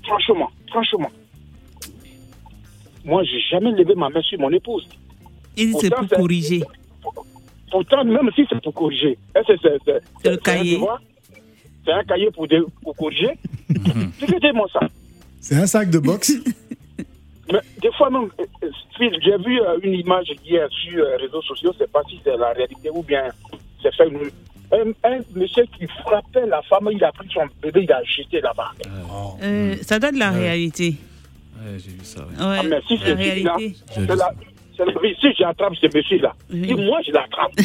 Franchement, 0.07 0.51
franchement. 0.69 1.11
Moi, 3.05 3.25
j'ai 3.25 3.41
jamais 3.51 3.73
levé 3.73 3.95
ma 3.97 4.09
main 4.09 4.23
sur 4.23 4.39
mon 4.39 4.51
épouse. 4.53 4.87
Il 5.57 5.67
dit 5.73 5.77
c'est 5.81 5.89
Pourtant, 5.91 6.07
pour 6.07 6.19
corriger. 6.19 6.63
Pourtant, 7.71 8.05
même 8.05 8.31
si 8.35 8.45
c'est 8.49 8.61
pour 8.63 8.75
corriger, 8.75 9.17
c'est 9.35 9.61
c'est- 9.63 9.79
C'est 10.23 10.29
le 10.31 10.35
un 10.35 10.37
cahier. 10.39 10.75
devoir? 10.75 11.01
C'est 11.85 11.93
un 11.93 12.05
cahier 12.05 12.31
pour, 12.31 12.47
pour 12.83 12.97
corriger? 12.97 13.31
Ça. 14.73 14.81
C'est 15.41 15.57
un 15.57 15.67
sac 15.67 15.91
de 15.91 15.99
boxe? 15.99 16.33
Mais 17.53 17.59
des 17.83 17.91
fois 17.97 18.11
même, 18.11 18.29
euh, 18.39 18.45
euh, 18.65 18.71
Phil, 18.97 19.11
j'ai 19.23 19.37
vu 19.39 19.61
euh, 19.61 19.79
une 19.83 19.95
image 19.95 20.31
hier 20.45 20.69
sur 20.71 21.05
les 21.05 21.17
réseaux 21.17 21.43
sociaux, 21.43 21.73
je 21.73 21.79
ne 21.83 21.87
sais 21.87 21.91
pas 21.93 22.03
si 22.09 22.21
c'est 22.23 22.37
la 22.37 22.53
réalité 22.53 22.91
ou 22.93 23.03
bien 23.03 23.25
c'est 23.83 23.93
fait 23.95 24.09
une... 24.09 24.31
Un, 24.73 24.91
un 25.03 25.19
monsieur 25.35 25.65
qui 25.77 25.85
frappait 26.05 26.47
la 26.47 26.63
femme, 26.63 26.89
il 26.93 27.03
a 27.03 27.11
pris 27.11 27.27
son 27.35 27.41
bébé, 27.61 27.81
il 27.85 27.93
a 27.93 28.05
jeté 28.05 28.41
là-bas. 28.41 28.71
Euh, 29.43 29.75
ça 29.83 29.99
donne 29.99 30.17
la 30.17 30.31
réalité. 30.31 30.95
Ouais, 31.57 31.77
j'ai 31.79 31.91
vu 31.91 32.05
ça. 32.05 32.21
ouais. 32.21 32.27
Ouais, 32.47 32.57
Ah, 32.61 32.63
mais 32.63 32.81
si 32.87 32.97
la 32.99 33.05
c'est 33.05 33.17
c'est 33.17 33.43
la, 33.43 33.57
c'est 33.93 34.07
la. 34.17 34.31
Si 35.21 35.29
j'attrape 35.39 35.75
ce 35.77 35.87
monsieur-là, 35.95 36.35
Oui. 36.53 36.75
moi 36.75 36.99
je 37.07 37.13
l'attrape, 37.13 37.53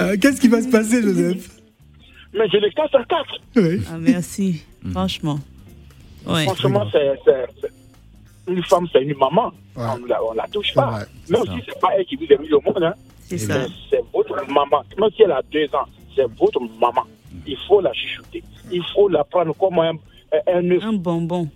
Euh, 0.00 0.16
Qu'est-ce 0.20 0.40
qui 0.40 0.48
va 0.48 0.62
se 0.62 0.68
passer, 0.68 1.02
Joseph? 1.02 1.48
Mais 2.32 2.48
je 2.48 2.56
le 2.58 2.70
casse 2.70 2.94
en 2.94 3.02
quatre. 3.04 3.38
Oui. 3.56 3.82
Ah, 3.90 3.96
merci. 3.98 4.64
Franchement. 4.92 5.38
Ouais. 6.26 6.44
Franchement, 6.44 6.86
c'est, 6.92 7.12
c'est- 7.24 7.46
c'est- 7.60 7.72
une 8.52 8.62
femme, 8.64 8.86
c'est 8.92 9.02
une 9.02 9.16
maman. 9.16 9.52
Ouais. 9.76 9.84
On 10.02 10.06
la, 10.06 10.24
on 10.24 10.32
la 10.32 10.46
touche 10.48 10.68
C'est 10.68 10.74
pas. 10.74 10.90
vrai, 10.90 11.04
Même 11.28 11.42
si 11.44 11.62
c'est 11.68 11.80
pas 11.80 11.88
elle 11.96 12.04
qui 12.04 12.16
vous 12.16 12.26
a 12.32 12.36
mis 12.38 12.52
au 12.52 12.60
monde, 12.60 12.82
hein. 12.82 12.94
C'est 13.26 13.38
ça. 13.38 13.58
Mais 13.58 13.66
c'est 13.90 14.00
votre 14.12 14.34
maman. 14.50 14.82
Même 14.98 15.10
si 15.14 15.22
elle 15.22 15.32
a 15.32 15.42
deux 15.52 15.66
ans, 15.74 15.86
c'est 16.16 16.26
votre 16.38 16.60
maman. 16.80 17.04
Il 17.46 17.56
faut 17.68 17.80
la 17.80 17.92
chuchoter. 17.92 18.42
Il 18.72 18.82
faut 18.94 19.08
la 19.08 19.22
prendre 19.24 19.54
comme 19.54 19.78
un, 19.78 19.92
un. 20.48 20.70
Un 20.80 20.92
bonbon. 20.94 21.48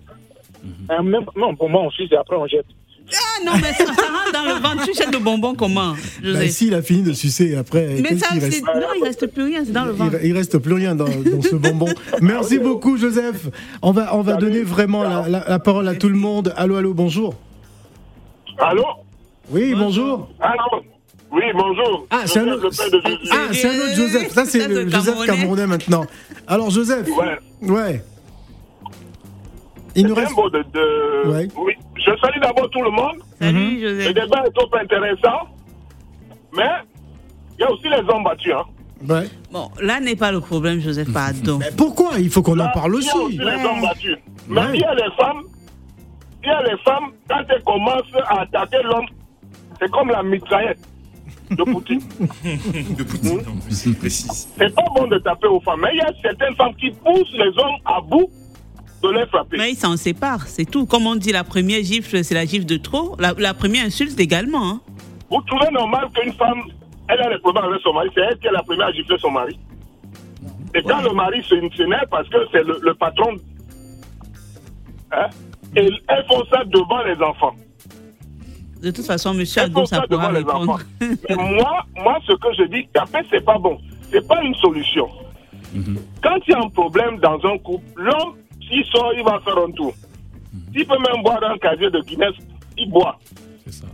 Un 0.88 1.02
même- 1.02 1.24
non, 1.36 1.54
pour 1.56 1.68
moi, 1.68 1.82
on 1.82 1.90
suce 1.90 2.10
et 2.12 2.16
après 2.16 2.36
on 2.36 2.46
jette. 2.46 2.66
Ah 3.12 3.44
non, 3.44 3.52
mais 3.56 3.72
ça, 3.74 3.84
ça 3.84 3.92
rentre 3.92 4.32
dans 4.32 4.44
le 4.44 4.60
ventre. 4.62 4.86
Tu 4.86 4.94
jettes 4.94 5.12
le 5.12 5.18
bonbon 5.18 5.54
comment 5.54 5.90
Bah, 5.92 5.96
Joseph 6.22 6.50
si, 6.50 6.66
il 6.68 6.74
a 6.74 6.80
fini 6.80 7.02
de 7.02 7.12
sucer 7.12 7.54
après. 7.54 7.96
Mais 8.02 8.16
ça, 8.16 8.28
c'est. 8.32 8.38
reste? 8.38 8.64
Non, 8.64 8.86
il 8.98 9.04
reste 9.04 9.26
plus 9.26 9.42
rien, 9.42 9.62
c'est 9.64 9.72
dans 9.72 9.84
le 9.84 9.92
ventre. 9.92 10.16
il, 10.22 10.30
il 10.30 10.32
reste 10.36 10.56
plus 10.58 10.72
rien 10.72 10.94
dans, 10.94 11.04
dans 11.04 11.42
ce 11.42 11.54
bonbon. 11.54 11.88
Merci 12.22 12.58
beaucoup, 12.58 12.96
Joseph. 12.96 13.48
On 13.82 13.92
va, 13.92 14.16
on 14.16 14.22
va 14.22 14.36
donner 14.36 14.62
vraiment 14.62 15.02
la, 15.02 15.28
la- 15.28 15.44
la 15.46 15.58
parole 15.58 15.86
à 15.88 15.94
tout 15.94 16.08
le 16.08 16.16
monde. 16.16 16.54
Allô, 16.56 16.76
allô, 16.76 16.94
bonjour. 16.94 17.34
Allô? 18.58 18.84
Oui, 19.50 19.74
bonjour. 19.74 20.30
Allô? 20.40 20.82
Oui, 21.30 21.42
bonjour. 21.52 22.06
Ah, 22.10 22.22
c'est 22.26 22.38
un, 22.38 22.48
autre- 22.48 22.70
de 22.70 22.76
ah, 23.32 23.36
c'est 23.52 23.66
un 23.68 23.74
autre 23.76 23.94
Joseph. 23.96 24.32
Ça, 24.32 24.44
c'est 24.46 24.66
le 24.68 24.74
c'est 24.76 24.88
Joseph 24.90 25.04
Camerounais. 25.14 25.26
Camerounais 25.26 25.66
maintenant. 25.66 26.06
Alors, 26.46 26.70
Joseph. 26.70 27.06
Ouais. 27.08 27.68
Ouais. 27.68 28.04
Il 29.96 30.06
nous 30.06 30.14
C'est 30.14 30.20
reste. 30.22 30.34
un 30.38 30.48
de, 30.48 30.64
de- 30.72 31.28
Ouais. 31.30 31.48
Oui. 31.56 31.72
Je 31.96 32.10
salue 32.20 32.40
d'abord 32.40 32.68
tout 32.70 32.82
le 32.82 32.90
monde. 32.90 33.16
Salut, 33.40 33.80
Le 33.80 34.00
Joseph. 34.00 34.14
débat 34.14 34.42
est 34.46 34.50
trop 34.54 34.68
intéressant. 34.76 35.48
Mais 36.56 36.68
il 37.58 37.62
y 37.62 37.64
a 37.64 37.70
aussi 37.70 37.84
les 37.88 38.08
hommes 38.12 38.24
battus. 38.24 38.52
Hein. 38.52 38.64
Ouais. 39.08 39.28
Bon, 39.52 39.70
là 39.80 40.00
n'est 40.00 40.16
pas 40.16 40.32
le 40.32 40.40
problème, 40.40 40.80
Joseph, 40.80 41.12
pardon. 41.12 41.58
Mais 41.58 41.70
pourquoi? 41.76 42.12
Il 42.18 42.30
faut 42.30 42.42
qu'on 42.42 42.58
en 42.58 42.70
parle 42.70 42.96
Il 43.00 43.06
y 43.06 43.08
a 43.10 43.16
aussi 43.16 43.38
les 43.38 43.64
hommes 43.64 43.82
battus. 43.82 44.16
Mais 44.48 44.62
il 44.74 44.80
y 44.80 44.84
a 44.84 44.94
les 44.94 45.10
femmes. 45.18 45.42
Il 46.42 46.48
y 46.48 46.50
a 46.52 46.62
les 46.62 46.76
femmes, 46.84 47.10
quand 47.28 47.42
elles 47.48 47.62
commencent 47.62 48.14
à 48.28 48.40
attaquer 48.42 48.82
l'homme, 48.84 49.06
c'est 49.80 49.90
comme 49.90 50.08
la 50.10 50.22
mitraillette 50.22 50.78
de 51.50 51.62
Poutine. 51.64 52.00
De 52.98 53.02
Poutine, 53.02 53.40
en 53.40 53.58
plus, 53.60 53.86
il 53.86 53.94
précise. 53.96 54.48
c'est 54.58 54.74
pas 54.74 54.82
bon 54.94 55.06
de 55.06 55.18
taper 55.18 55.46
aux 55.46 55.60
femmes. 55.60 55.80
Mais 55.82 55.88
il 55.94 55.98
y 55.98 56.00
a 56.02 56.12
certaines 56.22 56.54
femmes 56.56 56.74
qui 56.76 56.90
poussent 56.90 57.32
les 57.32 57.48
hommes 57.58 57.76
à 57.86 58.00
bout 58.00 58.28
de 59.02 59.08
les 59.10 59.26
frapper. 59.26 59.56
Mais 59.58 59.72
ils 59.72 59.76
s'en 59.76 59.96
séparent, 59.96 60.46
c'est 60.46 60.64
tout. 60.64 60.86
Comme 60.86 61.06
on 61.06 61.14
dit, 61.16 61.32
la 61.32 61.44
première 61.44 61.82
gifle, 61.82 62.24
c'est 62.24 62.34
la 62.34 62.46
gifle 62.46 62.64
de 62.66 62.76
trop. 62.76 63.16
La, 63.18 63.34
la 63.36 63.52
première 63.54 63.84
insulte 63.86 64.18
également. 64.18 64.68
hein. 64.70 64.80
Vous 65.30 65.40
trouvez 65.42 65.70
normal 65.72 66.08
qu'une 66.14 66.32
femme, 66.32 66.62
elle 67.08 67.20
a 67.20 67.28
des 67.34 67.38
problèmes 67.40 67.64
avec 67.64 67.80
son 67.82 67.92
mari, 67.92 68.08
c'est 68.14 68.20
elle 68.22 68.38
qui 68.38 68.46
est 68.46 68.52
la 68.52 68.62
première 68.62 68.86
à 68.86 68.92
gifler 68.92 69.16
son 69.18 69.30
mari. 69.30 69.58
Et 70.74 70.82
quand 70.82 71.02
le 71.02 71.12
mari 71.12 71.42
se 71.42 71.54
s'énerve 71.76 72.06
parce 72.10 72.28
que 72.28 72.36
c'est 72.50 72.62
le, 72.64 72.78
le 72.82 72.94
patron, 72.94 73.34
hein, 75.12 75.26
et 75.76 75.88
elles 76.08 76.24
font 76.28 76.42
ça 76.50 76.64
devant 76.64 77.02
les 77.04 77.20
enfants. 77.22 77.54
De 78.80 78.90
toute 78.90 79.06
façon, 79.06 79.32
monsieur 79.34 79.62
Ago, 79.62 79.86
ça 79.86 79.96
ça 79.96 80.02
pourra 80.02 80.28
devant 80.28 80.30
les 80.32 80.38
répondre. 80.38 80.80
Mais 81.00 81.36
moi, 81.36 81.84
moi, 81.96 82.18
ce 82.26 82.32
que 82.32 82.48
je 82.58 82.64
dis, 82.68 82.86
après, 82.94 83.24
c'est 83.30 83.44
pas 83.44 83.58
bon. 83.58 83.78
C'est 84.10 84.26
pas 84.26 84.42
une 84.42 84.54
solution. 84.56 85.08
Quand 86.22 86.36
il 86.46 86.50
y 86.50 86.54
a 86.54 86.58
un 86.60 86.68
problème 86.68 87.18
dans 87.18 87.38
un 87.44 87.58
couple, 87.58 87.84
l'homme, 87.96 88.34
s'il 88.68 88.84
sort, 88.86 89.12
il 89.16 89.24
va 89.24 89.40
faire 89.44 89.58
un 89.58 89.70
tour. 89.72 89.94
S'il 90.72 90.86
peut 90.86 90.98
même 90.98 91.22
boire 91.22 91.40
un 91.44 91.56
casier 91.58 91.90
de 91.90 92.00
Guinness, 92.00 92.34
il 92.78 92.90
boit. 92.90 93.18
C'est 93.64 93.72
ça. 93.72 93.86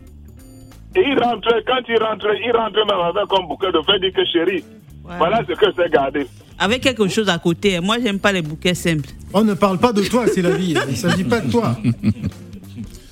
Et 0.97 1.01
il 1.01 1.19
rentre, 1.23 1.49
quand 1.67 1.81
il 1.89 2.03
rentre, 2.03 2.27
il 2.45 2.53
rentre 2.53 2.79
même 2.87 3.01
avec 3.01 3.33
un 3.39 3.47
bouquet 3.47 3.73
de 3.73 3.81
feuilles, 3.87 4.01
dit 4.01 4.13
que 4.13 4.25
chérie, 4.25 4.65
Ouais. 5.05 5.17
voilà 5.19 5.43
ce 5.49 5.53
que 5.55 5.67
c'est 5.77 5.91
gardé. 5.91 6.27
Avec 6.59 6.83
quelque 6.83 7.09
chose 7.09 7.29
à 7.31 7.39
côté. 7.39 7.81
Moi, 7.81 7.97
j'aime 8.03 8.19
pas 8.19 8.33
les 8.33 8.43
bouquets 8.43 8.75
simples. 8.75 9.09
On 9.33 9.43
ne 9.43 9.55
parle 9.55 9.79
pas 9.79 9.93
de 9.95 10.03
toi, 10.03 10.27
c'est 10.27 10.43
la 10.43 10.51
vie. 10.51 10.75
Il 10.87 10.91
ne 10.91 10.95
s'agit 10.95 11.25
pas 11.25 11.41
de 11.41 11.51
toi. 11.51 11.75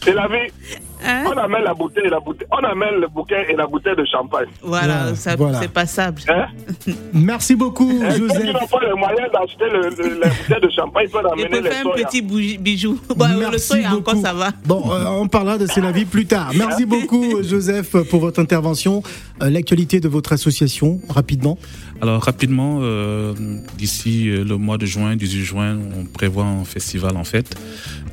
C'est 0.03 0.13
la 0.13 0.29
vie. 0.29 0.53
Hein? 1.05 1.25
On 1.27 1.37
amène 1.39 1.63
la 1.65 1.75
bouteille 1.75 2.07
et 2.07 2.11
la 2.11 2.21
bouteille. 2.21 2.47
On 2.51 2.65
amène 2.65 3.01
le 3.01 3.09
bouquet 3.09 3.47
et 3.51 3.55
la 3.57 3.67
bouteille 3.67 3.97
de 3.97 4.05
champagne. 4.05 4.49
Voilà, 4.63 4.87
Voilà, 5.03 5.15
ça- 5.15 5.37
voilà. 5.37 5.61
c'est 5.61 5.71
passable. 5.73 6.23
Hein? 6.29 6.47
Merci 7.13 7.55
beaucoup, 7.55 7.91
Et 7.91 8.09
qui 8.15 8.19
Joseph. 8.19 8.45
n'ont 8.47 8.67
pas 8.67 8.81
les 8.87 8.95
moyens 8.99 9.29
d'acheter 9.33 9.65
le, 9.73 9.81
le- 9.91 10.21
la 10.21 10.29
bouteille 10.29 10.61
de 10.69 10.71
champagne, 10.75 11.05
ils 11.07 11.11
peuvent 11.11 11.23
Il 11.37 11.45
amener 11.45 11.49
peut 11.59 11.65
les 11.65 11.71
faire 11.71 11.87
un 11.87 11.93
soya. 11.93 12.07
petit 12.07 12.23
bijou. 12.59 13.01
Bon, 13.17 13.27
le 13.29 13.39
Merci 13.39 13.67
soya 13.69 13.89
encore, 13.95 14.15
beaucoup. 14.15 14.23
ça 14.27 14.33
va. 14.33 14.51
Bon, 14.65 14.83
euh, 14.93 15.05
on 15.07 15.29
parlera 15.29 15.59
de 15.59 15.67
C'est 15.67 15.81
la 15.81 15.93
vie 15.93 16.05
plus 16.05 16.27
tard. 16.27 16.51
Merci 16.55 16.85
beaucoup, 16.87 17.43
Joseph, 17.43 17.97
pour 18.11 18.21
votre 18.21 18.41
intervention. 18.41 19.03
Euh, 19.43 19.51
L'actualité 19.51 20.01
de 20.01 20.09
votre 20.09 20.33
association, 20.33 21.01
rapidement. 21.09 21.59
Alors 22.01 22.23
rapidement, 22.23 22.79
euh, 22.83 23.35
d'ici 23.77 24.25
le 24.31 24.57
mois 24.57 24.79
de 24.79 24.87
juin, 24.87 25.17
18 25.17 25.43
juin, 25.43 25.77
on 25.99 26.05
prévoit 26.05 26.45
un 26.45 26.65
festival 26.65 27.17
en 27.17 27.25
fait, 27.25 27.51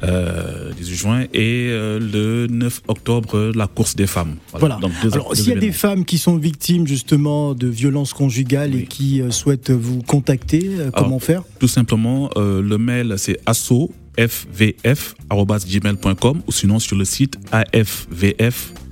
euh, 0.03 0.71
18 0.73 0.95
juin, 0.95 1.21
et 1.33 1.67
euh, 1.69 1.99
le 1.99 2.47
9 2.47 2.74
octobre, 2.87 3.51
la 3.55 3.67
course 3.67 3.95
des 3.95 4.07
femmes. 4.07 4.35
Voilà. 4.53 4.77
Donc, 4.81 4.91
deux- 5.01 5.13
Alors, 5.13 5.35
s'il 5.35 5.49
y 5.49 5.51
a 5.51 5.55
des 5.59 5.71
femmes 5.71 6.05
qui 6.05 6.17
sont 6.17 6.37
victimes 6.37 6.87
justement 6.87 7.53
de 7.55 7.67
violences 7.67 8.13
conjugales 8.13 8.75
et 8.75 8.85
qui 8.85 9.21
euh, 9.21 9.31
souhaitent 9.31 9.71
vous 9.71 10.01
contacter, 10.01 10.69
euh, 10.79 10.89
comment 10.93 11.07
Alors, 11.07 11.23
faire? 11.23 11.43
Tout 11.59 11.67
simplement, 11.67 12.29
euh, 12.37 12.61
le 12.61 12.77
mail 12.77 13.15
c'est 13.17 13.37
asso 13.45 13.89
fvf@gmail.com 14.17 16.41
ou 16.47 16.51
sinon 16.51 16.79
sur 16.79 16.95
le 16.97 17.05
site 17.05 17.37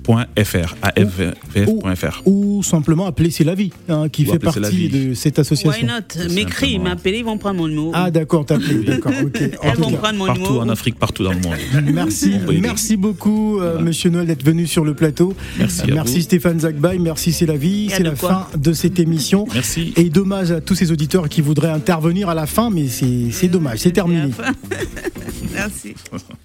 afvf.fr 0.08 0.74
afvf.fr. 0.82 2.22
Ou 2.26 2.62
simplement 2.62 3.06
appeler 3.06 3.30
C'est 3.30 3.44
la 3.44 3.54
vie, 3.54 3.70
hein, 3.88 4.08
qui 4.08 4.22
Ou 4.24 4.30
fait 4.30 4.34
appeler 4.36 4.52
C'est 4.52 4.60
la 4.60 4.68
partie 4.68 4.88
vie. 4.88 5.08
de 5.08 5.14
cette 5.14 5.36
Why 5.38 5.40
association. 5.40 5.86
not 5.86 6.32
M'écris, 6.34 6.78
m'appeler, 6.78 7.18
ils 7.18 7.24
vont 7.24 7.38
prendre 7.38 7.56
mon 7.58 7.68
numéro. 7.68 7.90
Ah 7.94 8.10
d'accord, 8.10 8.44
t'as 8.46 8.56
appelé, 8.56 8.84
d'accord, 8.84 9.12
ok. 9.24 9.40
Elles 9.62 9.76
vont 9.76 9.90
cas, 9.90 9.96
prendre 9.96 10.18
mon 10.18 10.26
Partout 10.26 10.42
numéro. 10.42 10.60
en 10.60 10.68
Afrique, 10.68 10.98
partout 10.98 11.24
dans 11.24 11.32
le 11.32 11.40
monde. 11.40 11.54
Merci, 11.92 12.34
merci 12.60 12.96
beaucoup, 12.96 13.60
euh, 13.60 13.80
Monsieur 13.80 14.10
Noël, 14.10 14.26
d'être 14.26 14.44
venu 14.44 14.66
sur 14.66 14.84
le 14.84 14.94
plateau. 14.94 15.34
Merci 15.58 15.82
à 15.82 15.86
merci 15.94 16.14
vous. 16.16 16.20
Stéphane 16.22 16.60
Zagbaï, 16.60 16.98
merci 16.98 17.32
C'est 17.32 17.46
la 17.46 17.56
vie. 17.56 17.88
C'est 17.90 18.02
la 18.02 18.10
quoi. 18.12 18.48
fin 18.52 18.58
de 18.58 18.72
cette 18.72 18.98
émission. 18.98 19.46
Merci. 19.54 19.92
Et 19.96 20.10
dommage 20.10 20.50
à 20.50 20.60
tous 20.60 20.74
ces 20.74 20.92
auditeurs 20.92 21.28
qui 21.28 21.40
voudraient 21.40 21.70
intervenir 21.70 22.28
à 22.28 22.34
la 22.34 22.46
fin, 22.46 22.70
mais 22.70 22.86
c'est 22.88 23.48
dommage, 23.48 23.78
c'est 23.78 23.92
terminé. 23.92 24.30
Merci. 25.54 25.94